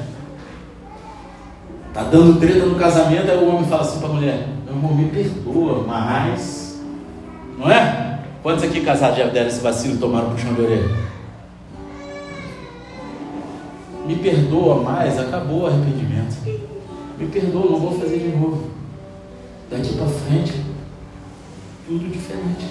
Tá 1.93 2.05
dando 2.05 2.41
treta 2.41 2.65
no 2.65 2.77
casamento, 2.77 3.31
aí 3.31 3.37
o 3.37 3.49
homem 3.51 3.69
fala 3.69 3.83
assim 3.83 3.99
para 3.99 4.09
a 4.09 4.13
mulher: 4.13 4.49
Meu 4.65 4.75
irmão, 4.75 4.95
me 4.95 5.11
perdoa, 5.11 5.85
mas. 5.87 6.81
Não 7.59 7.71
é? 7.71 8.21
Quantos 8.43 8.65
aqui 8.65 8.81
casados 8.81 9.19
já 9.19 9.27
deram 9.27 9.49
esse 9.49 9.61
vacilo 9.61 9.97
e 9.97 9.99
tomaram 9.99 10.31
puxão 10.31 10.55
de 10.55 10.63
orelha? 10.63 10.89
Me 14.07 14.17
perdoa 14.17 14.83
mais, 14.83 15.19
acabou 15.19 15.65
o 15.65 15.67
arrependimento. 15.67 16.37
Me 17.19 17.27
perdoa, 17.27 17.71
não 17.71 17.79
vou 17.79 18.01
fazer 18.01 18.19
de 18.19 18.29
novo. 18.29 18.71
Daqui 19.71 19.95
para 19.95 20.07
frente, 20.07 20.70
tudo 21.91 22.09
diferente. 22.09 22.67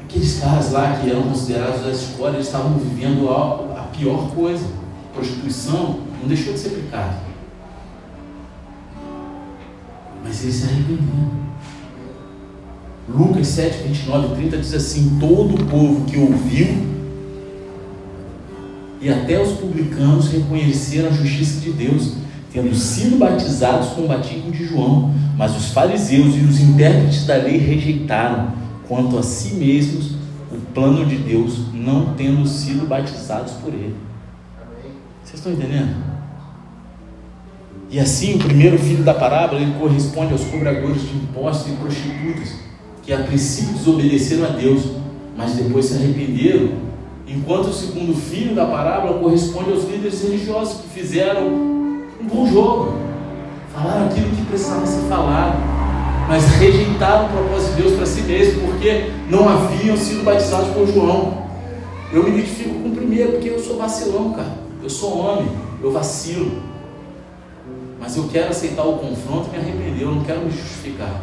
Aqueles 0.00 0.38
caras 0.38 0.70
lá 0.70 1.00
que 1.00 1.10
eram 1.10 1.24
considerados 1.24 1.82
da 1.82 1.90
escola, 1.90 2.34
eles 2.34 2.46
estavam 2.46 2.78
vivendo 2.78 3.28
a, 3.30 3.80
a 3.80 3.82
pior 3.96 4.30
coisa. 4.32 4.64
Prostituição 5.12 6.00
não 6.20 6.28
deixou 6.28 6.52
de 6.52 6.60
ser 6.60 6.68
pecado. 6.70 7.16
Mas 10.22 10.40
eles 10.44 10.54
se 10.54 10.64
arrependeram. 10.64 11.44
Lucas 13.08 13.48
7, 13.48 13.88
29 13.88 14.26
e 14.26 14.36
30 14.36 14.58
diz 14.58 14.72
assim: 14.72 15.18
Todo 15.18 15.56
o 15.56 15.66
povo 15.66 16.04
que 16.04 16.16
ouviu 16.16 16.94
e 19.00 19.10
até 19.10 19.42
os 19.42 19.52
publicanos 19.58 20.28
reconheceram 20.28 21.08
a 21.08 21.12
justiça 21.12 21.60
de 21.60 21.72
Deus, 21.72 22.23
tendo 22.54 22.72
sido 22.72 23.18
batizados 23.18 23.88
com 23.88 24.02
o 24.02 24.08
batismo 24.08 24.52
de 24.52 24.64
João. 24.64 25.12
Mas 25.36 25.56
os 25.56 25.72
fariseus 25.72 26.36
e 26.36 26.38
os 26.38 26.60
intérpretes 26.60 27.26
da 27.26 27.34
lei 27.34 27.58
rejeitaram, 27.58 28.52
quanto 28.86 29.18
a 29.18 29.22
si 29.24 29.56
mesmos, 29.56 30.12
o 30.52 30.60
plano 30.72 31.04
de 31.04 31.16
Deus, 31.16 31.72
não 31.74 32.14
tendo 32.14 32.46
sido 32.46 32.86
batizados 32.86 33.54
por 33.54 33.74
ele. 33.74 33.96
Vocês 35.24 35.40
estão 35.40 35.52
entendendo? 35.52 35.96
E 37.90 37.98
assim, 37.98 38.36
o 38.36 38.38
primeiro 38.38 38.78
filho 38.78 39.02
da 39.02 39.14
parábola 39.14 39.60
ele 39.60 39.74
corresponde 39.78 40.32
aos 40.32 40.44
cobradores 40.44 41.02
de 41.02 41.16
impostos 41.16 41.72
e 41.72 41.76
prostitutas, 41.76 42.54
que 43.02 43.12
a 43.12 43.18
princípio 43.18 43.74
desobedeceram 43.74 44.44
a 44.44 44.48
Deus, 44.50 44.92
mas 45.36 45.54
depois 45.56 45.86
se 45.86 45.94
arrependeram 45.96 46.84
Enquanto 47.26 47.68
o 47.68 47.72
segundo 47.72 48.14
filho 48.14 48.54
da 48.54 48.66
parábola 48.66 49.18
corresponde 49.18 49.70
aos 49.70 49.84
líderes 49.84 50.22
religiosos 50.22 50.82
que 50.82 50.88
fizeram 50.88 51.73
um 52.24 52.28
bom 52.28 52.46
jogo, 52.46 52.94
falaram 53.72 54.06
aquilo 54.06 54.30
que 54.30 54.42
precisava 54.46 54.86
ser 54.86 55.06
falado, 55.08 55.58
mas 56.26 56.44
rejeitaram 56.56 57.26
o 57.26 57.28
propósito 57.28 57.76
de 57.76 57.82
Deus 57.82 57.96
para 57.96 58.06
si 58.06 58.22
mesmo, 58.22 58.62
porque 58.62 59.10
não 59.28 59.48
haviam 59.48 59.96
sido 59.96 60.24
batizados 60.24 60.68
por 60.68 60.86
João. 60.86 61.44
Eu 62.12 62.22
me 62.22 62.30
identifico 62.30 62.74
com 62.74 62.88
o 62.88 62.96
primeiro, 62.96 63.32
porque 63.32 63.50
eu 63.50 63.58
sou 63.58 63.76
vacilão, 63.76 64.32
cara. 64.32 64.54
Eu 64.82 64.88
sou 64.88 65.18
homem, 65.18 65.48
eu 65.82 65.90
vacilo. 65.90 66.62
Mas 68.00 68.16
eu 68.16 68.24
quero 68.28 68.50
aceitar 68.50 68.84
o 68.84 68.98
confronto 68.98 69.48
e 69.48 69.50
me 69.50 69.58
arrepender, 69.58 70.02
eu 70.02 70.12
não 70.12 70.22
quero 70.24 70.40
me 70.40 70.50
justificar. 70.50 71.22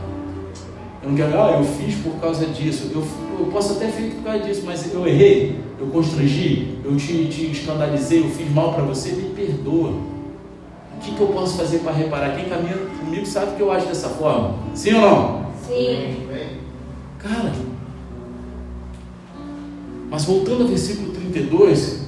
Eu 1.02 1.10
não 1.10 1.16
quero, 1.16 1.41
ah, 1.41 1.58
eu 1.58 1.64
fiz 1.64 1.95
por 1.95 2.14
causa 2.20 2.45
disso. 2.45 2.91
Eu, 2.93 3.04
eu 3.39 3.45
posso 3.47 3.74
até 3.74 3.86
ter 3.86 3.91
feito 3.91 4.16
por 4.18 4.26
causa 4.26 4.39
disso, 4.39 4.62
mas 4.66 4.93
eu 4.93 5.08
errei, 5.08 5.60
eu 5.80 5.88
constrangi, 5.88 6.78
eu 6.86 6.95
te, 6.95 7.28
te 7.28 7.52
escandalizei, 7.52 8.20
eu 8.20 8.30
fiz 8.30 8.52
mal 8.52 8.74
para 8.74 8.84
você, 8.84 9.12
me 9.14 9.30
perdoa. 9.30 10.11
O 11.02 11.04
que, 11.04 11.16
que 11.16 11.22
eu 11.22 11.30
posso 11.30 11.58
fazer 11.58 11.80
para 11.80 11.93
reparar? 11.93 12.36
Quem 12.36 12.45
caminha 12.45 12.78
comigo 12.99 13.26
sabe 13.26 13.56
que 13.56 13.62
eu 13.62 13.72
acho 13.72 13.88
dessa 13.88 14.08
forma. 14.08 14.54
Sim 14.76 14.93
ou 14.93 15.02
não? 15.02 15.45
Sim. 15.68 16.28
Cara, 17.18 17.52
mas 20.12 20.26
voltando 20.26 20.62
ao 20.62 20.68
versículo 20.68 21.12
32, 21.12 22.02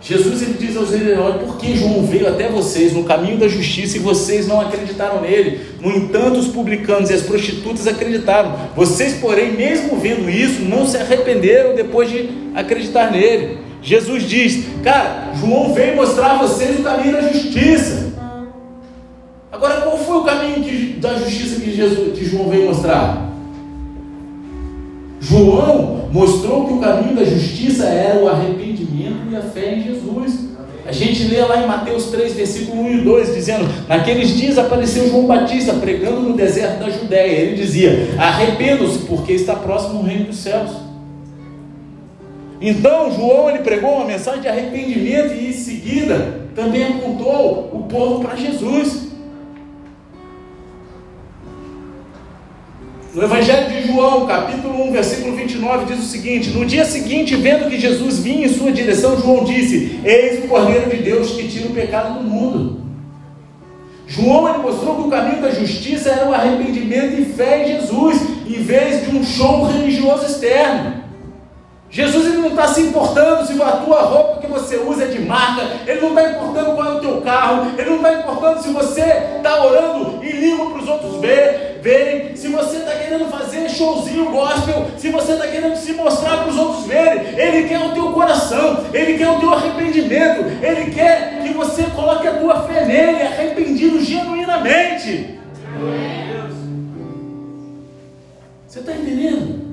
Jesus 0.00 0.42
ele 0.42 0.54
diz 0.58 0.76
aos 0.76 0.90
Olha, 0.90 1.38
por 1.38 1.56
que 1.56 1.76
João 1.76 2.04
veio 2.04 2.28
até 2.28 2.48
vocês 2.48 2.92
no 2.92 3.04
caminho 3.04 3.38
da 3.38 3.46
justiça 3.46 3.96
e 3.96 4.00
vocês 4.00 4.48
não 4.48 4.60
acreditaram 4.60 5.20
nele? 5.20 5.60
No 5.80 5.90
entanto, 5.90 6.40
os 6.40 6.48
publicanos 6.48 7.10
e 7.10 7.12
as 7.12 7.22
prostitutas 7.22 7.86
acreditaram. 7.86 8.70
Vocês, 8.74 9.14
porém, 9.20 9.52
mesmo 9.52 9.98
vendo 9.98 10.28
isso, 10.28 10.62
não 10.62 10.84
se 10.84 10.96
arrependeram 10.96 11.76
depois 11.76 12.10
de 12.10 12.28
acreditar 12.54 13.12
nele. 13.12 13.58
Jesus 13.82 14.24
diz: 14.24 14.66
Cara, 14.82 15.32
João 15.34 15.72
veio 15.72 15.96
mostrar 15.96 16.32
a 16.32 16.38
vocês 16.38 16.78
o 16.78 16.82
caminho 16.82 17.12
da 17.12 17.22
justiça. 17.32 18.12
Agora, 19.50 19.80
qual 19.80 19.96
foi 19.96 20.16
o 20.16 20.24
caminho 20.24 20.62
que, 20.62 21.00
da 21.00 21.14
justiça 21.14 21.60
que, 21.60 21.74
Jesus, 21.74 22.18
que 22.18 22.24
João 22.24 22.48
veio 22.48 22.68
mostrar? 22.68 23.32
João 25.20 26.08
mostrou 26.12 26.66
que 26.66 26.74
o 26.74 26.80
caminho 26.80 27.16
da 27.16 27.24
justiça 27.24 27.86
era 27.86 28.22
o 28.22 28.28
arrependimento 28.28 29.30
e 29.30 29.36
a 29.36 29.40
fé 29.40 29.74
em 29.74 29.82
Jesus. 29.82 30.46
A 30.86 30.92
gente 30.92 31.24
lê 31.24 31.40
lá 31.40 31.62
em 31.62 31.66
Mateus 31.66 32.06
3, 32.06 32.34
versículo 32.34 32.82
1 32.82 32.98
e 32.98 33.00
2, 33.00 33.34
dizendo: 33.34 33.68
Naqueles 33.88 34.36
dias 34.36 34.56
apareceu 34.56 35.08
João 35.08 35.26
Batista 35.26 35.74
pregando 35.74 36.20
no 36.20 36.36
deserto 36.36 36.78
da 36.78 36.90
Judéia. 36.90 37.40
Ele 37.40 37.56
dizia: 37.56 38.14
Arrependam-se, 38.18 39.00
porque 39.00 39.32
está 39.32 39.56
próximo 39.56 40.00
o 40.00 40.04
reino 40.04 40.26
dos 40.26 40.36
céus. 40.36 40.85
Então 42.60 43.12
João 43.12 43.50
ele 43.50 43.58
pregou 43.58 43.96
uma 43.96 44.04
mensagem 44.04 44.40
de 44.40 44.48
arrependimento 44.48 45.34
e 45.34 45.48
em 45.48 45.52
seguida 45.52 46.46
também 46.54 46.84
apontou 46.84 47.70
o 47.72 47.86
povo 47.88 48.20
para 48.24 48.34
Jesus. 48.34 49.06
No 53.14 53.22
Evangelho 53.22 53.70
de 53.70 53.86
João, 53.86 54.26
capítulo 54.26 54.88
1, 54.88 54.92
versículo 54.92 55.34
29, 55.34 55.86
diz 55.86 56.04
o 56.04 56.06
seguinte: 56.06 56.50
No 56.50 56.66
dia 56.66 56.84
seguinte, 56.84 57.34
vendo 57.34 57.68
que 57.70 57.78
Jesus 57.78 58.18
vinha 58.18 58.46
em 58.46 58.52
sua 58.52 58.70
direção, 58.70 59.18
João 59.18 59.42
disse: 59.42 60.00
Eis 60.04 60.44
o 60.44 60.48
Cordeiro 60.48 60.90
de 60.90 61.02
Deus 61.02 61.30
que 61.30 61.48
tira 61.48 61.68
o 61.68 61.72
pecado 61.72 62.18
do 62.18 62.24
mundo. 62.24 62.80
João 64.06 64.48
ele 64.48 64.58
mostrou 64.58 64.96
que 64.96 65.08
o 65.08 65.10
caminho 65.10 65.42
da 65.42 65.50
justiça 65.50 66.10
era 66.10 66.28
o 66.28 66.34
arrependimento 66.34 67.20
e 67.20 67.24
fé 67.24 67.62
em 67.62 67.76
Jesus, 67.76 68.20
em 68.46 68.62
vez 68.62 69.06
de 69.06 69.16
um 69.16 69.24
show 69.24 69.64
religioso 69.64 70.26
externo. 70.26 71.05
Jesus 71.96 72.26
ele 72.26 72.36
não 72.36 72.48
está 72.48 72.68
se 72.68 72.82
importando 72.82 73.46
se 73.46 73.54
a 73.62 73.72
tua 73.72 74.02
roupa 74.02 74.42
que 74.42 74.46
você 74.46 74.76
usa 74.76 75.04
é 75.04 75.06
de 75.06 75.18
marca, 75.18 75.62
ele 75.86 75.98
não 76.02 76.10
está 76.10 76.30
importando 76.30 76.74
qual 76.74 76.92
é 76.92 76.96
o 76.96 77.00
teu 77.00 77.22
carro, 77.22 77.72
ele 77.78 77.88
não 77.88 77.96
está 77.96 78.12
importando 78.12 78.62
se 78.62 78.68
você 78.68 79.00
está 79.38 79.64
orando 79.64 80.22
em 80.22 80.30
língua 80.30 80.72
para 80.72 80.82
os 80.82 80.88
outros 80.90 81.22
ver, 81.22 81.80
verem, 81.80 82.36
se 82.36 82.48
você 82.48 82.76
está 82.76 82.90
querendo 82.96 83.30
fazer 83.30 83.70
showzinho 83.70 84.30
gospel, 84.30 84.88
se 84.98 85.08
você 85.08 85.32
está 85.32 85.46
querendo 85.46 85.74
se 85.74 85.94
mostrar 85.94 86.36
para 86.42 86.50
os 86.50 86.58
outros 86.58 86.84
verem, 86.84 87.28
ele 87.34 87.66
quer 87.66 87.78
o 87.78 87.94
teu 87.94 88.12
coração, 88.12 88.84
ele 88.92 89.16
quer 89.16 89.30
o 89.30 89.40
teu 89.40 89.54
arrependimento, 89.54 90.44
ele 90.62 90.90
quer 90.90 91.40
que 91.42 91.54
você 91.54 91.84
coloque 91.84 92.28
a 92.28 92.34
tua 92.34 92.60
fé 92.64 92.84
nele, 92.84 93.22
arrependido 93.22 94.04
genuinamente. 94.04 95.40
Você 98.68 98.80
está 98.80 98.92
entendendo? 98.92 99.65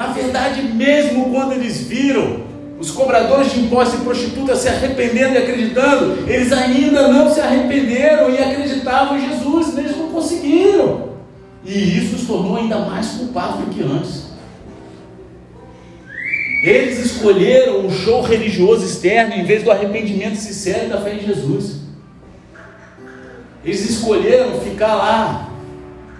Na 0.00 0.06
verdade, 0.06 0.62
mesmo 0.62 1.28
quando 1.28 1.52
eles 1.52 1.82
viram 1.82 2.44
os 2.78 2.90
cobradores 2.90 3.52
de 3.52 3.60
impostos 3.60 4.00
e 4.00 4.02
prostitutas 4.02 4.60
se 4.60 4.68
arrependendo 4.70 5.34
e 5.34 5.36
acreditando, 5.36 6.26
eles 6.26 6.50
ainda 6.54 7.08
não 7.08 7.30
se 7.30 7.38
arrependeram 7.38 8.30
e 8.30 8.38
acreditavam 8.38 9.18
em 9.18 9.28
Jesus, 9.28 9.76
eles 9.76 9.94
não 9.98 10.08
conseguiram. 10.08 11.10
E 11.62 11.98
isso 11.98 12.16
os 12.16 12.26
tornou 12.26 12.56
ainda 12.56 12.78
mais 12.78 13.08
culpados 13.08 13.60
do 13.60 13.66
que 13.66 13.82
antes. 13.82 14.30
Eles 16.64 16.98
escolheram 17.04 17.84
um 17.84 17.90
show 17.90 18.22
religioso 18.22 18.86
externo 18.86 19.34
em 19.34 19.44
vez 19.44 19.62
do 19.62 19.70
arrependimento 19.70 20.36
sincero 20.36 20.86
e 20.86 20.88
da 20.88 21.02
fé 21.02 21.12
em 21.12 21.20
Jesus. 21.20 21.80
Eles 23.62 23.90
escolheram 23.90 24.62
ficar 24.62 24.94
lá, 24.94 25.50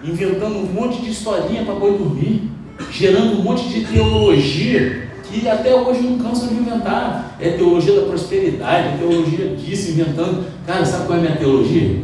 inventando 0.05 0.59
um 0.59 0.67
monte 0.67 1.01
de 1.01 1.09
historinha 1.09 1.65
para 1.65 1.77
boi 1.77 1.97
dormir 1.97 2.50
gerando 2.91 3.39
um 3.39 3.43
monte 3.43 3.69
de 3.69 3.85
teologia 3.85 5.09
que 5.25 5.49
até 5.49 5.75
hoje 5.75 6.01
não 6.01 6.19
cansam 6.19 6.49
de 6.49 6.55
inventar. 6.55 7.37
É 7.41 7.51
teologia 7.51 7.95
da 8.01 8.07
prosperidade, 8.07 8.89
é 8.89 8.97
teologia 8.99 9.57
disso, 9.57 9.93
inventando. 9.93 10.45
Cara, 10.67 10.85
sabe 10.85 11.07
qual 11.07 11.19
é 11.19 11.21
a 11.21 11.25
minha 11.25 11.37
teologia? 11.37 12.03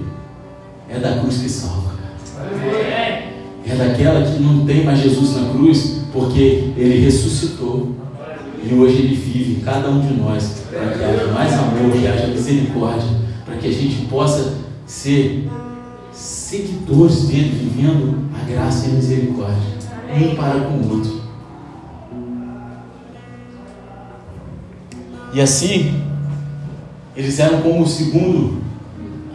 É 0.88 0.98
da 0.98 1.18
cruz 1.18 1.38
que 1.38 1.48
salva, 1.48 1.92
cara. 1.96 2.56
É 3.68 3.74
daquela 3.74 4.22
que 4.22 4.40
não 4.40 4.64
tem 4.64 4.84
mais 4.84 5.00
Jesus 5.00 5.36
na 5.36 5.50
cruz, 5.50 6.02
porque 6.12 6.70
ele 6.76 7.00
ressuscitou. 7.04 7.94
E 8.62 8.74
hoje 8.74 8.98
ele 8.98 9.14
vive 9.14 9.60
em 9.60 9.64
cada 9.64 9.88
um 9.88 10.00
de 10.00 10.14
nós, 10.14 10.64
para 10.70 10.88
que 10.88 11.04
haja 11.04 11.26
mais 11.32 11.52
amor, 11.52 11.92
que 11.92 12.06
haja 12.06 12.26
misericórdia, 12.28 13.08
para 13.44 13.56
que 13.56 13.68
a 13.68 13.72
gente 13.72 14.06
possa 14.06 14.54
ser 14.86 15.48
seguidores 16.12 17.28
dele, 17.28 17.50
vivendo 17.50 18.28
a 18.34 18.50
graça 18.50 18.86
e 18.86 18.90
a 18.90 18.94
misericórdia, 18.94 19.62
um 20.14 20.34
para 20.34 20.60
com 20.60 20.74
o 20.74 20.90
outro. 20.90 21.20
E 25.32 25.40
assim, 25.40 26.02
eles 27.14 27.38
eram 27.38 27.60
como 27.62 27.82
o 27.82 27.86
segundo. 27.86 28.62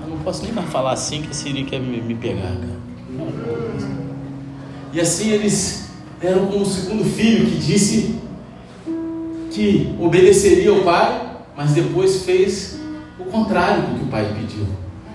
Eu 0.01 0.09
não 0.09 0.17
posso 0.19 0.43
nem 0.43 0.51
mais 0.51 0.69
falar 0.69 0.93
assim, 0.93 1.21
que 1.21 1.29
a 1.29 1.33
Siri 1.33 1.63
quer 1.63 1.79
me, 1.79 2.01
me 2.01 2.15
pegar, 2.15 2.55
cara. 2.55 2.81
E 4.93 4.99
assim 4.99 5.29
eles 5.29 5.89
eram 6.21 6.47
como 6.47 6.63
o 6.63 6.65
segundo 6.65 7.03
filho 7.05 7.45
que 7.45 7.57
disse 7.57 8.15
que 9.51 9.95
obedeceria 9.99 10.69
ao 10.69 10.81
pai, 10.81 11.37
mas 11.55 11.71
depois 11.71 12.23
fez 12.23 12.79
o 13.19 13.25
contrário 13.25 13.83
do 13.83 13.99
que 13.99 14.05
o 14.05 14.07
pai 14.07 14.33
pediu. 14.33 14.65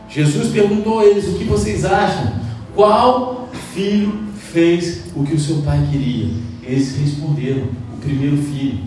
Jesus 0.09 0.52
perguntou 0.52 1.00
a 1.00 1.04
eles: 1.04 1.26
O 1.28 1.34
que 1.34 1.44
vocês 1.44 1.84
acham? 1.84 2.32
Qual 2.74 3.48
filho 3.74 4.26
fez 4.57 5.02
o 5.14 5.22
que 5.22 5.34
o 5.34 5.38
seu 5.38 5.59
pai 5.59 5.86
queria? 5.90 6.30
Eles 6.62 6.96
responderam: 6.96 7.64
O 7.92 7.98
primeiro 8.00 8.38
filho. 8.38 8.78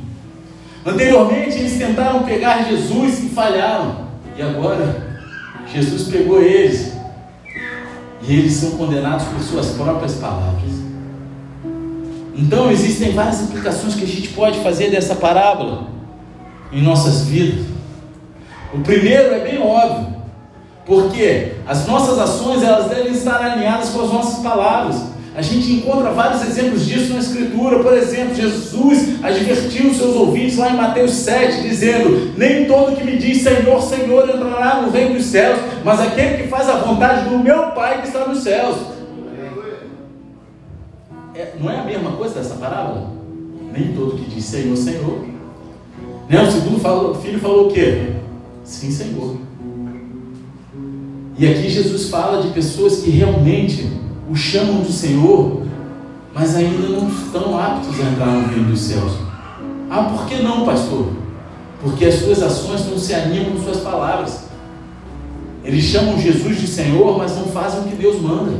Anteriormente 0.83 1.59
eles 1.59 1.77
tentaram 1.77 2.23
pegar 2.23 2.63
Jesus 2.63 3.23
e 3.23 3.29
falharam. 3.29 4.07
E 4.35 4.41
agora 4.41 5.21
Jesus 5.71 6.07
pegou 6.07 6.41
eles. 6.41 6.93
E 8.27 8.33
eles 8.33 8.53
são 8.53 8.71
condenados 8.71 9.27
por 9.27 9.39
suas 9.41 9.67
próprias 9.67 10.15
palavras. 10.15 10.71
Então 12.35 12.71
existem 12.71 13.11
várias 13.11 13.41
implicações 13.41 13.93
que 13.93 14.03
a 14.03 14.07
gente 14.07 14.29
pode 14.29 14.59
fazer 14.61 14.89
dessa 14.89 15.15
parábola 15.15 15.87
em 16.71 16.81
nossas 16.81 17.25
vidas. 17.25 17.67
O 18.73 18.79
primeiro 18.79 19.35
é 19.35 19.39
bem 19.39 19.61
óbvio, 19.61 20.15
porque 20.85 21.53
as 21.67 21.85
nossas 21.85 22.17
ações 22.17 22.63
elas 22.63 22.89
devem 22.89 23.11
estar 23.11 23.39
alinhadas 23.39 23.89
com 23.89 24.01
as 24.01 24.11
nossas 24.11 24.39
palavras. 24.41 25.08
A 25.39 25.41
gente 25.41 25.71
encontra 25.71 26.11
vários 26.11 26.41
exemplos 26.45 26.85
disso 26.85 27.13
na 27.13 27.19
Escritura. 27.19 27.81
Por 27.81 27.93
exemplo, 27.93 28.35
Jesus 28.35 29.23
advertiu 29.23 29.93
seus 29.93 30.13
ouvintes 30.13 30.57
lá 30.57 30.69
em 30.69 30.75
Mateus 30.75 31.11
7, 31.11 31.61
dizendo: 31.61 32.33
Nem 32.37 32.65
todo 32.65 32.97
que 32.97 33.05
me 33.05 33.15
diz 33.15 33.41
Senhor, 33.41 33.81
Senhor 33.81 34.29
entrará 34.29 34.81
no 34.81 34.91
reino 34.91 35.15
dos 35.15 35.23
céus, 35.23 35.57
mas 35.85 36.01
aquele 36.01 36.43
que 36.43 36.49
faz 36.49 36.67
a 36.67 36.79
vontade 36.79 37.29
do 37.29 37.39
meu 37.39 37.67
Pai 37.67 38.01
que 38.01 38.07
está 38.07 38.27
nos 38.27 38.39
céus. 38.39 38.75
É, 41.33 41.53
não 41.57 41.71
é 41.71 41.79
a 41.79 41.85
mesma 41.85 42.11
coisa 42.17 42.35
dessa 42.35 42.55
parábola? 42.55 43.09
Nem 43.71 43.93
todo 43.93 44.17
que 44.17 44.29
diz 44.29 44.43
Senhor, 44.43 44.75
Senhor. 44.75 45.25
Né? 46.27 46.41
O 46.41 46.51
segundo 46.51 46.81
falou, 46.81 47.15
filho 47.15 47.39
falou 47.39 47.69
o 47.69 47.71
quê? 47.71 48.09
Sim, 48.65 48.91
Senhor. 48.91 49.37
E 51.37 51.47
aqui 51.47 51.69
Jesus 51.69 52.09
fala 52.09 52.41
de 52.41 52.49
pessoas 52.49 52.97
que 52.97 53.09
realmente 53.09 54.08
o 54.29 54.35
chamam 54.35 54.81
de 54.81 54.91
Senhor, 54.91 55.63
mas 56.33 56.55
ainda 56.55 56.87
não 56.87 57.07
estão 57.09 57.59
aptos 57.59 57.99
a 57.99 58.03
entrar 58.03 58.27
no 58.27 58.47
reino 58.47 58.69
dos 58.69 58.79
céus. 58.79 59.13
Ah, 59.89 60.03
por 60.03 60.27
que 60.27 60.43
não, 60.43 60.65
pastor? 60.65 61.07
Porque 61.81 62.05
as 62.05 62.15
suas 62.15 62.43
ações 62.43 62.85
não 62.87 62.97
se 62.97 63.13
alinham 63.13 63.51
com 63.51 63.63
suas 63.63 63.77
palavras. 63.77 64.43
Eles 65.63 65.83
chamam 65.83 66.19
Jesus 66.19 66.61
de 66.61 66.67
Senhor, 66.67 67.17
mas 67.17 67.35
não 67.35 67.45
fazem 67.45 67.81
o 67.81 67.83
que 67.83 67.95
Deus 67.95 68.21
manda. 68.21 68.51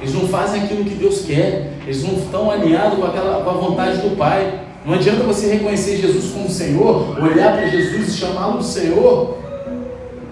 Eles 0.00 0.14
não 0.14 0.28
fazem 0.28 0.62
aquilo 0.62 0.84
que 0.84 0.94
Deus 0.94 1.22
quer. 1.22 1.78
Eles 1.84 2.02
não 2.02 2.14
estão 2.14 2.50
alinhados 2.50 2.98
com, 2.98 3.04
aquela, 3.04 3.42
com 3.42 3.50
a 3.50 3.54
vontade 3.54 3.98
do 3.98 4.16
Pai. 4.16 4.60
Não 4.84 4.94
adianta 4.94 5.22
você 5.24 5.54
reconhecer 5.54 5.98
Jesus 5.98 6.32
como 6.32 6.48
Senhor, 6.48 7.18
olhar 7.22 7.52
para 7.52 7.66
Jesus 7.68 8.08
e 8.08 8.18
chamá-lo 8.18 8.62
Senhor, 8.62 9.38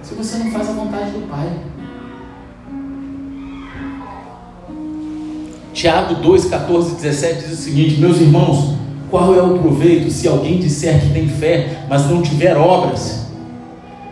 se 0.02 0.14
você 0.14 0.38
não 0.38 0.50
faz 0.50 0.70
a 0.70 0.72
vontade 0.72 1.10
do 1.10 1.28
Pai. 1.28 1.48
Tiago 5.78 6.16
2, 6.16 6.46
14 6.46 6.90
e 6.90 6.94
17 6.96 7.44
diz 7.44 7.52
o 7.52 7.62
seguinte: 7.62 8.00
Meus 8.00 8.20
irmãos, 8.20 8.74
qual 9.08 9.32
é 9.32 9.40
o 9.40 9.58
proveito 9.58 10.10
se 10.10 10.26
alguém 10.26 10.58
disser 10.58 11.00
que 11.00 11.10
tem 11.10 11.28
fé, 11.28 11.84
mas 11.88 12.10
não 12.10 12.20
tiver 12.20 12.56
obras? 12.56 13.28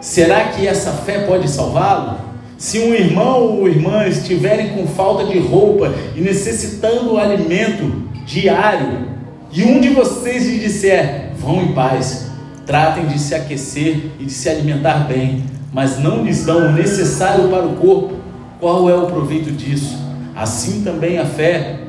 Será 0.00 0.44
que 0.44 0.64
essa 0.64 0.92
fé 0.92 1.24
pode 1.26 1.50
salvá-lo? 1.50 2.18
Se 2.56 2.78
um 2.78 2.94
irmão 2.94 3.58
ou 3.58 3.68
irmã 3.68 4.06
estiverem 4.06 4.74
com 4.74 4.86
falta 4.86 5.24
de 5.24 5.40
roupa 5.40 5.92
e 6.14 6.20
necessitando 6.20 7.18
alimento 7.18 8.04
diário, 8.24 9.08
e 9.50 9.64
um 9.64 9.80
de 9.80 9.88
vocês 9.88 10.46
lhe 10.46 10.60
disser: 10.60 11.32
Vão 11.36 11.60
em 11.62 11.72
paz, 11.72 12.30
tratem 12.64 13.06
de 13.06 13.18
se 13.18 13.34
aquecer 13.34 14.12
e 14.20 14.26
de 14.26 14.32
se 14.32 14.48
alimentar 14.48 15.08
bem, 15.08 15.42
mas 15.72 15.98
não 15.98 16.24
lhes 16.24 16.44
dão 16.46 16.68
o 16.68 16.72
necessário 16.72 17.48
para 17.48 17.66
o 17.66 17.74
corpo, 17.74 18.14
qual 18.60 18.88
é 18.88 18.94
o 18.94 19.06
proveito 19.06 19.50
disso? 19.50 20.05
Assim 20.36 20.82
também 20.82 21.18
a 21.18 21.24
fé, 21.24 21.80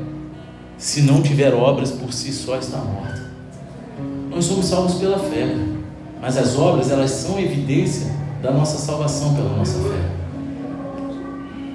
se 0.78 1.02
não 1.02 1.22
tiver 1.22 1.54
obras, 1.54 1.91
por 1.91 2.14
si 2.14 2.32
só 2.32 2.58
está 2.58 2.78
morta. 2.78 3.30
Nós 4.30 4.45
somos 4.45 4.68
salvos 4.68 4.95
pela 4.95 5.20
fé, 5.20 5.54
mas 6.22 6.38
as 6.38 6.58
obras 6.58 6.89
elas 6.89 7.12
são 7.12 7.38
evidência 7.38 8.10
da 8.41 8.50
nossa 8.52 8.78
salvação 8.78 9.36
pela 9.36 9.50
nossa 9.50 9.78
fé. 9.80 10.18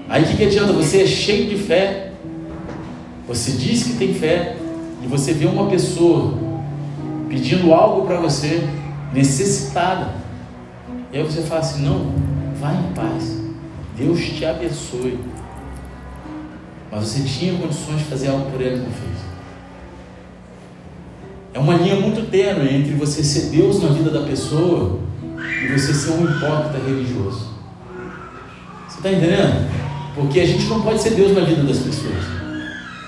Aí 0.09 0.23
o 0.23 0.27
que, 0.27 0.37
que 0.39 0.45
adianta? 0.45 0.73
Você 0.73 1.03
é 1.03 1.07
cheio 1.07 1.51
de 1.51 1.63
fé, 1.63 2.13
você 3.29 3.53
diz 3.53 3.83
que 3.85 3.93
tem 3.95 4.15
fé, 4.15 4.57
e 5.03 5.07
você 5.07 5.35
vê 5.35 5.45
uma 5.45 5.67
pessoa 5.67 6.33
pedindo 7.29 7.75
algo 7.75 8.07
para 8.07 8.19
você, 8.19 8.67
necessitada, 9.13 10.09
e 11.13 11.19
aí 11.19 11.23
você 11.23 11.43
fala 11.43 11.61
assim: 11.61 11.83
não, 11.83 12.13
vai 12.59 12.75
em 12.77 12.95
paz, 12.95 13.39
Deus 13.95 14.21
te 14.21 14.47
abençoe. 14.47 15.19
Mas 16.93 17.09
você 17.09 17.23
tinha 17.23 17.55
condições 17.55 18.01
de 18.01 18.05
fazer 18.05 18.29
algo 18.29 18.51
por 18.51 18.61
ele 18.61 18.77
e 18.77 18.79
não 18.81 18.91
fez. 18.91 19.17
É 21.55 21.59
uma 21.59 21.75
linha 21.75 21.97
muito 21.97 22.31
tênue 22.31 22.69
entre 22.69 22.93
você 22.93 23.25
ser 23.25 23.49
Deus 23.49 23.83
na 23.83 23.89
vida 23.89 24.11
da 24.11 24.27
pessoa 24.27 25.01
e 25.65 25.73
você 25.73 25.95
ser 25.95 26.11
um 26.11 26.25
hipócrita 26.25 26.79
religioso. 26.87 27.51
Você 28.87 28.99
está 28.99 29.11
entendendo? 29.11 29.71
Porque 30.15 30.39
a 30.39 30.47
gente 30.47 30.67
não 30.67 30.83
pode 30.83 31.01
ser 31.01 31.15
Deus 31.15 31.35
na 31.35 31.41
vida 31.41 31.63
das 31.63 31.79
pessoas. 31.79 32.25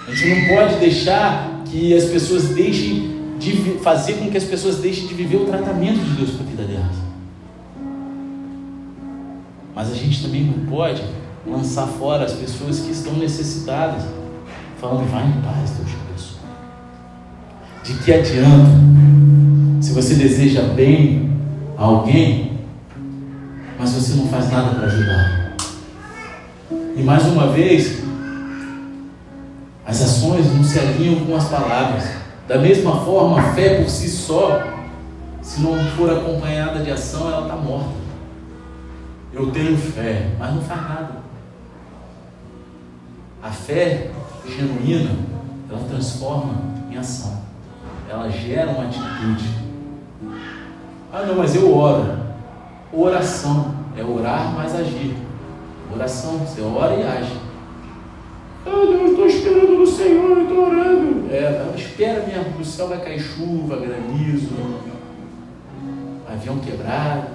A 0.09 0.15
gente 0.15 0.41
não 0.41 0.57
pode 0.57 0.77
deixar 0.77 1.63
que 1.67 1.95
as 1.95 2.05
pessoas 2.05 2.49
deixem 2.55 3.37
de 3.39 3.53
fazer 3.83 4.15
com 4.15 4.31
que 4.31 4.39
as 4.39 4.45
pessoas 4.45 4.79
deixem 4.79 5.07
de 5.07 5.13
viver 5.13 5.37
o 5.37 5.45
tratamento 5.45 5.99
de 5.99 6.11
Deus 6.13 6.31
para 6.31 6.47
a 6.47 6.49
vida 6.49 6.63
delas. 6.63 6.97
Mas 9.75 9.93
a 9.93 9.95
gente 9.95 10.23
também 10.23 10.43
não 10.43 10.65
pode 10.67 11.03
lançar 11.47 11.87
fora 11.87 12.25
as 12.25 12.33
pessoas 12.33 12.81
que 12.81 12.91
estão 12.91 13.15
necessitadas, 13.15 14.05
falando, 14.81 15.11
vai 15.11 15.27
em 15.27 15.41
paz, 15.43 15.71
Deus 15.71 15.91
te 15.91 15.97
abençoe. 16.09 16.39
De 17.85 18.05
que 18.05 18.13
adianta, 18.13 18.71
se 19.81 19.93
você 19.93 20.15
deseja 20.15 20.63
bem 20.63 21.31
a 21.77 21.85
alguém, 21.85 22.61
mas 23.79 23.93
você 23.93 24.15
não 24.15 24.29
faz 24.29 24.51
nada 24.51 24.75
para 24.75 24.87
ajudar? 24.87 25.55
E 26.97 27.03
mais 27.03 27.25
uma 27.27 27.49
vez, 27.49 28.03
as 29.87 30.01
ações 30.01 30.53
não 30.55 30.65
se 30.65 30.79
alinham 30.79 31.27
com 31.27 31.37
as 31.37 31.49
palavras. 31.49 32.05
Da 32.49 32.59
mesma 32.59 33.05
forma, 33.05 33.41
a 33.41 33.53
fé 33.53 33.83
por 33.83 33.89
si 33.89 34.09
só, 34.09 34.63
se 35.43 35.61
não 35.61 35.79
for 35.97 36.11
acompanhada 36.11 36.83
de 36.83 36.91
ação, 36.91 37.29
ela 37.31 37.43
está 37.43 37.57
morta. 37.57 38.05
Eu 39.33 39.51
tenho 39.51 39.77
fé, 39.77 40.31
mas 40.39 40.55
não 40.55 40.63
faz 40.63 40.83
nada. 40.83 41.24
A 43.45 43.51
fé 43.51 44.11
genuína, 44.49 45.11
ela 45.69 45.81
transforma 45.87 46.55
em 46.91 46.97
ação. 46.97 47.43
Ela 48.09 48.31
gera 48.31 48.71
uma 48.71 48.85
atitude. 48.85 49.45
Ah, 51.13 51.25
não, 51.27 51.37
mas 51.37 51.55
eu 51.55 51.77
oro. 51.77 52.21
Oração 52.91 53.75
é 53.95 54.03
orar, 54.03 54.51
mas 54.55 54.75
agir. 54.75 55.15
Oração, 55.93 56.39
você 56.39 56.63
ora 56.63 56.95
e 56.95 57.03
age. 57.03 57.37
Ah, 58.65 58.87
Deus, 58.87 59.11
estou 59.11 59.27
esperando 59.27 59.79
no 59.79 59.87
Senhor, 59.87 60.41
estou 60.41 60.67
orando. 60.71 61.31
É, 61.31 61.71
espera 61.77 62.25
minha, 62.27 62.41
no 62.41 62.65
céu 62.65 62.89
vai 62.89 63.05
cair 63.05 63.21
chuva, 63.21 63.77
granizo, 63.77 64.55
avião 66.27 66.59
quebrado. 66.61 67.35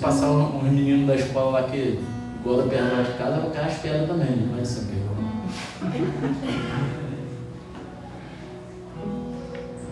Passar 0.00 0.30
um, 0.30 0.58
um 0.58 0.62
menino 0.62 1.06
da 1.06 1.14
escola 1.14 1.60
lá 1.60 1.62
que 1.64 1.98
igual 2.42 2.56
da 2.56 2.64
perna 2.64 3.02
de 3.04 3.12
casa, 3.12 3.50
cair 3.54 3.66
as 3.66 3.78
pedras 3.78 4.08
também, 4.08 4.36
não 4.36 4.56
vai 4.56 4.64
saber. 4.64 5.02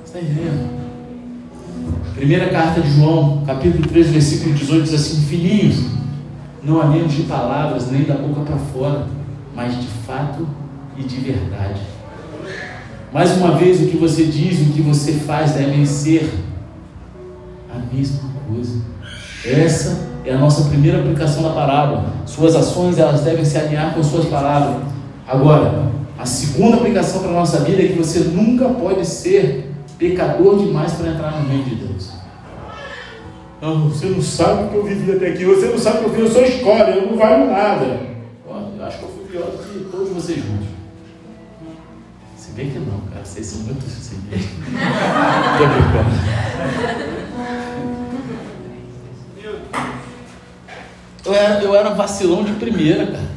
Você 0.05 0.19
está 0.19 0.21
entendendo? 0.21 0.81
Primeira 2.15 2.51
carta 2.51 2.81
de 2.81 2.91
João, 2.91 3.45
capítulo 3.47 3.87
3, 3.87 4.09
versículo 4.09 4.55
18, 4.55 4.83
diz 4.83 4.95
assim: 4.95 5.23
Filhinhos, 5.23 5.87
não 6.63 6.81
anemos 6.81 7.13
de 7.13 7.23
palavras 7.23 7.91
nem 7.91 8.03
da 8.03 8.15
boca 8.15 8.41
para 8.41 8.57
fora, 8.57 9.07
mas 9.55 9.81
de 9.81 9.87
fato 9.87 10.47
e 10.97 11.05
de 11.05 11.17
verdade. 11.17 11.81
Mais 13.13 13.37
uma 13.37 13.57
vez, 13.57 13.81
o 13.81 13.87
que 13.87 13.97
você 13.97 14.25
diz 14.25 14.59
e 14.61 14.71
o 14.71 14.73
que 14.73 14.83
você 14.83 15.13
faz 15.13 15.53
devem 15.53 15.87
ser 15.87 16.31
a 17.73 17.79
mesma 17.95 18.31
coisa. 18.49 18.83
Essa 19.45 20.10
é 20.25 20.33
a 20.33 20.39
nossa 20.39 20.69
primeira 20.69 21.01
aplicação 21.01 21.43
da 21.43 21.51
parábola. 21.51 22.13
Suas 22.27 22.55
ações 22.55 22.99
elas 22.99 23.23
devem 23.23 23.45
se 23.45 23.57
alinhar 23.57 23.95
com 23.95 24.03
suas 24.03 24.27
palavras. 24.27 24.83
Agora, 25.27 25.91
a 26.19 26.27
segunda 26.27 26.77
aplicação 26.77 27.21
para 27.23 27.31
a 27.31 27.35
nossa 27.35 27.61
vida 27.61 27.83
é 27.83 27.89
que 27.89 27.99
você 27.99 28.21
nunca 28.21 28.69
pode 28.69 29.07
ser 29.07 29.73
pecador 29.99 30.59
demais 30.59 30.93
para 30.93 31.09
entrar 31.09 31.41
no 31.41 31.49
reino 31.49 31.65
de 31.65 31.75
Deus. 31.77 32.11
Não, 33.61 33.89
você 33.89 34.07
não 34.07 34.23
sabe 34.23 34.65
o 34.65 34.69
que 34.69 34.75
eu 34.77 34.85
vivi 34.85 35.13
até 35.13 35.29
aqui, 35.29 35.45
você 35.45 35.67
não 35.67 35.79
sabe 35.79 35.99
o 35.99 36.01
que 36.01 36.07
eu 36.07 36.13
vi, 36.13 36.21
eu 36.21 36.31
sou 36.31 36.43
escolha, 36.43 36.91
eu 36.91 37.11
não 37.11 37.19
valho 37.19 37.51
nada. 37.51 38.01
Eu 38.47 38.87
acho 38.87 38.99
que 38.99 39.05
eu 39.05 39.11
fui 39.11 39.25
pior 39.31 39.47
do 39.51 39.59
que 39.59 39.91
todos 39.91 40.09
vocês 40.09 40.39
juntos. 40.39 40.69
Se 42.37 42.53
bem 42.53 42.71
que 42.71 42.79
não, 42.79 43.01
cara, 43.13 43.25
vocês 43.25 43.47
são 43.47 43.61
muito. 43.61 43.85
Estou 43.87 44.19
brincando. 45.69 47.10
Eu 51.31 51.37
era, 51.37 51.63
eu 51.63 51.77
era 51.77 51.91
vacilão 51.91 52.43
de 52.43 52.55
primeira, 52.55 53.07
cara. 53.07 53.31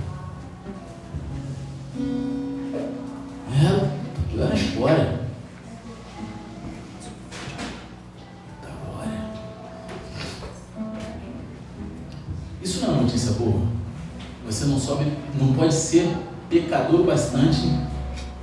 Era, 3.64 3.92
eu 4.34 4.44
era 4.44 4.56
escória. 4.56 5.20
Glória. 8.84 9.12
Isso 12.64 12.84
não 12.84 12.96
é 12.96 13.02
notícia 13.02 13.34
boa. 13.34 13.62
Você 14.48 14.66
não 14.66 14.80
sobe, 14.80 15.06
não 15.40 15.54
pode 15.54 15.76
ser 15.76 16.18
pecador 16.50 17.04
bastante 17.04 17.72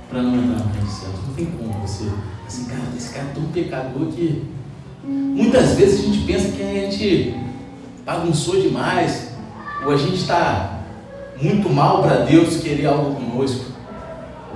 para 0.09 0.21
não 0.21 0.33
entrar 0.33 0.63
no 0.63 0.71
reino 0.71 0.85
dos 0.85 0.93
céus. 0.93 1.15
Não 1.27 1.33
tem 1.33 1.47
como 1.47 1.73
você. 1.85 2.09
Assim, 2.47 2.63
cara, 2.67 2.83
esse 2.95 3.13
cara 3.13 3.27
é 3.27 3.33
tão 3.33 3.43
pecador 3.47 4.07
que 4.13 4.45
muitas 5.03 5.73
vezes 5.73 5.99
a 5.99 6.03
gente 6.03 6.25
pensa 6.25 6.51
que 6.53 6.63
a 6.63 6.89
gente 6.89 7.35
bagunçou 8.05 8.61
demais, 8.61 9.30
ou 9.85 9.91
a 9.91 9.97
gente 9.97 10.15
está 10.15 10.79
muito 11.41 11.69
mal 11.69 12.01
para 12.03 12.25
Deus 12.25 12.57
querer 12.57 12.85
algo 12.85 13.15
conosco. 13.15 13.65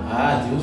Ah, 0.08 0.46
Deus, 0.48 0.62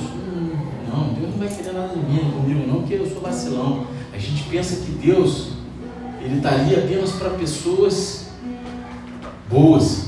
não, 0.88 1.14
Deus 1.14 1.32
não 1.32 1.38
vai 1.38 1.50
querer 1.50 1.74
nada 1.74 1.90
de 1.90 2.00
mim 2.00 2.32
comigo, 2.32 2.68
não, 2.68 2.80
porque 2.82 2.94
eu 2.94 3.10
sou 3.10 3.22
vacilão. 3.22 3.88
A 4.14 4.18
gente 4.18 4.44
pensa 4.44 4.86
que 4.86 4.92
Deus, 4.92 5.50
Ele 6.22 6.38
está 6.38 6.52
ali 6.52 6.76
apenas 6.76 7.12
para 7.12 7.32
pessoas 7.32 8.28
boas, 9.50 10.06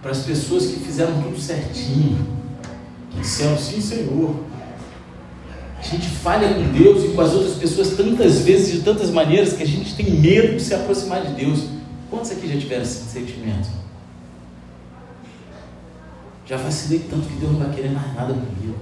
para 0.00 0.10
as 0.10 0.20
pessoas 0.20 0.66
que 0.66 0.80
fizeram 0.80 1.20
tudo 1.22 1.38
certinho, 1.38 2.26
que 3.10 3.20
disseram 3.20 3.58
sim, 3.58 3.80
Senhor. 3.80 4.34
A 5.78 5.82
gente 5.82 6.08
falha 6.08 6.54
com 6.54 6.72
Deus 6.72 7.04
e 7.04 7.08
com 7.08 7.20
as 7.20 7.32
outras 7.32 7.54
pessoas 7.54 7.90
tantas 7.90 8.40
vezes, 8.40 8.72
de 8.72 8.80
tantas 8.80 9.10
maneiras, 9.10 9.52
que 9.52 9.62
a 9.62 9.66
gente 9.66 9.94
tem 9.94 10.12
medo 10.12 10.56
de 10.56 10.62
se 10.62 10.72
aproximar 10.72 11.22
de 11.22 11.34
Deus. 11.34 11.64
Quantos 12.08 12.30
aqui 12.30 12.48
já 12.48 12.58
tiveram 12.58 12.82
esse 12.82 13.04
sentimento? 13.10 13.81
Já 16.52 16.58
vacilei 16.58 17.06
tanto 17.08 17.26
que 17.28 17.36
Deus 17.36 17.52
não 17.52 17.60
vai 17.60 17.74
querer 17.74 17.92
mais 17.92 18.14
nada 18.14 18.34
comigo. 18.34 18.74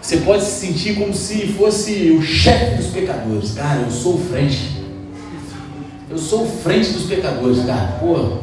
Você 0.00 0.16
pode 0.16 0.42
se 0.42 0.66
sentir 0.66 0.96
como 0.96 1.14
se 1.14 1.52
fosse 1.52 2.10
o 2.10 2.20
chefe 2.20 2.74
dos 2.74 2.88
pecadores. 2.88 3.52
Cara, 3.52 3.82
eu 3.82 3.90
sou 3.92 4.16
o 4.16 4.18
frente. 4.18 4.82
Eu 6.10 6.18
sou 6.18 6.42
o 6.42 6.48
frente 6.48 6.90
dos 6.90 7.04
pecadores, 7.04 7.64
cara. 7.64 7.98
Pô, 8.00 8.16
eu 8.16 8.42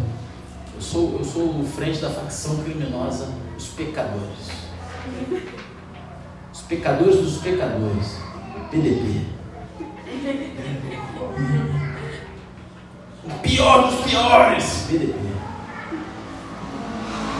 sou, 0.80 1.18
eu 1.20 1.26
sou 1.26 1.60
o 1.60 1.66
frente 1.66 2.00
da 2.00 2.10
facção 2.10 2.64
criminosa, 2.64 3.28
os 3.58 3.66
pecadores. 3.68 4.52
Os 6.54 6.62
pecadores 6.62 7.18
dos 7.18 7.38
pecadores. 7.40 8.20
PDP. 8.72 9.26
O 13.26 13.40
pior 13.42 13.90
dos 13.90 14.06
piores. 14.06 14.86
PDP. 14.90 15.29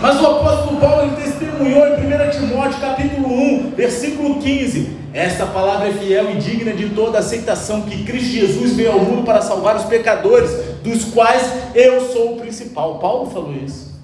Mas 0.02 0.22
o 0.22 0.26
apóstolo 0.26 0.80
Paulo 0.80 1.04
ele 1.04 1.16
testemunhou 1.22 1.86
em 1.88 1.94
1 1.94 2.30
Timóteo 2.32 2.80
capítulo 2.80 3.28
1, 3.28 3.72
versículo 3.72 4.40
15. 4.40 4.98
Esta 5.14 5.46
palavra 5.46 5.90
é 5.90 5.92
fiel 5.92 6.32
e 6.32 6.38
digna 6.38 6.72
de 6.72 6.90
toda 6.90 7.20
aceitação 7.20 7.82
que 7.82 8.06
Cristo 8.06 8.30
Jesus 8.30 8.74
veio 8.74 8.94
ao 8.94 9.00
mundo 9.00 9.26
para 9.26 9.42
salvar 9.42 9.76
os 9.76 9.84
pecadores, 9.84 10.52
dos 10.82 11.06
quais 11.06 11.52
eu 11.76 12.00
sou 12.14 12.36
o 12.36 12.40
principal. 12.40 13.00
Paulo 13.00 13.30
falou 13.30 13.54
isso. 13.54 14.00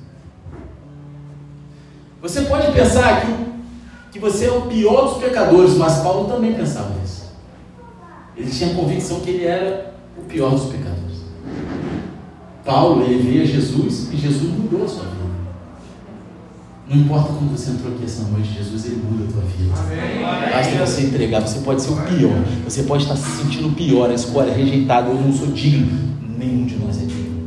Você 2.22 2.42
pode 2.42 2.72
pensar 2.74 3.22
que, 3.22 3.34
que 4.12 4.20
você 4.20 4.48
é 4.48 4.52
o 4.52 4.64
pior 4.64 5.14
dos 5.14 5.24
pecadores, 5.24 5.76
mas 5.76 6.00
Paulo 6.00 6.28
também 6.28 6.54
pensava 6.54 6.92
isso. 7.06 7.32
Ele 8.36 8.52
tinha 8.52 8.72
a 8.72 8.76
convicção 8.76 9.22
que 9.22 9.30
ele 9.30 9.46
era 9.46 9.94
o 10.18 10.24
pior 10.24 10.50
dos 10.50 10.66
pecadores. 10.66 10.96
Paulo, 12.66 13.04
ele 13.04 13.22
veio 13.22 13.44
a 13.44 13.46
Jesus 13.46 14.12
e 14.12 14.18
Jesus 14.18 14.52
mudou 14.52 14.84
a 14.84 14.88
sua 14.88 15.04
vida. 15.04 15.25
Não 16.88 16.98
importa 16.98 17.34
como 17.34 17.50
você 17.50 17.72
entrou 17.72 17.94
aqui 17.94 18.06
essa 18.06 18.24
noite, 18.26 18.54
Jesus 18.54 18.86
ele 18.86 18.98
muda 18.98 19.24
a 19.24 19.32
tua 19.32 19.42
vida. 19.42 19.74
Amém. 19.80 20.52
Basta 20.52 20.86
você 20.86 21.02
entregar. 21.02 21.42
Você 21.42 21.60
pode 21.60 21.82
ser 21.82 21.92
o 21.92 21.96
pior. 21.96 22.44
Você 22.64 22.84
pode 22.84 23.04
estar 23.04 23.16
se 23.16 23.42
sentindo 23.42 23.76
pior, 23.76 24.10
a 24.10 24.14
escolha 24.14 24.54
rejeitado. 24.54 25.10
Eu 25.10 25.16
não 25.16 25.34
sou 25.34 25.48
digno. 25.48 26.16
Nenhum 26.38 26.66
de 26.66 26.76
nós 26.76 26.98
é 26.98 27.06
digno. 27.06 27.44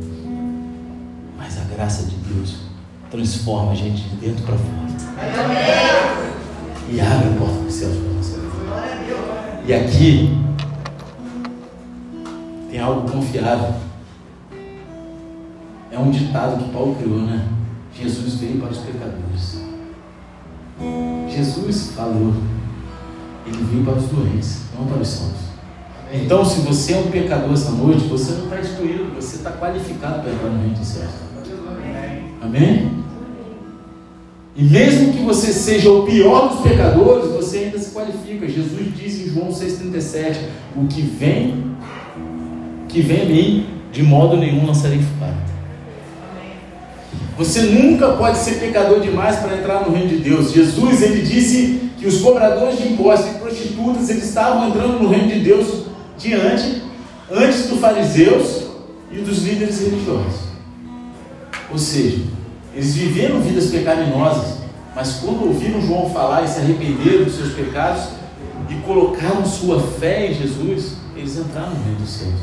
Mas 1.37 1.57
a 1.57 1.73
graça 1.73 2.03
de 2.03 2.15
Deus 2.17 2.57
transforma 3.09 3.71
a 3.71 3.75
gente 3.75 4.03
de 4.09 4.15
dentro 4.17 4.43
para 4.43 4.57
fora. 4.57 5.45
Amém. 5.45 6.29
E 6.91 6.99
abre 6.99 7.29
a 7.29 7.39
porta 7.39 7.61
dos 7.61 7.73
céus 7.73 7.95
para 7.95 8.21
você. 8.21 8.39
E 9.65 9.73
aqui 9.73 10.37
tem 12.69 12.79
algo 12.81 13.09
confiável. 13.09 13.73
É 15.91 15.97
um 15.97 16.11
ditado 16.11 16.61
que 16.61 16.71
Paulo 16.71 16.95
criou, 16.95 17.21
né? 17.21 17.47
Jesus 18.01 18.35
veio 18.35 18.59
para 18.59 18.69
os 18.69 18.77
pecadores. 18.77 19.61
Jesus 21.29 21.91
falou, 21.95 22.33
ele 23.45 23.63
veio 23.63 23.83
para 23.83 23.97
os 23.97 24.05
doentes, 24.05 24.61
não 24.77 24.85
para 24.85 25.01
os 25.01 25.07
santos. 25.07 25.49
Então, 26.11 26.43
se 26.43 26.61
você 26.61 26.93
é 26.93 26.97
um 26.97 27.11
pecador 27.11 27.53
essa 27.53 27.71
noite, 27.71 28.07
você 28.07 28.33
não 28.33 28.45
está 28.45 28.59
excluído, 28.59 29.13
você 29.15 29.35
está 29.37 29.51
qualificado 29.51 30.21
para 30.21 30.31
entrar 30.31 30.49
no 30.49 30.59
reino 30.59 30.75
dos 30.75 30.87
céus. 30.87 31.11
Amém? 32.41 32.99
E 34.55 34.63
mesmo 34.63 35.13
que 35.13 35.19
você 35.19 35.53
seja 35.53 35.91
o 35.91 36.03
pior 36.03 36.49
dos 36.49 36.61
pecadores, 36.61 37.31
você 37.31 37.59
ainda 37.59 37.77
se 37.77 37.91
qualifica. 37.91 38.47
Jesus 38.47 38.93
disse 38.95 39.23
em 39.23 39.29
João 39.29 39.49
6,37: 39.49 40.37
O 40.75 40.87
que 40.87 41.01
vem, 41.01 41.75
que 42.87 43.01
vem 43.01 43.21
a 43.21 43.25
mim, 43.25 43.67
de 43.91 44.03
modo 44.03 44.35
nenhum 44.35 44.65
lançarei 44.65 44.99
fora. 45.19 45.48
Você 47.39 47.61
nunca 47.61 48.09
pode 48.09 48.37
ser 48.37 48.59
pecador 48.59 48.99
demais 48.99 49.37
para 49.37 49.55
entrar 49.55 49.87
no 49.87 49.95
reino 49.95 50.09
de 50.09 50.17
Deus. 50.17 50.51
Jesus 50.51 51.01
ele 51.01 51.21
disse 51.21 51.89
que 51.97 52.05
os 52.05 52.19
cobradores 52.19 52.77
de 52.77 52.89
impostos 52.89 53.31
e 53.31 53.39
prostitutas 53.39 54.09
eles 54.09 54.25
estavam 54.25 54.67
entrando 54.67 55.01
no 55.01 55.07
reino 55.07 55.29
de 55.29 55.39
Deus 55.39 55.85
diante, 56.17 56.83
antes 57.31 57.69
dos 57.69 57.79
fariseus 57.79 58.65
e 59.09 59.19
dos 59.19 59.41
líderes 59.41 59.79
religiosos. 59.79 60.49
Ou 61.71 61.77
seja, 61.77 62.23
eles 62.75 62.93
viveram 62.95 63.39
vidas 63.39 63.67
pecaminosas, 63.67 64.57
mas 64.93 65.21
quando 65.23 65.47
ouviram 65.47 65.81
João 65.81 66.09
falar 66.09 66.43
e 66.43 66.47
se 66.49 66.59
arrependeram 66.59 67.23
dos 67.23 67.35
seus 67.35 67.53
pecados 67.53 68.03
e 68.69 68.75
colocaram 68.85 69.45
sua 69.45 69.79
fé 69.81 70.29
em 70.29 70.33
Jesus, 70.33 70.97
eles 71.15 71.37
entraram 71.37 71.69
no 71.69 71.83
reino 71.85 71.99
dos 71.99 72.09
céus. 72.09 72.33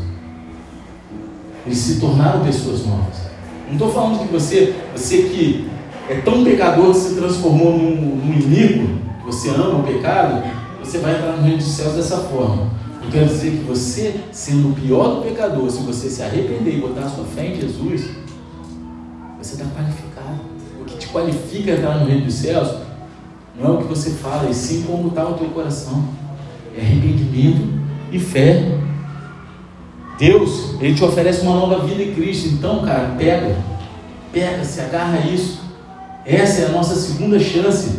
Eles 1.66 1.76
se 1.76 2.00
tornaram 2.00 2.42
pessoas 2.42 2.86
novas. 2.86 3.35
Não 3.66 3.72
estou 3.72 3.92
falando 3.92 4.26
que 4.26 4.32
você, 4.32 4.74
você 4.94 5.22
que 5.24 5.68
é 6.08 6.20
tão 6.20 6.44
pecador 6.44 6.92
que 6.92 6.98
se 6.98 7.14
transformou 7.14 7.76
num, 7.76 8.16
num 8.16 8.38
que 8.38 9.26
você 9.26 9.50
ama 9.50 9.80
o 9.80 9.82
pecado, 9.82 10.42
você 10.80 10.98
vai 10.98 11.16
entrar 11.16 11.36
no 11.36 11.42
reino 11.42 11.58
dos 11.58 11.66
céus 11.66 11.94
dessa 11.94 12.18
forma. 12.18 12.70
Eu 13.02 13.10
quero 13.10 13.26
dizer 13.26 13.50
que 13.50 13.64
você, 13.64 14.20
sendo 14.32 14.70
o 14.70 14.72
pior 14.72 15.16
do 15.16 15.22
pecador, 15.22 15.68
se 15.70 15.82
você 15.82 16.08
se 16.08 16.22
arrepender 16.22 16.76
e 16.76 16.80
botar 16.80 17.02
a 17.02 17.08
sua 17.08 17.24
fé 17.24 17.48
em 17.48 17.60
Jesus, 17.60 18.08
você 19.38 19.54
está 19.54 19.64
qualificado. 19.64 20.40
O 20.80 20.84
que 20.84 20.96
te 20.96 21.08
qualifica 21.08 21.72
a 21.72 21.76
entrar 21.76 21.98
no 21.98 22.06
reino 22.06 22.24
dos 22.24 22.34
céus 22.34 22.78
não 23.58 23.66
é 23.66 23.70
o 23.70 23.78
que 23.78 23.84
você 23.84 24.10
fala, 24.10 24.50
e 24.50 24.54
sim 24.54 24.84
como 24.86 25.08
está 25.08 25.26
o 25.26 25.34
teu 25.34 25.48
coração. 25.48 26.04
É 26.76 26.80
arrependimento 26.80 27.68
e 28.12 28.18
fé. 28.18 28.78
Deus, 30.18 30.74
Ele 30.80 30.94
te 30.94 31.04
oferece 31.04 31.42
uma 31.42 31.54
nova 31.54 31.84
vida 31.86 32.02
em 32.02 32.14
Cristo. 32.14 32.48
Então, 32.48 32.84
cara, 32.84 33.14
pega, 33.18 33.56
pega, 34.32 34.64
se 34.64 34.80
agarra 34.80 35.18
a 35.18 35.26
isso. 35.26 35.60
Essa 36.24 36.62
é 36.62 36.66
a 36.66 36.68
nossa 36.70 36.94
segunda 36.96 37.38
chance, 37.38 37.98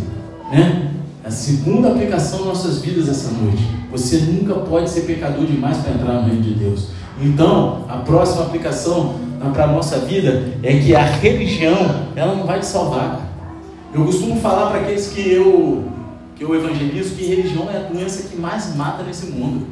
né? 0.51 0.91
A 1.23 1.29
segunda 1.29 1.89
aplicação 1.89 2.39
das 2.39 2.47
nossas 2.47 2.81
vidas 2.81 3.07
essa 3.07 3.29
noite. 3.31 3.63
Você 3.91 4.17
nunca 4.17 4.55
pode 4.55 4.89
ser 4.89 5.01
pecador 5.01 5.45
demais 5.45 5.77
para 5.77 5.91
entrar 5.93 6.13
no 6.13 6.27
reino 6.27 6.41
de 6.41 6.53
Deus. 6.53 6.87
Então, 7.21 7.85
a 7.89 7.97
próxima 7.97 8.43
aplicação 8.43 9.15
para 9.53 9.65
a 9.65 9.67
nossa 9.67 9.99
vida 9.99 10.53
é 10.63 10.77
que 10.77 10.95
a 10.95 11.03
religião, 11.03 12.07
ela 12.15 12.35
não 12.35 12.45
vai 12.45 12.59
te 12.59 12.65
salvar. 12.65 13.27
Eu 13.93 14.05
costumo 14.05 14.39
falar 14.39 14.71
para 14.71 14.81
aqueles 14.81 15.07
que 15.07 15.21
eu, 15.31 15.85
que 16.35 16.43
eu 16.43 16.53
evangelizo 16.53 17.15
que 17.15 17.25
religião 17.25 17.69
é 17.71 17.77
a 17.77 17.81
doença 17.81 18.27
que 18.27 18.35
mais 18.35 18.75
mata 18.75 19.03
nesse 19.03 19.27
mundo. 19.27 19.67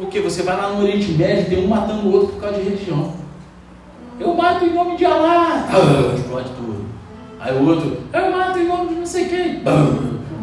Porque 0.00 0.18
você 0.18 0.42
vai 0.42 0.56
lá 0.56 0.72
no 0.72 0.82
Oriente 0.82 1.12
Médio, 1.12 1.50
tem 1.50 1.62
um 1.62 1.68
matando 1.68 2.08
o 2.08 2.12
outro 2.12 2.28
por 2.28 2.40
causa 2.40 2.58
de 2.58 2.64
religião. 2.64 3.12
Eu 4.18 4.34
mato 4.34 4.64
em 4.64 4.72
nome 4.72 4.96
de 4.96 5.04
Alá. 5.04 5.68
Ah, 5.70 6.14
explode 6.16 6.48
tudo. 6.56 6.86
Aí 7.38 7.54
o 7.54 7.68
outro, 7.68 7.98
eu 8.12 8.30
mato 8.30 8.58
em 8.58 8.66
nome 8.66 8.88
de 8.88 8.94
não 8.94 9.06
sei 9.06 9.26
quem. 9.26 9.62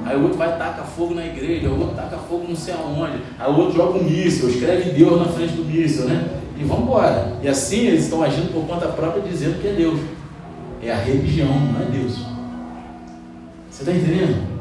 Aí 0.06 0.16
o 0.16 0.24
outro 0.24 0.38
vai 0.38 0.58
tacar 0.58 0.86
fogo 0.86 1.16
na 1.16 1.26
igreja, 1.26 1.70
o 1.70 1.80
outro 1.80 1.96
taca 1.96 2.18
fogo 2.18 2.46
não 2.48 2.56
sei 2.56 2.76
aonde. 2.76 3.18
Aí 3.38 3.52
o 3.52 3.58
outro 3.58 3.76
joga 3.76 3.98
um 3.98 4.04
míssil, 4.04 4.48
escreve 4.48 4.92
Deus 4.92 5.20
na 5.20 5.26
frente 5.26 5.54
do 5.54 5.66
míssil, 5.66 6.06
né? 6.06 6.40
E 6.56 6.64
vamos 6.64 6.84
embora. 6.84 7.34
E 7.42 7.48
assim 7.48 7.88
eles 7.88 8.04
estão 8.04 8.24
agindo 8.24 8.54
por 8.54 8.66
conta 8.66 8.88
própria, 8.88 9.24
dizendo 9.24 9.60
que 9.60 9.68
é 9.68 9.74
Deus. 9.74 10.00
É 10.82 10.92
a 10.92 10.98
religião, 10.98 11.50
não 11.50 11.82
é 11.82 11.86
Deus. 11.86 12.16
Você 13.70 13.82
está 13.82 13.92
entendendo? 13.92 14.57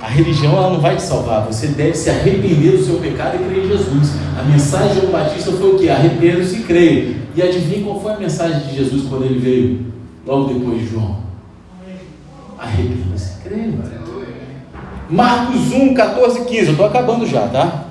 A 0.00 0.06
religião 0.06 0.56
ela 0.56 0.70
não 0.70 0.80
vai 0.80 0.96
te 0.96 1.02
salvar. 1.02 1.44
Você 1.46 1.68
deve 1.68 1.94
se 1.94 2.08
arrepender 2.08 2.76
do 2.76 2.84
seu 2.84 2.98
pecado 2.98 3.36
e 3.36 3.38
crer 3.38 3.64
em 3.64 3.68
Jesus. 3.68 4.14
A 4.38 4.42
mensagem 4.44 4.94
de 4.94 5.00
João 5.00 5.12
Batista 5.12 5.52
foi 5.52 5.74
o 5.74 5.78
que? 5.78 5.90
Arrependa-se 5.90 6.56
e 6.56 6.62
creia. 6.62 7.16
E 7.34 7.42
adivinha 7.42 7.84
qual 7.84 8.00
foi 8.00 8.12
a 8.12 8.18
mensagem 8.18 8.60
de 8.60 8.76
Jesus 8.76 9.08
quando 9.08 9.24
ele 9.24 9.38
veio? 9.38 9.86
Logo 10.24 10.54
depois 10.54 10.78
de 10.80 10.86
João. 10.86 11.16
Arrependa-se 12.58 13.38
e 13.40 13.48
creia. 13.48 13.98
Marcos 15.10 15.72
1, 15.72 15.94
14, 15.94 16.44
15. 16.44 16.66
Eu 16.66 16.70
estou 16.72 16.86
acabando 16.86 17.26
já, 17.26 17.48
tá? 17.48 17.84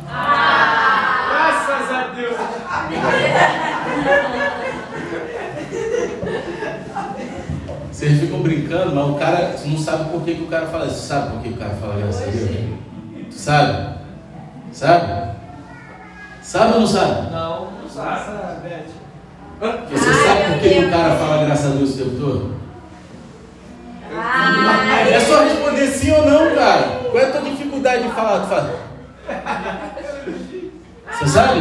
Graças 1.30 1.92
a 1.92 2.14
Deus. 2.16 2.38
Vocês 8.08 8.22
ficam 8.22 8.40
brincando, 8.40 8.96
mas 8.96 9.10
o 9.10 9.16
cara 9.16 9.52
você 9.52 9.68
não 9.68 9.78
sabe 9.78 10.10
por 10.10 10.22
que, 10.22 10.36
que 10.36 10.44
o 10.44 10.48
cara 10.48 10.68
fala 10.68 10.86
isso. 10.86 11.08
Sabe 11.08 11.32
por 11.32 11.42
que 11.42 11.50
o 11.50 11.58
cara 11.58 11.76
fala 11.76 11.96
graças 11.98 12.22
a 12.22 12.32
Deus? 12.32 13.34
Sabe? 13.36 13.98
Sabe? 14.72 15.32
Sabe 16.42 16.74
ou 16.74 16.80
não 16.80 16.88
sabe? 16.88 17.32
Não, 17.32 17.72
não 17.72 17.90
sabe. 17.90 18.32
Você 19.92 20.14
sabe 20.14 20.54
por 20.54 20.60
que, 20.62 20.70
que 20.70 20.86
o 20.86 20.90
cara 20.90 21.16
fala 21.18 21.44
graças 21.44 21.66
a 21.66 21.76
Deus 21.76 21.96
o 21.96 21.98
tempo 21.98 22.16
todo? 22.18 22.56
É 25.12 25.20
só 25.20 25.44
responder 25.44 25.88
sim 25.88 26.12
ou 26.12 26.26
não, 26.26 26.56
cara. 26.56 27.02
Qual 27.12 27.20
é 27.22 27.26
a 27.26 27.32
tua 27.32 27.42
dificuldade 27.42 28.04
de 28.04 28.10
falar? 28.12 28.40
Tu 28.40 28.48
fala. 28.48 28.88
Você 31.12 31.28
sabe? 31.28 31.60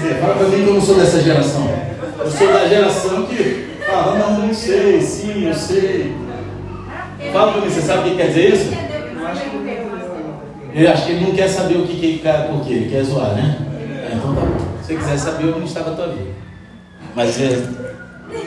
Isso 0.00 0.08
que 0.46 0.60
eu 0.60 0.74
não 0.74 0.80
sou 0.80 0.94
dessa 0.94 1.20
geração. 1.20 1.68
Eu 2.18 2.30
sou 2.30 2.52
da 2.52 2.68
geração 2.68 3.26
que 3.26 3.76
fala, 3.86 4.18
não, 4.18 4.46
não 4.46 4.54
sei, 4.54 5.00
sim, 5.00 5.46
eu 5.46 5.54
sei. 5.54 6.14
Fala 7.32 7.52
pra 7.52 7.60
mim, 7.60 7.70
você 7.70 7.82
sabe 7.82 8.00
o 8.00 8.10
que 8.10 8.16
quer 8.16 8.28
dizer 8.28 8.54
isso? 8.54 8.70
Eu 10.72 10.90
acho 10.90 11.04
que 11.04 11.12
ele 11.12 11.24
não 11.24 11.32
quer 11.32 11.48
saber 11.48 11.76
o 11.76 11.86
que, 11.86 11.98
que 11.98 12.06
ele 12.06 12.18
quer, 12.18 12.46
por 12.46 12.64
quê, 12.64 12.72
ele 12.72 12.90
quer 12.90 13.02
zoar, 13.02 13.34
né? 13.34 13.56
É, 14.08 14.14
então 14.14 14.34
tá 14.34 14.40
bom. 14.40 14.58
Se 14.82 14.86
você 14.86 14.96
quiser 14.96 15.18
saber, 15.18 15.44
eu 15.44 15.58
não 15.58 15.64
estava 15.64 15.90
a 15.90 15.94
tua 15.94 16.08
vida. 16.08 16.30
Mas 17.14 17.40
é, 17.40 17.58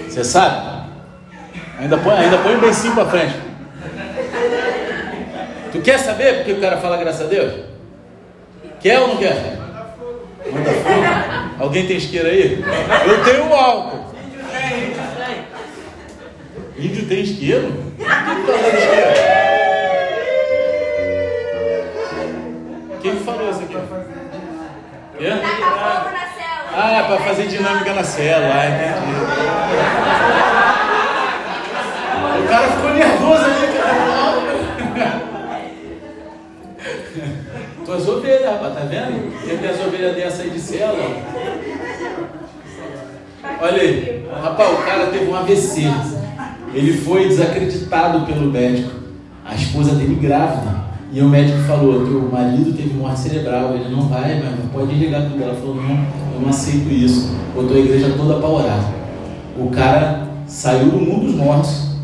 você 0.07 0.23
sabe? 0.23 0.73
Ainda 1.79 1.97
põe, 1.97 2.13
ainda 2.13 2.37
põe 2.37 2.55
o 2.55 2.61
bencinho 2.61 2.93
pra 2.93 3.05
frente. 3.05 3.35
Tu 5.71 5.81
quer 5.81 5.97
saber 5.99 6.37
por 6.37 6.45
que 6.45 6.53
o 6.53 6.61
cara 6.61 6.77
fala 6.77 6.97
graças 6.97 7.21
a 7.21 7.29
Deus? 7.29 7.53
Quer 8.79 8.99
ou 8.99 9.09
não 9.09 9.17
quer? 9.17 9.62
Alguém 11.59 11.87
tem 11.87 11.97
isqueiro 11.97 12.27
aí? 12.27 12.63
Eu 13.07 13.23
tenho 13.23 13.53
álcool. 13.53 14.13
Índio 16.77 17.05
tem 17.07 17.21
isqueiro? 17.21 17.71
Por 17.97 18.05
que 18.05 18.05
tu 18.05 18.45
tá 18.45 18.53
dando 18.53 18.77
isqueiro? 18.77 19.13
Quem 23.01 23.15
que 23.17 23.23
falou 23.23 23.49
isso 23.49 23.61
aqui? 23.61 23.73
Célula. 25.17 25.41
Ah, 26.75 26.91
é 26.91 27.03
para 27.03 27.17
fazer 27.19 27.47
dinâmica 27.47 27.93
na 27.93 28.03
célula, 28.03 28.53
ah, 28.53 28.65
entendi. 28.65 29.13
O 32.43 32.47
cara 32.47 32.67
ficou 32.67 32.89
nervoso 32.91 33.45
ali, 33.45 33.67
cara. 33.77 34.12
Tuas 37.93 38.07
ovelhas, 38.07 38.49
rapaz, 38.49 38.73
tá 38.73 38.79
vendo? 38.89 39.31
Tem 39.45 39.69
as 39.69 39.79
ovelhas 39.85 40.15
dessa 40.15 40.41
aí 40.41 40.49
de 40.49 40.59
célula. 40.59 41.15
Olha 43.61 43.81
aí, 43.83 44.25
rapaz, 44.41 44.79
o 44.79 44.83
cara 44.83 45.07
teve 45.11 45.29
um 45.29 45.35
AVC. 45.35 45.83
Ele 46.73 46.93
foi 46.97 47.27
desacreditado 47.27 48.25
pelo 48.25 48.51
médico. 48.51 48.89
A 49.45 49.53
esposa 49.53 49.93
dele 49.93 50.15
grávida. 50.15 50.75
E 51.11 51.21
o 51.21 51.29
médico 51.29 51.59
falou: 51.67 52.03
Teu 52.03 52.31
marido 52.31 52.73
teve 52.73 52.95
morte 52.95 53.19
cerebral, 53.19 53.75
ele 53.75 53.95
não 53.95 54.07
vai, 54.07 54.41
mas 54.41 54.71
pode 54.71 54.95
ligar 54.95 55.29
tudo. 55.29 55.43
Ela 55.43 55.53
falou: 55.53 55.75
Não, 55.75 56.07
eu 56.33 56.41
não 56.41 56.49
aceito 56.49 56.91
isso. 56.91 57.29
Botou 57.53 57.77
a 57.77 57.79
igreja 57.79 58.15
toda 58.17 58.39
para 58.39 58.49
orar. 58.49 58.91
O 59.55 59.69
cara 59.69 60.29
saiu 60.47 60.89
do 60.89 60.99
mundo 60.99 61.27
dos 61.27 61.35
mortos 61.35 61.95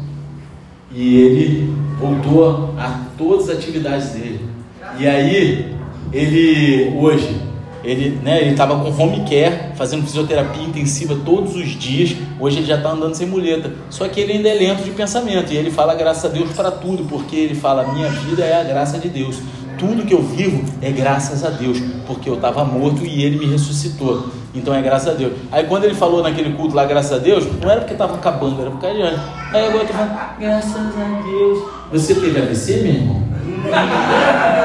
e 0.92 1.16
ele 1.16 1.76
voltou 2.00 2.76
a 2.78 3.06
todas 3.18 3.50
as 3.50 3.58
atividades 3.58 4.10
dele. 4.10 4.48
E 5.00 5.08
aí, 5.08 5.79
ele 6.12 6.94
hoje, 6.98 7.42
ele 7.84 8.20
né, 8.22 8.44
estava 8.44 8.78
com 8.78 8.90
home 8.90 9.24
care, 9.30 9.74
fazendo 9.76 10.04
fisioterapia 10.04 10.64
intensiva 10.64 11.18
todos 11.24 11.56
os 11.56 11.68
dias. 11.70 12.16
Hoje 12.40 12.58
ele 12.58 12.66
já 12.66 12.76
está 12.76 12.90
andando 12.90 13.16
sem 13.16 13.28
muleta. 13.28 13.72
Só 13.90 14.08
que 14.08 14.20
ele 14.20 14.34
ainda 14.34 14.50
é 14.50 14.54
lento 14.54 14.84
de 14.84 14.92
pensamento. 14.92 15.54
E 15.54 15.58
ele 15.58 15.72
fala 15.72 15.96
graças 15.96 16.26
a 16.26 16.28
Deus 16.28 16.52
para 16.52 16.72
tudo, 16.72 17.04
porque 17.06 17.36
ele 17.36 17.56
fala: 17.56 17.94
Minha 17.94 18.10
vida 18.10 18.44
é 18.44 18.60
a 18.60 18.64
graça 18.64 18.98
de 18.98 19.08
Deus. 19.08 19.38
Tudo 19.78 20.06
que 20.06 20.14
eu 20.14 20.22
vivo 20.22 20.62
é 20.82 20.92
graças 20.92 21.46
a 21.46 21.50
Deus, 21.50 21.82
porque 22.06 22.30
eu 22.30 22.34
estava 22.34 22.66
morto 22.66 23.06
e 23.06 23.24
ele 23.24 23.40
me 23.40 23.46
ressuscitou. 23.46 24.28
Então 24.54 24.74
é 24.74 24.82
graças 24.82 25.08
a 25.08 25.14
Deus. 25.14 25.32
Aí 25.50 25.64
quando 25.64 25.86
ele 25.86 25.94
falou 25.94 26.22
naquele 26.22 26.52
culto 26.54 26.76
lá, 26.76 26.84
graças 26.84 27.14
a 27.14 27.18
Deus, 27.18 27.46
não 27.62 27.72
era 27.72 27.80
porque 27.80 27.94
estava 27.94 28.16
acabando, 28.16 28.60
era 28.60 28.72
por 28.72 28.82
causa 28.82 28.98
de. 28.98 29.04
Aí 29.04 29.68
agora 29.68 29.84
eu 29.84 29.88
tô 29.88 29.94
falando, 29.94 30.20
graças 30.38 30.76
a 30.76 31.22
Deus. 31.24 31.64
Você 31.94 32.14
teve 32.16 32.42
AVC, 32.42 32.82
meu 32.82 32.94
irmão? 32.94 33.24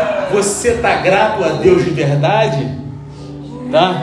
Você 0.33 0.75
tá 0.75 0.97
grato 0.97 1.45
a 1.45 1.49
Deus 1.49 1.85
de 1.85 1.91
verdade? 1.91 2.69
Tá? 3.71 4.03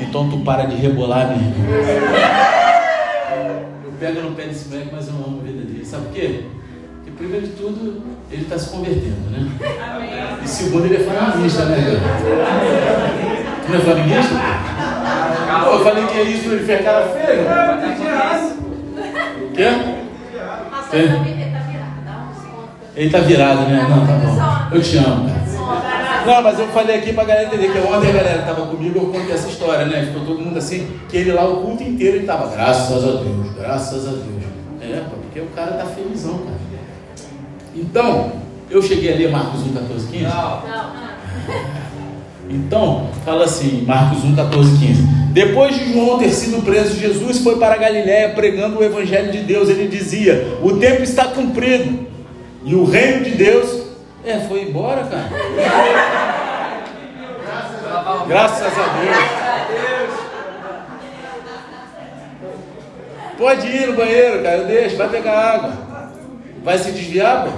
Então 0.00 0.28
tu 0.28 0.38
para 0.40 0.64
de 0.64 0.76
rebolar, 0.76 1.28
meu 1.28 1.36
irmão. 1.36 1.54
Eu 3.84 3.92
pego 3.98 4.20
no 4.22 4.34
pé 4.34 4.44
desse 4.44 4.68
moleque, 4.68 4.90
mas 4.92 5.08
eu 5.08 5.14
não 5.14 5.24
amo 5.24 5.40
a 5.40 5.44
vida 5.44 5.62
dele. 5.62 5.84
Sabe 5.84 6.04
por 6.06 6.12
quê? 6.14 6.44
Porque 6.96 7.10
primeiro 7.16 7.46
de 7.46 7.52
tudo, 7.52 8.02
ele 8.30 8.42
está 8.42 8.58
se 8.58 8.70
convertendo, 8.70 9.30
né? 9.30 9.48
E 10.42 10.48
segundo, 10.48 10.86
ele 10.86 10.96
é 10.96 11.00
flamenguista, 11.00 11.64
né, 11.66 12.00
não 13.68 13.76
é 13.76 13.80
flamenguista? 13.80 14.34
Pô, 15.64 15.70
eu 15.70 15.84
falei 15.84 16.06
que 16.06 16.18
é 16.18 16.22
isso, 16.22 16.48
ele 16.48 16.64
fez 16.64 16.84
cara 16.84 17.08
feia. 17.08 17.44
Quê? 19.54 19.70
Nossa, 20.70 20.96
ele 20.96 21.08
virado. 21.08 22.04
Dá 22.04 22.28
segundo. 22.40 22.68
Ele 22.96 23.10
tá 23.10 23.18
virado, 23.18 23.60
né? 23.62 23.86
Não, 23.88 24.06
tá 24.06 24.12
bom. 24.14 24.49
Eu 24.72 24.82
te 24.82 24.96
amo. 24.98 25.28
Não, 26.26 26.42
mas 26.42 26.58
eu 26.58 26.68
falei 26.68 26.96
aqui 26.96 27.12
pra 27.12 27.24
galera 27.24 27.46
entender 27.46 27.72
que 27.72 27.78
ontem 27.78 28.10
a 28.10 28.12
galera 28.12 28.42
tava 28.42 28.66
comigo, 28.66 28.98
eu 28.98 29.06
contei 29.06 29.32
essa 29.32 29.48
história, 29.48 29.86
né? 29.86 30.06
Ficou 30.06 30.24
todo 30.26 30.40
mundo 30.40 30.58
assim, 30.58 30.86
que 31.08 31.16
ele 31.16 31.32
lá 31.32 31.48
o 31.48 31.62
culto 31.62 31.82
inteiro 31.82 32.18
ele 32.18 32.26
tava, 32.26 32.54
graças 32.54 33.04
a 33.04 33.10
Deus, 33.22 33.52
graças 33.56 34.06
a 34.06 34.10
Deus. 34.10 34.40
É, 34.82 35.02
porque 35.08 35.40
o 35.40 35.46
cara 35.46 35.72
tá 35.72 35.86
felizão, 35.86 36.38
cara. 36.38 36.58
Então, 37.74 38.32
eu 38.70 38.82
cheguei 38.82 39.12
a 39.12 39.16
ler 39.16 39.30
Marcos 39.30 39.62
1, 39.62 39.72
14, 39.72 40.06
15. 40.08 40.24
Não. 40.24 40.30
Não. 40.30 41.10
Então, 42.50 43.08
fala 43.24 43.44
assim, 43.44 43.84
Marcos 43.86 44.24
1, 44.24 44.34
14, 44.34 44.78
15. 44.78 45.02
Depois 45.32 45.76
de 45.76 45.92
João 45.92 46.18
ter 46.18 46.30
sido 46.30 46.64
preso, 46.64 46.98
Jesus 46.98 47.38
foi 47.38 47.56
para 47.56 47.74
a 47.74 47.78
Galiléia 47.78 48.30
pregando 48.30 48.80
o 48.80 48.84
Evangelho 48.84 49.30
de 49.30 49.38
Deus. 49.38 49.68
Ele 49.68 49.86
dizia: 49.86 50.58
O 50.60 50.76
tempo 50.76 51.02
está 51.02 51.26
cumprido 51.26 52.06
e 52.64 52.74
o 52.74 52.84
reino 52.84 53.24
de 53.24 53.30
Deus. 53.30 53.89
É, 54.24 54.38
foi 54.40 54.62
embora, 54.62 55.04
cara. 55.04 55.28
Graças 58.28 58.66
a 58.66 58.70
Deus. 59.00 60.20
Pode 63.38 63.66
ir 63.66 63.86
no 63.86 63.94
banheiro, 63.96 64.42
cara. 64.42 64.56
Eu 64.58 64.66
deixo, 64.66 64.96
vai 64.96 65.08
pegar 65.08 65.38
água. 65.54 65.72
Vai 66.62 66.76
se 66.78 66.90
desviar, 66.92 67.44
pô? 67.46 67.50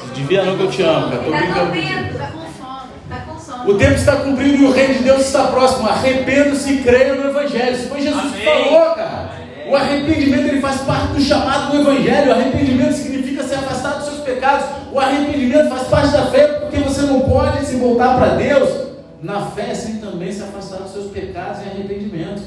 Se 0.00 0.06
desvia 0.14 0.44
não 0.44 0.56
que 0.56 0.62
eu 0.64 0.70
te 0.70 0.82
amo, 0.82 1.08
cara. 1.10 1.22
Tô 1.22 1.30
Tá 1.30 1.64
brincando 1.64 2.18
tá 2.18 2.26
com 2.26 2.52
sono. 2.52 2.82
Tá 3.08 3.16
com 3.26 3.38
sono. 3.38 3.70
O 3.70 3.78
tempo 3.78 3.94
está 3.94 4.16
cumprido 4.16 4.62
e 4.62 4.66
o 4.66 4.70
reino 4.72 4.94
de 4.94 5.02
Deus 5.04 5.22
está 5.22 5.44
próximo. 5.46 5.88
Arrependa-se 5.88 6.72
e 6.74 6.82
creia 6.82 7.14
no 7.14 7.30
Evangelho. 7.30 7.72
Isso 7.74 7.88
foi 7.88 8.02
Jesus 8.02 8.34
que 8.34 8.46
Amém. 8.46 8.64
falou, 8.64 8.94
cara. 8.94 9.30
O 9.68 9.74
arrependimento 9.74 10.46
ele 10.46 10.60
faz 10.60 10.82
parte 10.82 11.06
do 11.14 11.20
chamado 11.20 11.72
do 11.72 11.80
Evangelho. 11.80 12.28
O 12.28 12.32
arrependimento 12.34 12.92
significa 12.92 13.25
se 13.42 13.54
afastar 13.54 13.94
dos 13.94 14.06
seus 14.06 14.20
pecados. 14.20 14.66
O 14.92 14.98
arrependimento 14.98 15.68
faz 15.68 15.88
parte 15.88 16.12
da 16.12 16.26
fé, 16.26 16.46
porque 16.46 16.78
você 16.78 17.02
não 17.02 17.20
pode 17.20 17.64
se 17.64 17.76
voltar 17.76 18.16
para 18.16 18.34
Deus 18.34 18.86
na 19.22 19.40
fé 19.46 19.74
sem 19.74 19.96
também 19.96 20.30
se 20.30 20.42
afastar 20.42 20.78
dos 20.78 20.92
seus 20.92 21.10
pecados 21.10 21.62
em 21.62 21.70
arrependimento. 21.70 22.42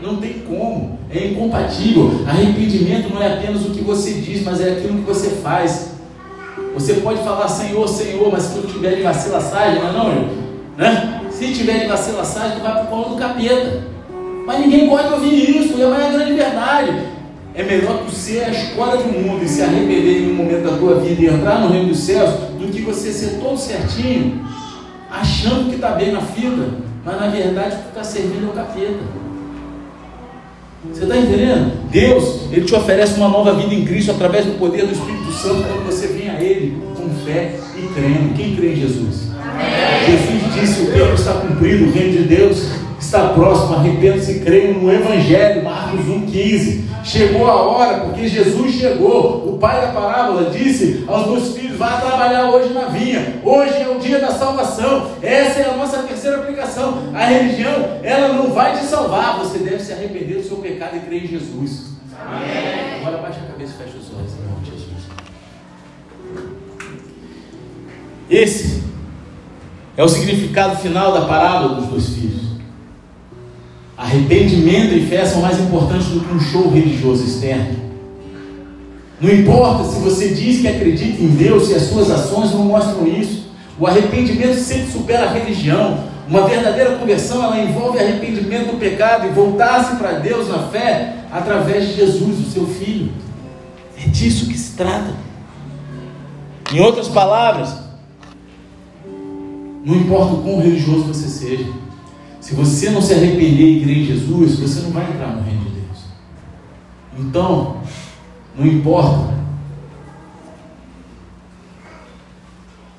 Não 0.00 0.16
tem 0.16 0.40
como. 0.40 0.98
É 1.10 1.26
incompatível. 1.26 2.24
Arrependimento 2.26 3.12
não 3.12 3.22
é 3.22 3.34
apenas 3.34 3.64
o 3.66 3.70
que 3.70 3.82
você 3.82 4.12
diz, 4.12 4.44
mas 4.44 4.60
é 4.60 4.72
aquilo 4.72 4.98
que 4.98 5.06
você 5.06 5.30
faz. 5.42 5.92
Você 6.74 6.94
pode 6.94 7.22
falar 7.24 7.48
Senhor, 7.48 7.88
Senhor, 7.88 8.30
mas 8.30 8.44
se 8.44 8.60
tu 8.60 8.66
tiver 8.68 8.96
de 8.96 9.02
vacilaçagem, 9.02 9.80
não 9.80 9.88
é 9.88 9.92
não, 9.92 10.28
né? 10.76 11.20
Se 11.30 11.52
tiver 11.52 11.80
de 11.80 11.86
vacilaçagem, 11.86 12.58
tu 12.58 12.62
vai 12.62 12.72
para 12.72 12.84
o 12.84 12.86
colo 12.86 13.14
do 13.14 13.16
capeta. 13.16 13.82
Mas 14.46 14.60
ninguém 14.60 14.88
pode 14.88 15.12
ouvir 15.12 15.58
isso, 15.58 15.80
é 15.80 15.86
uma 15.86 16.10
grande 16.10 16.32
verdade. 16.32 17.17
É 17.58 17.64
melhor 17.64 18.04
tu 18.06 18.14
ser 18.14 18.44
a 18.44 18.50
escola 18.50 18.98
do 18.98 19.08
mundo 19.12 19.44
e 19.44 19.48
se 19.48 19.60
arrepender 19.60 20.22
em 20.22 20.30
um 20.30 20.34
momento 20.36 20.62
da 20.62 20.76
tua 20.76 21.00
vida 21.00 21.20
e 21.20 21.26
entrar 21.26 21.60
no 21.60 21.72
reino 21.72 21.88
dos 21.88 21.98
céus, 21.98 22.30
do 22.56 22.70
que 22.70 22.82
você 22.82 23.12
ser 23.12 23.40
todo 23.40 23.58
certinho, 23.58 24.46
achando 25.10 25.68
que 25.68 25.74
está 25.74 25.90
bem 25.90 26.12
na 26.12 26.20
fila, 26.20 26.68
mas 27.04 27.20
na 27.20 27.26
verdade 27.26 27.74
tu 27.82 27.88
está 27.88 28.04
servindo 28.04 28.46
ao 28.46 28.52
capeta. 28.52 29.00
Você 30.88 31.02
está 31.02 31.16
entendendo? 31.16 31.72
Deus, 31.90 32.42
Ele 32.52 32.64
te 32.64 32.76
oferece 32.76 33.14
uma 33.14 33.28
nova 33.28 33.52
vida 33.54 33.74
em 33.74 33.84
Cristo 33.84 34.12
através 34.12 34.46
do 34.46 34.56
poder 34.56 34.86
do 34.86 34.92
Espírito 34.92 35.32
Santo 35.32 35.64
quando 35.64 35.84
você 35.84 36.06
vem 36.06 36.30
a 36.30 36.40
Ele 36.40 36.80
com 36.94 37.10
fé 37.24 37.56
e 37.76 37.88
crendo. 37.92 38.34
Quem 38.36 38.54
crê 38.54 38.74
em 38.74 38.76
Jesus? 38.76 39.32
Amém. 39.36 40.16
Jesus 40.16 40.54
disse: 40.54 40.82
o 40.82 40.92
tempo 40.92 41.14
está 41.14 41.32
cumprido, 41.32 41.86
o 41.86 41.90
reino 41.90 42.18
de 42.18 42.22
Deus 42.22 42.87
está 42.98 43.28
próximo. 43.28 43.76
Arrependa-se 43.76 44.32
e 44.32 44.40
creia 44.40 44.72
no 44.72 44.92
Evangelho, 44.92 45.64
Marcos 45.64 46.00
1,15. 46.00 46.88
Chegou 47.04 47.46
a 47.46 47.54
hora, 47.54 48.00
porque 48.00 48.28
Jesus 48.28 48.74
chegou. 48.74 49.54
O 49.54 49.58
pai 49.58 49.80
da 49.80 49.92
parábola 49.92 50.50
disse 50.50 51.04
aos 51.06 51.26
meus 51.26 51.56
filhos: 51.56 51.78
vá 51.78 52.00
trabalhar 52.00 52.50
hoje 52.50 52.72
na 52.74 52.86
vinha. 52.86 53.40
Hoje 53.44 53.80
é 53.80 53.88
o 53.88 53.98
dia 53.98 54.18
da 54.18 54.32
salvação. 54.32 55.10
Essa 55.22 55.60
é 55.60 55.70
a 55.70 55.76
nossa 55.76 56.02
terceira 56.02 56.38
aplicação. 56.38 56.98
A 57.14 57.24
religião, 57.24 57.98
ela 58.02 58.34
não 58.34 58.50
vai 58.50 58.76
te 58.76 58.84
salvar. 58.84 59.38
Você 59.38 59.58
deve 59.58 59.80
se 59.80 59.92
arrepender 59.92 60.38
do 60.38 60.44
seu 60.46 60.58
pecado 60.58 60.96
e 60.96 61.00
crer 61.00 61.24
em 61.24 61.28
Jesus. 61.28 61.88
Amém. 62.20 63.00
Agora 63.00 63.18
baixa 63.18 63.40
a 63.40 63.52
cabeça 63.52 63.72
e 63.74 63.84
fecha 63.84 63.96
os 63.96 64.18
olhos 64.18 64.32
em 64.32 64.50
nome 64.50 64.64
de 64.64 64.70
Jesus. 64.70 64.88
Esse 68.28 68.82
é 69.96 70.04
o 70.04 70.08
significado 70.08 70.76
final 70.76 71.12
da 71.12 71.22
parábola 71.22 71.76
dos 71.76 71.86
dois 71.86 72.08
filhos. 72.10 72.47
Arrependimento 73.98 74.94
e 74.94 75.08
fé 75.08 75.26
são 75.26 75.42
mais 75.42 75.58
importantes 75.58 76.06
do 76.06 76.20
que 76.20 76.32
um 76.32 76.38
show 76.38 76.70
religioso 76.70 77.24
externo. 77.24 77.76
Não 79.20 79.28
importa 79.28 79.82
se 79.82 79.98
você 79.98 80.28
diz 80.28 80.60
que 80.60 80.68
acredita 80.68 81.20
em 81.20 81.26
Deus 81.30 81.68
e 81.68 81.74
as 81.74 81.82
suas 81.82 82.08
ações 82.08 82.52
não 82.52 82.64
mostram 82.64 83.08
isso. 83.08 83.48
O 83.76 83.88
arrependimento 83.88 84.54
sempre 84.54 84.92
supera 84.92 85.26
a 85.28 85.32
religião. 85.32 86.04
Uma 86.28 86.46
verdadeira 86.46 86.96
conversão 86.96 87.42
ela 87.42 87.58
envolve 87.58 87.98
arrependimento 87.98 88.70
do 88.70 88.78
pecado 88.78 89.26
e 89.26 89.30
voltar-se 89.30 89.96
para 89.96 90.12
Deus 90.12 90.48
na 90.48 90.68
fé 90.68 91.16
através 91.32 91.88
de 91.88 91.96
Jesus, 91.96 92.38
o 92.38 92.50
seu 92.52 92.66
Filho. 92.68 93.10
É 94.00 94.08
disso 94.08 94.46
que 94.46 94.56
se 94.56 94.76
trata. 94.76 95.12
Em 96.72 96.78
outras 96.78 97.08
palavras, 97.08 97.76
não 99.84 99.96
importa 99.96 100.34
o 100.34 100.42
quão 100.44 100.60
religioso 100.60 101.04
você 101.04 101.26
seja, 101.26 101.66
se 102.48 102.54
você 102.54 102.88
não 102.88 103.02
se 103.02 103.12
arrepender 103.12 103.76
e 103.76 103.82
crer 103.82 103.98
em 103.98 104.04
Jesus, 104.06 104.58
você 104.58 104.80
não 104.80 104.90
vai 104.90 105.04
entrar 105.04 105.36
no 105.36 105.42
reino 105.42 105.66
de 105.66 105.80
Deus. 105.80 105.98
Então, 107.18 107.82
não 108.56 108.66
importa 108.66 109.34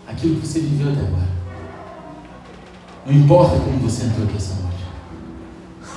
aquilo 0.08 0.40
que 0.40 0.46
você 0.46 0.60
viveu 0.60 0.92
até 0.92 1.00
agora. 1.00 1.30
Não 3.08 3.14
importa 3.14 3.58
como 3.58 3.80
você 3.80 4.06
entrou 4.06 4.28
aqui 4.28 4.38
essa 4.38 4.54
noite. 4.54 4.86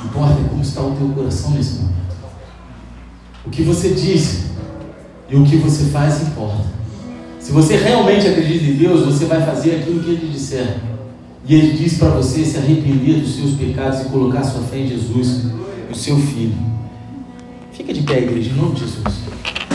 Importa 0.02 0.48
como 0.48 0.62
está 0.62 0.80
o 0.80 0.96
teu 0.96 1.08
coração 1.10 1.50
nesse 1.50 1.74
momento. 1.74 2.16
O 3.44 3.50
que 3.50 3.64
você 3.64 3.90
disse 3.90 4.46
e 5.28 5.36
o 5.36 5.44
que 5.44 5.56
você 5.58 5.90
faz 5.90 6.22
importa. 6.22 6.64
Se 7.38 7.52
você 7.52 7.76
realmente 7.76 8.26
acredita 8.26 8.64
em 8.64 8.76
Deus, 8.76 9.04
você 9.04 9.26
vai 9.26 9.44
fazer 9.44 9.76
aquilo 9.76 10.02
que 10.02 10.08
Ele 10.08 10.32
disser. 10.32 10.91
E 11.44 11.54
ele 11.54 11.76
diz 11.76 11.98
para 11.98 12.10
você 12.10 12.44
se 12.44 12.56
arrepender 12.56 13.20
dos 13.20 13.34
seus 13.34 13.52
pecados 13.52 14.02
e 14.02 14.04
colocar 14.04 14.44
sua 14.44 14.62
fé 14.62 14.78
em 14.78 14.88
Jesus, 14.88 15.46
o 15.90 15.94
seu 15.94 16.16
filho. 16.16 16.54
Fica 17.72 17.92
de 17.92 18.02
pé, 18.02 18.18
igreja, 18.18 18.50
em 18.50 18.54
nome 18.54 18.74
de 18.74 18.80
Jesus. 18.80 19.04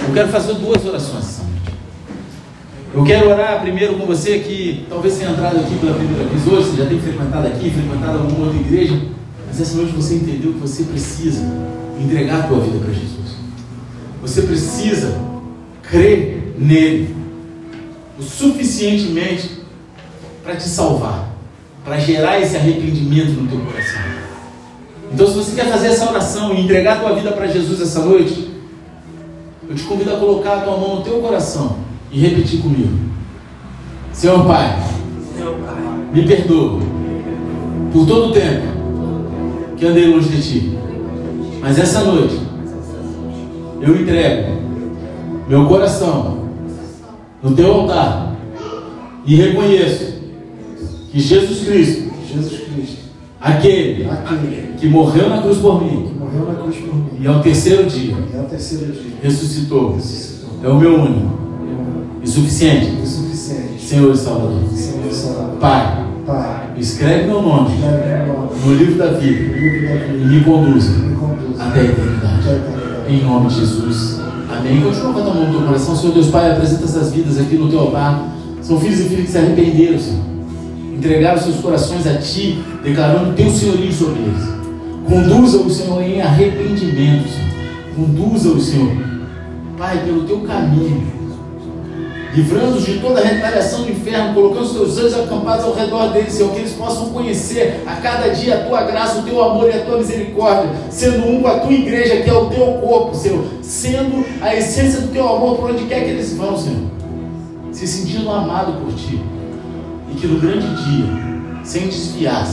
Eu 0.07 0.13
quero 0.13 0.29
fazer 0.29 0.53
duas 0.53 0.85
orações. 0.85 1.41
Eu 2.93 3.03
quero 3.03 3.29
orar 3.29 3.61
primeiro 3.61 3.95
com 3.95 4.05
você 4.05 4.39
que 4.39 4.85
talvez 4.89 5.17
tenha 5.17 5.31
entrado 5.31 5.57
aqui 5.57 5.77
pela 5.77 5.93
primeira 5.93 6.23
vez 6.23 6.47
hoje, 6.47 6.69
você 6.69 6.83
já 6.83 6.89
tem 6.89 6.99
frequentado 6.99 7.45
aqui, 7.47 7.69
frequentado 7.69 8.19
alguma 8.19 8.45
outra 8.45 8.59
igreja, 8.59 8.99
mas 9.45 9.59
essa 9.59 9.75
noite 9.75 9.91
você 9.91 10.15
entendeu 10.15 10.53
que 10.53 10.59
você 10.59 10.83
precisa 10.83 11.43
entregar 11.99 12.45
a 12.45 12.47
tua 12.47 12.61
vida 12.61 12.79
para 12.79 12.93
Jesus. 12.93 13.35
Você 14.21 14.41
precisa 14.43 15.19
crer 15.83 16.55
nele 16.57 17.15
o 18.17 18.23
suficientemente 18.23 19.61
para 20.43 20.55
te 20.55 20.67
salvar 20.67 21.26
para 21.87 21.97
gerar 21.99 22.37
esse 22.41 22.57
arrependimento 22.57 23.31
no 23.31 23.47
teu 23.47 23.59
coração. 23.61 24.01
Então, 25.09 25.25
se 25.25 25.33
você 25.35 25.55
quer 25.55 25.69
fazer 25.71 25.87
essa 25.87 26.09
oração 26.09 26.53
e 26.53 26.59
entregar 26.59 26.97
a 26.97 26.99
tua 26.99 27.15
vida 27.15 27.31
para 27.31 27.47
Jesus 27.47 27.79
essa 27.79 28.01
noite, 28.01 28.51
eu 29.69 29.73
te 29.73 29.83
convido 29.83 30.13
a 30.13 30.19
colocar 30.19 30.57
a 30.57 30.61
tua 30.61 30.75
mão 30.75 30.97
no 30.97 31.01
teu 31.01 31.21
coração 31.21 31.77
e 32.11 32.19
repetir 32.19 32.59
comigo: 32.59 32.93
Senhor 34.11 34.45
Pai, 34.45 34.77
me 36.11 36.27
perdoa 36.27 36.81
por 37.93 38.05
todo 38.05 38.31
o 38.31 38.33
tempo 38.33 38.67
que 39.77 39.85
andei 39.85 40.07
longe 40.07 40.27
de 40.27 40.41
Ti, 40.41 40.77
mas 41.61 41.79
essa 41.79 42.01
noite 42.01 42.37
eu 43.79 43.95
entrego 43.95 44.57
meu 45.47 45.65
coração 45.67 46.49
no 47.41 47.55
Teu 47.55 47.71
altar 47.71 48.35
e 49.25 49.37
reconheço 49.37 50.16
que 51.17 51.23
Jesus 51.23 51.65
Cristo, 51.65 52.11
Jesus 52.31 52.61
Cristo, 52.61 52.97
aquele, 53.41 54.07
aquele 54.07 54.73
que 54.77 54.87
morreu 54.87 55.27
na 55.29 55.41
cruz 55.41 55.57
por 55.57 55.83
mim, 55.83 56.09
que 56.09 56.19
morreu 56.19 56.45
na 56.45 56.53
cruz 56.61 56.75
por 56.75 56.93
mim, 56.93 57.09
e 57.19 57.27
ao 57.27 57.41
terceiro 57.41 57.89
dia, 57.89 58.15
e 58.31 58.37
ao 58.37 58.45
terceiro 58.45 58.93
dia 58.93 59.13
ressuscitou, 59.23 59.95
ressuscitou, 59.95 60.49
é 60.63 60.69
o 60.69 60.77
meu 60.77 60.93
único 60.93 61.31
e 62.21 62.27
suficiente 62.27 62.99
e 63.01 63.07
suficiente, 63.07 63.81
Senhor 63.81 64.13
e 64.13 64.17
Salvador. 64.17 64.61
Senhor 64.71 65.07
e 65.09 65.13
Salvador. 65.13 65.57
Pai, 65.59 66.05
Pai, 66.27 66.73
escreve 66.77 67.25
meu 67.25 67.41
nome 67.41 67.73
escreve 67.73 68.25
meu 68.25 68.33
nome 68.37 68.49
no 68.63 68.75
livro 68.75 68.95
da 68.99 69.07
vida 69.13 69.57
livro 69.57 69.87
da 69.87 69.95
e 69.95 70.17
vida 70.17 70.27
me 70.27 70.43
conduza 70.43 70.91
e 70.91 70.99
me 70.99 71.15
conduza 71.15 71.63
até 71.63 71.79
a 71.79 71.83
até 71.83 71.89
a 71.89 71.93
eternidade. 71.93 72.47
Em 73.09 73.23
nome 73.23 73.47
de 73.47 73.55
Jesus. 73.55 74.19
Amém. 74.55 74.81
Continua 74.81 75.13
com 75.13 75.19
a 75.19 75.33
mão 75.33 75.45
no 75.47 75.51
teu 75.51 75.65
coração. 75.65 75.95
Senhor 75.95 76.13
Deus 76.13 76.27
Pai, 76.27 76.51
apresenta 76.51 76.83
essas 76.83 77.11
vidas 77.11 77.39
aqui 77.39 77.55
no 77.55 77.69
teu 77.69 77.79
altar. 77.79 78.35
São 78.61 78.79
filhos 78.79 78.99
e 78.99 79.03
filhas 79.05 79.25
que 79.25 79.31
se 79.31 79.37
arrependeram, 79.39 79.97
Senhor 79.97 80.36
entregaram 80.97 81.39
seus 81.39 81.57
corações 81.57 82.07
a 82.07 82.15
Ti, 82.17 82.63
declarando 82.83 83.35
Teu 83.35 83.49
senhorio 83.49 83.93
sobre 83.93 84.19
eles. 84.21 84.57
Conduza-o, 85.07 85.69
Senhor, 85.69 86.01
em 86.01 86.21
arrependimento, 86.21 87.29
Senhor. 87.29 87.47
Conduza-o, 87.95 88.59
Senhor, 88.59 88.91
Pai, 89.77 90.03
pelo 90.05 90.23
Teu 90.23 90.39
caminho, 90.39 91.05
livrando-os 92.33 92.83
de 92.83 92.99
toda 92.99 93.21
a 93.21 93.23
retaliação 93.23 93.83
do 93.83 93.91
inferno, 93.91 94.33
colocando 94.33 94.63
os 94.63 94.71
Teus 94.71 94.97
anjos 94.97 95.19
acampados 95.19 95.65
ao 95.65 95.75
redor 95.75 96.11
deles, 96.11 96.33
Senhor, 96.33 96.51
que 96.51 96.59
eles 96.59 96.73
possam 96.73 97.09
conhecer 97.09 97.83
a 97.85 97.95
cada 97.95 98.29
dia 98.29 98.55
a 98.55 98.63
Tua 98.65 98.83
graça, 98.83 99.19
o 99.19 99.23
Teu 99.23 99.41
amor 99.43 99.69
e 99.69 99.73
a 99.73 99.85
Tua 99.85 99.99
misericórdia, 99.99 100.71
sendo 100.89 101.27
um 101.27 101.41
com 101.41 101.47
a 101.47 101.59
Tua 101.59 101.73
igreja, 101.73 102.23
que 102.23 102.29
é 102.29 102.33
o 102.33 102.47
Teu 102.47 102.65
corpo, 102.81 103.15
Senhor, 103.15 103.45
sendo 103.61 104.25
a 104.41 104.55
essência 104.55 105.01
do 105.01 105.09
Teu 105.09 105.27
amor 105.27 105.57
por 105.57 105.69
onde 105.69 105.85
quer 105.85 106.03
que 106.03 106.09
eles 106.09 106.35
vão, 106.35 106.57
Senhor, 106.57 106.89
se 107.71 107.87
sentindo 107.87 108.29
amado 108.31 108.81
por 108.81 108.93
Ti 108.93 109.36
e 110.11 110.15
que 110.15 110.27
no 110.27 110.39
grande 110.39 110.67
dia, 110.83 111.05
sem 111.63 111.87
desviar 111.87 112.45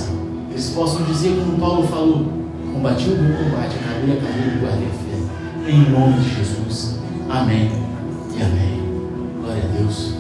eles 0.55 0.71
possam 0.71 1.03
dizer 1.03 1.37
como 1.37 1.59
Paulo 1.59 1.83
falou: 1.89 2.27
combati 2.73 3.11
o 3.11 3.17
bom 3.17 3.45
combate, 3.45 3.75
acabei 3.75 4.17
a 4.17 4.21
carreira 4.21 4.55
e 4.55 4.61
guardei 4.61 4.87
a 4.87 4.91
fé. 4.91 5.71
Em 5.73 5.91
nome 5.91 6.21
de 6.21 6.33
Jesus. 6.33 7.01
Amém 7.29 7.73
e 8.39 8.41
amém. 8.41 8.83
Glória 9.41 9.65
a 9.65 9.77
Deus. 9.77 10.15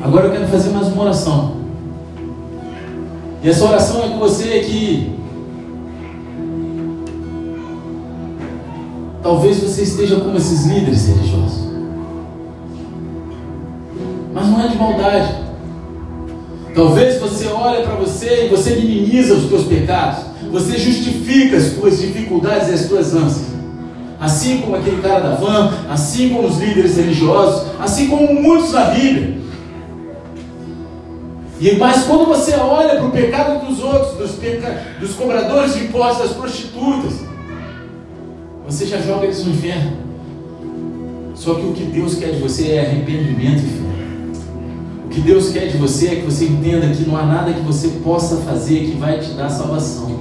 Agora 0.00 0.26
eu 0.26 0.32
quero 0.32 0.46
fazer 0.46 0.70
mais 0.70 0.86
uma 0.86 1.02
oração. 1.02 1.56
E 3.42 3.48
essa 3.48 3.64
oração 3.64 4.04
é 4.04 4.08
com 4.10 4.18
você 4.20 4.60
que 4.60 5.18
talvez 9.20 9.58
você 9.58 9.82
esteja 9.82 10.20
como 10.20 10.36
esses 10.36 10.66
líderes 10.66 11.08
religiosos. 11.08 11.68
Mas 14.32 14.46
não 14.46 14.60
é 14.60 14.68
de 14.68 14.76
maldade. 14.76 15.47
Talvez 16.74 17.20
você 17.20 17.46
olhe 17.48 17.82
para 17.82 17.94
você 17.94 18.46
e 18.46 18.48
você 18.48 18.76
minimiza 18.76 19.34
os 19.34 19.48
teus 19.48 19.64
pecados. 19.64 20.24
Você 20.50 20.78
justifica 20.78 21.56
as 21.56 21.72
tuas 21.72 21.98
dificuldades 22.00 22.68
e 22.68 22.72
as 22.72 22.86
tuas 22.86 23.14
ânsias. 23.14 23.48
Assim 24.20 24.60
como 24.60 24.76
aquele 24.76 25.00
cara 25.00 25.20
da 25.20 25.34
van, 25.36 25.72
assim 25.88 26.30
como 26.30 26.48
os 26.48 26.58
líderes 26.58 26.96
religiosos, 26.96 27.68
assim 27.78 28.08
como 28.08 28.34
muitos 28.34 28.72
na 28.72 28.84
Bíblia. 28.86 29.38
E 31.60 31.76
mas 31.76 32.04
quando 32.04 32.26
você 32.26 32.54
olha 32.54 32.96
para 32.96 33.06
o 33.06 33.10
pecado 33.10 33.66
dos 33.66 33.82
outros, 33.82 34.16
dos, 34.16 34.32
peca... 34.32 34.80
dos 35.00 35.14
cobradores 35.14 35.74
de 35.74 35.84
impostos, 35.84 36.28
das 36.28 36.36
prostitutas, 36.36 37.14
você 38.66 38.86
já 38.86 39.00
joga 39.00 39.24
eles 39.24 39.44
no 39.44 39.52
inferno. 39.52 39.92
Só 41.34 41.54
que 41.54 41.66
o 41.66 41.72
que 41.72 41.84
Deus 41.84 42.16
quer 42.16 42.32
de 42.32 42.40
você 42.40 42.72
é 42.72 42.80
arrependimento 42.80 43.60
e 43.60 43.77
que 45.18 45.22
Deus 45.22 45.50
quer 45.50 45.66
de 45.66 45.76
você 45.76 46.06
é 46.08 46.14
que 46.16 46.22
você 46.22 46.44
entenda 46.44 46.86
que 46.88 47.04
não 47.04 47.16
há 47.16 47.24
nada 47.24 47.52
que 47.52 47.60
você 47.60 47.88
possa 48.04 48.36
fazer 48.36 48.84
que 48.84 48.96
vai 48.96 49.18
te 49.18 49.32
dar 49.32 49.48
salvação. 49.48 50.16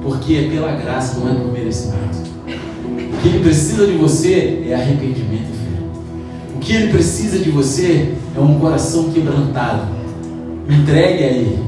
Porque 0.00 0.34
é 0.34 0.48
pela 0.48 0.72
graça, 0.72 1.18
não 1.18 1.28
é 1.28 1.34
por 1.34 1.52
merecimento. 1.52 2.18
O 2.46 3.20
que 3.20 3.28
Ele 3.28 3.40
precisa 3.40 3.86
de 3.86 3.94
você 3.94 4.64
é 4.68 4.74
arrependimento 4.74 5.48
e 5.50 5.56
fé. 5.56 6.54
O 6.54 6.58
que 6.60 6.72
Ele 6.72 6.92
precisa 6.92 7.38
de 7.38 7.50
você 7.50 8.14
é 8.36 8.40
um 8.40 8.60
coração 8.60 9.10
quebrantado. 9.10 9.88
Entregue 10.68 11.24
a 11.24 11.26
Ele. 11.26 11.58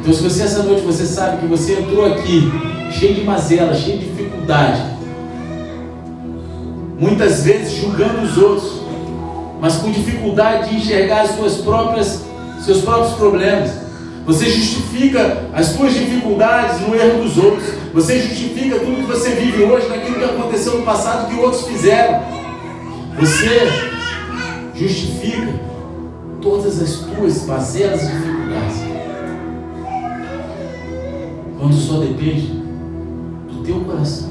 Então, 0.00 0.12
se 0.12 0.22
você 0.22 0.42
essa 0.42 0.64
noite 0.64 0.82
você 0.82 1.06
sabe 1.06 1.38
que 1.38 1.46
você 1.46 1.74
entrou 1.74 2.04
aqui 2.04 2.50
cheio 2.90 3.14
de 3.14 3.22
mazela, 3.22 3.74
cheio 3.74 3.98
de 3.98 4.06
dificuldade, 4.06 4.82
muitas 6.98 7.44
vezes 7.44 7.74
julgando 7.74 8.22
os 8.22 8.36
outros, 8.36 8.63
mas 9.64 9.76
com 9.76 9.90
dificuldade 9.90 10.68
de 10.68 10.76
enxergar 10.76 11.22
as 11.22 11.36
suas 11.36 11.54
próprias, 11.54 12.22
seus 12.60 12.82
próprios 12.82 13.14
problemas. 13.14 13.70
Você 14.26 14.44
justifica 14.50 15.42
as 15.54 15.68
suas 15.68 15.94
dificuldades 15.94 16.82
no 16.82 16.94
erro 16.94 17.22
dos 17.22 17.38
outros. 17.38 17.72
Você 17.94 18.20
justifica 18.20 18.78
tudo 18.78 18.96
que 18.96 19.06
você 19.10 19.30
vive 19.30 19.62
hoje 19.62 19.88
naquilo 19.88 20.18
que 20.18 20.24
aconteceu 20.24 20.76
no 20.76 20.84
passado 20.84 21.30
que 21.30 21.40
outros 21.40 21.66
fizeram. 21.66 22.20
Você 23.18 23.58
justifica 24.74 25.54
todas 26.42 26.82
as 26.82 26.96
tuas 26.96 27.46
mazelas 27.46 28.02
e 28.02 28.06
dificuldades. 28.08 28.76
Quando 31.58 31.74
só 31.74 32.00
depende 32.00 32.48
do 33.50 33.62
teu 33.64 33.80
coração. 33.80 34.28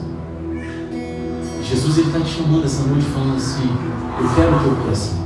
Jesus 1.63 1.97
está 1.97 2.19
te 2.19 2.35
chamando 2.35 2.65
essa 2.65 2.83
noite 2.83 3.05
falando 3.07 3.37
assim, 3.37 3.67
eu 4.21 4.35
quero 4.35 4.55
o 4.57 4.59
teu 4.59 4.75
coração. 4.83 5.22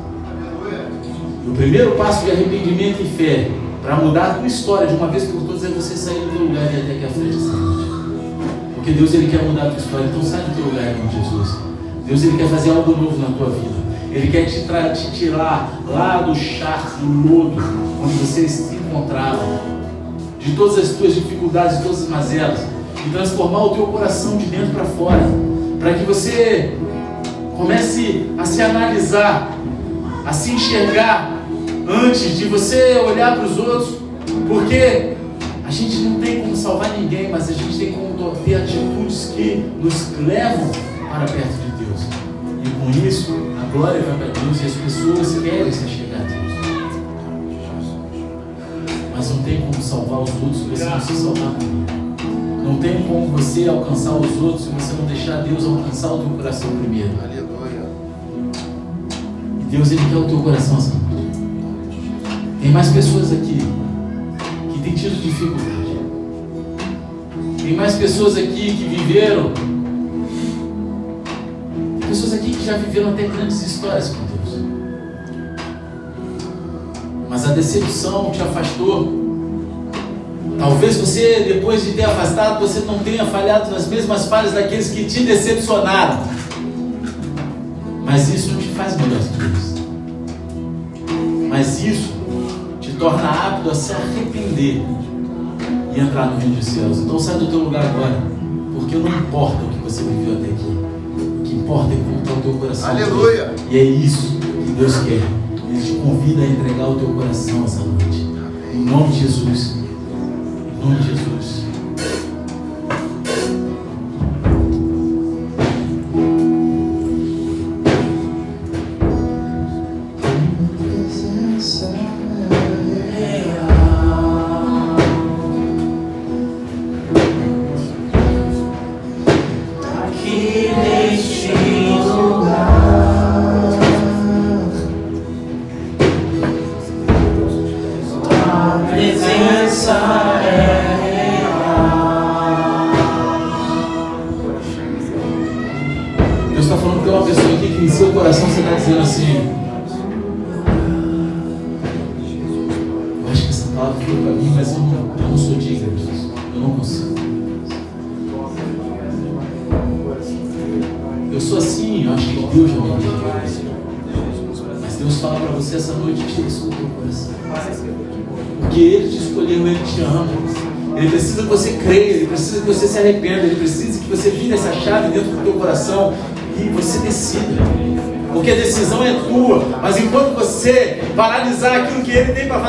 O 1.47 1.51
primeiro 1.55 1.91
passo 1.91 2.25
de 2.25 2.31
arrependimento 2.31 3.01
e 3.01 3.05
fé 3.05 3.49
para 3.81 3.95
mudar 3.95 4.31
a 4.31 4.33
tua 4.33 4.47
história 4.47 4.85
de 4.85 4.95
uma 4.95 5.07
vez 5.07 5.23
por 5.23 5.43
todas 5.43 5.63
é 5.63 5.69
você 5.69 5.95
sair 5.95 6.19
do 6.19 6.31
teu 6.31 6.45
lugar 6.45 6.63
e 6.63 6.81
até 6.81 6.91
aqui 6.91 7.05
à 7.05 7.07
frente 7.07 7.37
noite. 7.37 7.89
Porque 8.75 8.91
Deus 8.91 9.13
ele 9.13 9.31
quer 9.31 9.43
mudar 9.43 9.67
a 9.67 9.69
tua 9.69 9.77
história, 9.77 10.05
então 10.07 10.21
sai 10.21 10.41
do 10.41 10.55
teu 10.55 10.65
lugar 10.65 10.93
de 10.93 11.15
Jesus. 11.15 11.57
Deus 12.05 12.23
ele 12.23 12.37
quer 12.37 12.49
fazer 12.49 12.71
algo 12.71 12.91
novo 12.91 13.17
na 13.17 13.37
tua 13.37 13.49
vida. 13.49 13.77
Ele 14.11 14.29
quer 14.29 14.43
te, 14.45 14.65
te 15.01 15.11
tirar 15.11 15.81
lá 15.87 16.21
do 16.21 16.35
charco, 16.35 16.99
do 16.99 17.29
lodo, 17.29 17.63
onde 18.03 18.13
você 18.15 18.45
se 18.49 18.75
encontrava, 18.75 19.41
de 20.39 20.51
todas 20.53 20.77
as 20.77 20.97
tuas 20.97 21.15
dificuldades, 21.15 21.77
de 21.77 21.83
todas 21.83 22.03
as 22.03 22.09
mazelas, 22.09 22.59
e 23.05 23.09
transformar 23.09 23.63
o 23.63 23.69
teu 23.69 23.87
coração 23.87 24.37
de 24.37 24.47
dentro 24.47 24.73
para 24.73 24.83
fora, 24.83 25.23
para 25.79 25.93
que 25.93 26.03
você 26.03 26.77
comece 27.55 28.25
a 28.37 28.43
se 28.43 28.61
analisar, 28.61 29.49
a 30.25 30.33
se 30.33 30.51
enxergar 30.51 31.36
antes 31.87 32.37
de 32.37 32.45
você 32.45 32.97
olhar 32.97 33.35
para 33.35 33.45
os 33.45 33.57
outros, 33.57 33.95
porque 34.47 35.15
a 35.65 35.71
gente 35.71 35.97
não 35.99 36.19
tem 36.19 36.41
como 36.41 36.55
salvar 36.55 36.97
ninguém, 36.97 37.29
mas 37.29 37.49
a 37.49 37.53
gente 37.53 37.77
tem 37.77 37.91
como 37.93 38.07
ter 38.43 38.55
atitudes 38.55 39.33
que 39.35 39.65
nos 39.81 40.11
levam 40.19 40.69
para 41.09 41.25
perto 41.25 41.53
de 41.53 41.85
Deus. 41.85 42.01
E 42.63 42.69
com 42.69 43.07
isso, 43.07 43.33
a 43.61 43.71
glória 43.71 44.01
vai 44.01 44.17
para 44.17 44.41
Deus 44.41 44.61
e 44.61 44.65
as 44.65 44.73
pessoas 44.73 45.41
querem 45.41 45.71
se 45.71 45.87
chegar 45.87 46.21
a 46.21 46.23
Deus. 46.23 46.53
Mas 49.15 49.29
não 49.29 49.43
tem 49.43 49.61
como 49.61 49.81
salvar 49.81 50.21
os 50.21 50.29
outros 50.41 50.57
se 50.57 50.63
você 50.69 50.85
não 50.85 51.01
se 51.01 51.13
salvar 51.13 51.53
primeiro. 51.55 52.07
Não 52.63 52.77
tem 52.77 53.03
como 53.03 53.27
você 53.27 53.67
alcançar 53.67 54.11
os 54.11 54.41
outros 54.41 54.65
se 54.65 54.69
você 54.71 54.93
não 54.93 55.05
deixar 55.05 55.41
Deus 55.41 55.65
alcançar 55.65 56.13
o 56.13 56.19
teu 56.19 56.29
coração 56.29 56.69
primeiro. 56.77 57.11
Aleluia. 57.23 57.87
E 59.61 59.63
Deus 59.71 59.91
ele 59.91 60.01
quer 60.09 60.17
o 60.17 60.25
teu 60.25 60.39
coração 60.39 60.77
assim. 60.77 61.06
Tem 62.61 62.71
mais 62.71 62.89
pessoas 62.89 63.31
aqui 63.31 63.59
que 64.73 64.79
têm 64.81 64.93
tido 64.93 65.21
dificuldade. 65.21 65.77
Tem 67.61 67.75
mais 67.75 67.95
pessoas 67.95 68.35
aqui 68.35 68.75
que 68.75 68.83
viveram. 68.95 69.51
Tem 71.99 72.09
pessoas 72.09 72.33
aqui 72.33 72.51
que 72.51 72.65
já 72.65 72.77
viveram 72.77 73.09
até 73.09 73.27
grandes 73.27 73.61
histórias 73.61 74.09
com 74.09 74.25
Deus. 74.25 74.61
Mas 77.29 77.45
a 77.45 77.53
decepção 77.53 78.31
te 78.31 78.41
afastou. 78.41 79.27
Talvez 80.57 80.97
você, 80.97 81.45
depois 81.47 81.83
de 81.83 81.91
ter 81.91 82.05
afastado, 82.05 82.59
você 82.59 82.79
não 82.79 82.97
tenha 82.99 83.25
falhado 83.25 83.69
nas 83.69 83.87
mesmas 83.87 84.25
falhas 84.25 84.53
daqueles 84.53 84.89
que 84.89 85.05
te 85.05 85.23
decepcionaram. 85.23 86.23
Mas 88.03 88.33
isso 88.33 88.53
não 88.53 88.59
te 88.59 88.69
faz 88.69 88.97
melhor 88.97 89.19
que 89.19 89.37
Deus. 89.37 89.75
Mas 91.49 91.83
isso 91.83 92.16
torna 92.97 93.29
apto 93.29 93.69
a 93.69 93.75
se 93.75 93.93
arrepender 93.93 94.83
e 95.95 95.99
entrar 95.99 96.27
no 96.27 96.37
reino 96.37 96.55
dos 96.55 96.65
céus. 96.65 96.99
Então 96.99 97.19
sai 97.19 97.37
do 97.37 97.47
teu 97.47 97.59
lugar 97.59 97.85
agora, 97.85 98.21
porque 98.73 98.95
não 98.95 99.09
importa 99.09 99.63
o 99.63 99.69
que 99.69 99.79
você 99.79 100.03
viveu 100.03 100.33
até 100.33 100.45
aqui. 100.45 100.77
O 101.39 101.43
que 101.43 101.55
importa 101.55 101.93
é 101.93 101.97
como 101.97 102.19
está 102.19 102.33
o 102.33 102.41
teu 102.41 102.53
coração. 102.53 102.89
Aleluia. 102.89 103.55
E 103.69 103.77
é 103.77 103.83
isso 103.83 104.37
que 104.37 104.71
Deus 104.71 104.97
quer. 104.99 105.21
Ele 105.69 105.81
te 105.81 105.93
convida 105.93 106.41
a 106.41 106.45
entregar 106.45 106.89
o 106.89 106.95
teu 106.95 107.09
coração 107.09 107.63
essa 107.65 107.79
noite. 107.79 108.27
Em 108.73 108.83
nome 108.83 109.09
de 109.09 109.19
Jesus. 109.21 109.75
Em 109.75 110.83
nome 110.83 110.99
de 110.99 111.07
Jesus. 111.07 111.56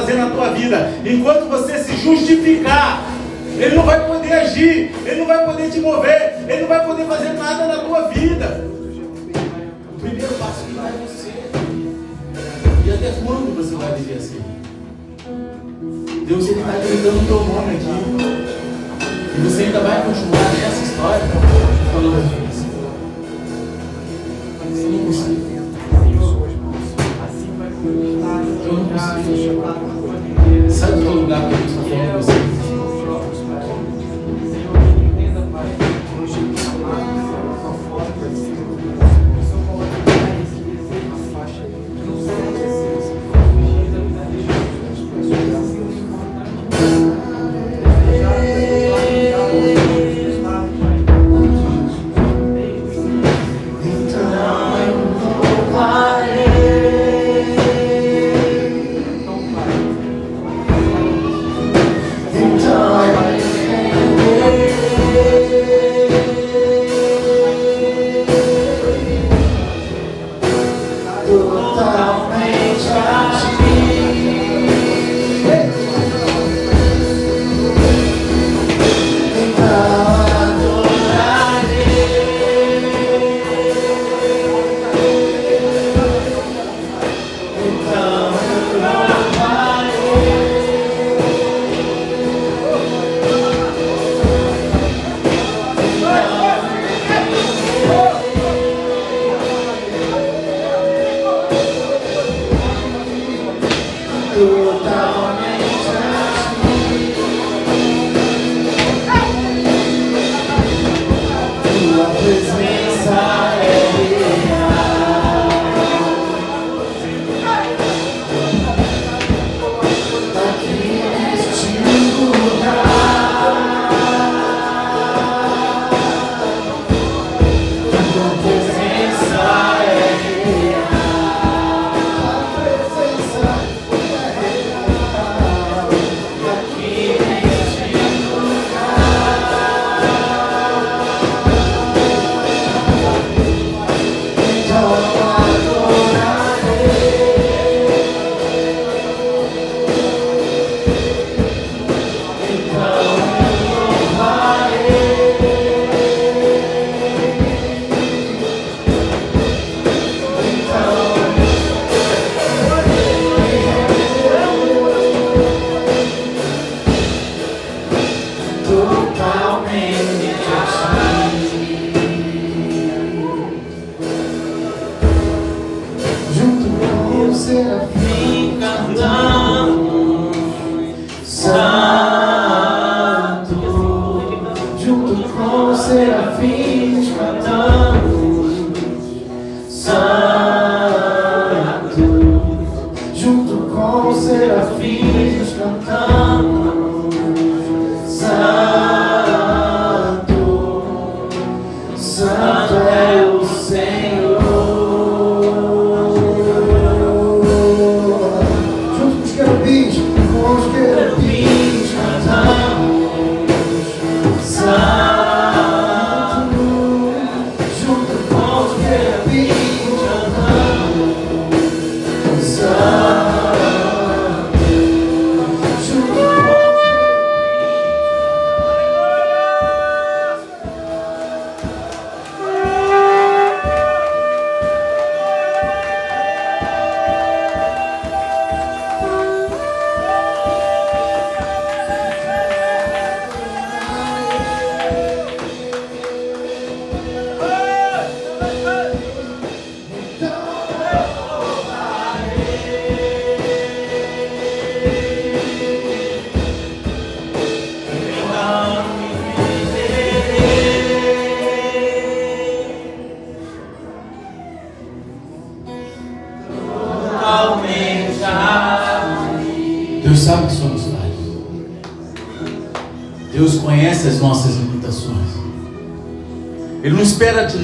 Fazer 0.09 0.15
na 0.15 0.31
tua 0.31 0.51
vida, 0.51 0.91
enquanto 1.05 1.49
você 1.49 1.79
se 1.79 1.97
justificar, 1.97 3.05
Ele 3.59 3.77
não 3.77 3.83
vai 3.85 4.07
poder 4.07 4.33
agir, 4.33 4.91
Ele 5.05 5.17
não 5.17 5.27
vai 5.27 5.45
poder 5.45 5.71
te 5.71 5.81
mover, 5.81 6.45
Ele 6.49 6.63
não 6.63 6.69
vai 6.69 6.87
poder 6.87 7.05
fazer 7.05 7.33
nada 7.35 7.67
na 7.67 7.77
tua 7.79 8.09
vida. 8.09 8.65
O 9.95 10.01
primeiro 10.01 10.35
passo 10.35 10.65
que 10.65 10.73
vai 10.75 10.93
você. 10.93 11.33
E 12.87 12.91
até 12.91 13.13
quando 13.23 13.55
você 13.55 13.75
vai 13.75 13.93
viver 13.99 14.15
assim? 14.15 14.41
Deus 16.27 16.49
ele 16.49 16.61
está 16.61 16.73
gritando 16.73 17.19
o 17.19 17.27
teu 17.27 17.45
nome 17.45 17.77
aqui. 17.77 18.49
E 19.37 19.41
você 19.41 19.63
ainda 19.65 19.81
vai 19.81 20.03
continuar 20.03 20.53
nessa 20.55 20.85
história 20.85 21.25
falando 21.93 22.48
Sai 31.29 31.41
do 31.41 31.49
teu 31.49 31.59
lugar 31.59 31.68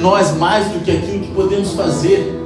nós 0.05 0.37
mais 0.37 0.67
do 0.67 0.85
que 0.85 0.91
aquilo 0.91 1.21
que 1.21 1.33
podemos 1.33 1.73
fazer. 1.73 2.39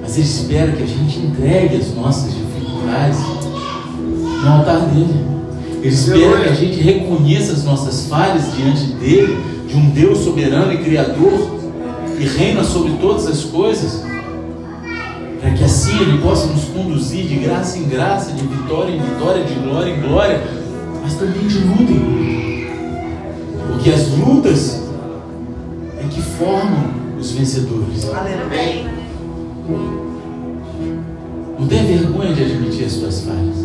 Mas 0.00 0.16
Ele 0.16 0.26
espera 0.26 0.72
que 0.72 0.82
a 0.82 0.86
gente 0.86 1.18
entregue 1.18 1.76
as 1.76 1.94
nossas 1.94 2.32
dificuldades 2.32 3.18
no 3.20 4.50
altar 4.50 4.80
dele. 4.86 5.28
Ele 5.82 5.94
espera 5.94 6.40
que 6.40 6.48
a 6.48 6.54
gente 6.54 6.80
reconheça 6.80 7.52
as 7.52 7.64
nossas 7.64 8.06
falhas 8.06 8.44
diante 8.56 8.86
dele, 8.94 9.38
de 9.68 9.76
um 9.76 9.90
Deus 9.90 10.20
soberano 10.20 10.72
e 10.72 10.78
criador, 10.78 11.58
que 12.16 12.24
reina 12.24 12.64
sobre 12.64 12.92
todas 12.92 13.26
as 13.26 13.44
coisas 13.44 14.02
para 15.38 15.50
que 15.50 15.64
assim 15.64 16.00
Ele 16.00 16.18
possa 16.18 16.46
nos 16.46 16.64
conduzir 16.64 17.26
de 17.26 17.36
graça 17.36 17.78
em 17.78 17.84
graça, 17.84 18.32
de 18.32 18.42
vitória 18.42 18.92
em 18.92 19.00
vitória, 19.00 19.44
de 19.44 19.54
glória 19.54 19.92
em 19.92 20.00
glória, 20.00 20.42
mas 21.02 21.14
também 21.14 21.46
de 21.46 21.58
luta 21.58 21.92
em 21.92 21.98
luta. 21.98 22.57
Porque 23.88 24.02
as 24.02 24.08
lutas 24.18 24.82
é 25.98 26.06
que 26.10 26.20
formam 26.20 26.92
os 27.18 27.30
vencedores. 27.30 28.04
Não 31.58 31.66
tenha 31.66 31.84
vergonha 31.84 32.34
de 32.34 32.42
admitir 32.42 32.84
as 32.84 32.92
suas 32.92 33.22
falhas. 33.22 33.56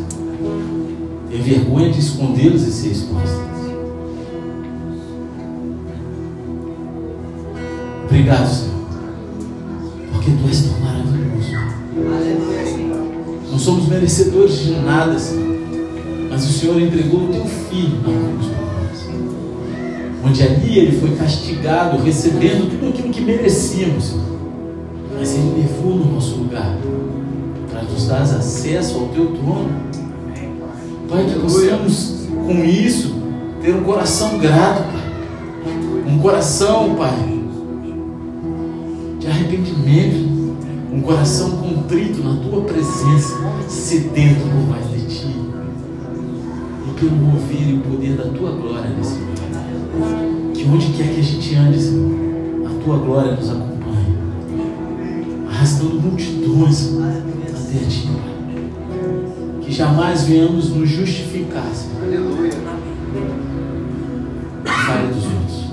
Tenha 1.30 1.44
vergonha 1.44 1.92
de 1.92 2.00
escondê-las 2.00 2.62
e 2.62 2.72
ser 2.72 2.92
exposta. 2.92 3.38
Obrigado, 8.06 8.48
Senhor. 8.48 8.76
Porque 10.14 10.32
Tu 10.32 10.48
és 10.48 10.62
tão 10.62 10.80
maravilhoso. 10.80 11.52
Não 13.52 13.60
somos 13.60 13.90
merecedores 13.90 14.58
de 14.58 14.72
nada, 14.72 15.20
Senhor. 15.20 15.58
Mas 16.30 16.50
o 16.50 16.54
Senhor 16.54 16.80
entregou 16.80 17.26
o 17.26 17.28
Teu 17.28 17.46
Filho 17.46 17.98
na 17.98 18.40
cruz. 18.40 18.63
Onde 20.26 20.42
ali 20.42 20.80
Ele 20.80 21.00
foi 21.00 21.16
castigado, 21.16 22.02
recebendo 22.02 22.70
tudo 22.70 22.90
aquilo 22.90 23.10
que 23.10 23.22
merecíamos. 23.22 24.16
Mas 25.18 25.36
Ele 25.36 25.62
levou 25.62 25.96
no 25.96 26.14
nosso 26.14 26.36
lugar 26.36 26.78
para 27.70 27.84
nos 27.84 28.08
dar 28.08 28.22
acesso 28.22 29.00
ao 29.00 29.08
Teu 29.10 29.28
trono. 29.28 29.70
Pai, 31.10 31.26
que 31.26 31.40
possamos 31.40 32.28
com 32.46 32.64
isso 32.64 33.16
ter 33.62 33.76
um 33.76 33.84
coração 33.84 34.38
grato, 34.38 34.84
Pai. 34.84 36.14
Um 36.14 36.20
coração, 36.20 36.96
Pai, 36.96 37.44
de 39.20 39.28
arrependimento. 39.28 40.34
Um 40.92 41.02
coração 41.02 41.52
contrito 41.58 42.24
na 42.24 42.36
Tua 42.38 42.62
presença, 42.62 43.36
sedento 43.68 44.42
por 44.42 44.70
mais 44.70 44.90
de 44.92 45.08
Ti. 45.08 45.36
E 46.88 47.00
pelo 47.00 47.16
mover 47.16 47.70
e 47.70 47.74
o 47.74 47.80
poder 47.80 48.16
da 48.16 48.26
Tua 48.26 48.52
glória 48.52 48.90
nesse 48.90 49.16
lugar. 49.16 49.33
Que 50.54 50.66
onde 50.66 50.88
quer 50.94 51.14
que 51.14 51.20
a 51.20 51.24
gente 51.24 51.56
ande, 51.56 51.80
Senhor, 51.80 52.12
a 52.66 52.84
Tua 52.84 52.98
glória 52.98 53.36
nos 53.36 53.50
acompanhe. 53.50 54.18
arrastando 55.50 56.02
multidões 56.02 56.92
até 56.98 57.78
a 57.80 57.88
ti, 57.88 58.08
Pai. 58.08 59.62
Que 59.62 59.72
jamais 59.72 60.24
venhamos 60.24 60.70
nos 60.70 60.90
justificar, 60.90 61.68
Senhor, 61.74 62.04
Aleluia. 62.04 62.52
falha 64.66 65.08
dos 65.08 65.24
outros. 65.26 65.64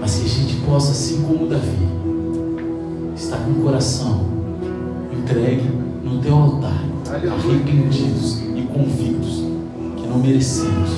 Mas 0.00 0.14
que 0.16 0.24
a 0.24 0.28
gente 0.28 0.56
possa, 0.66 0.92
assim 0.92 1.22
como 1.22 1.46
Davi, 1.46 1.88
estar 3.14 3.36
com 3.38 3.52
o 3.52 3.62
coração 3.62 4.26
entregue 5.12 5.68
no 6.04 6.18
teu 6.20 6.34
altar, 6.34 6.82
arrependidos 7.08 8.40
e 8.40 8.62
convictos 8.62 9.44
que 9.96 10.06
não 10.08 10.18
merecemos, 10.18 10.90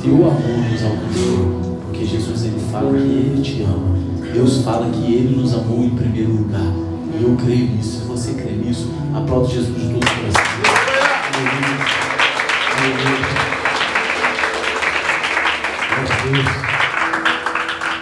teu 0.00 0.14
amor 0.14 0.58
nos 0.70 0.82
alcançou, 0.82 1.78
porque 1.84 2.04
Jesus 2.04 2.44
ele 2.44 2.60
fala 2.70 2.92
que 2.92 3.04
ele 3.04 3.42
te 3.42 3.62
ama. 3.62 3.98
Deus 4.32 4.62
fala 4.62 4.90
que 4.90 5.12
ele 5.12 5.36
nos 5.36 5.54
amou 5.54 5.84
em 5.84 5.90
primeiro 5.90 6.32
lugar. 6.32 6.72
E 7.18 7.22
eu 7.22 7.36
creio 7.36 7.66
nisso. 7.66 8.00
Se 8.00 8.04
você 8.06 8.34
crê 8.34 8.52
nisso, 8.52 8.88
aplaude 9.14 9.54
Jesus 9.54 9.74
de 9.74 9.88
todo 9.88 9.96
o 9.96 10.00
coração. 10.00 10.47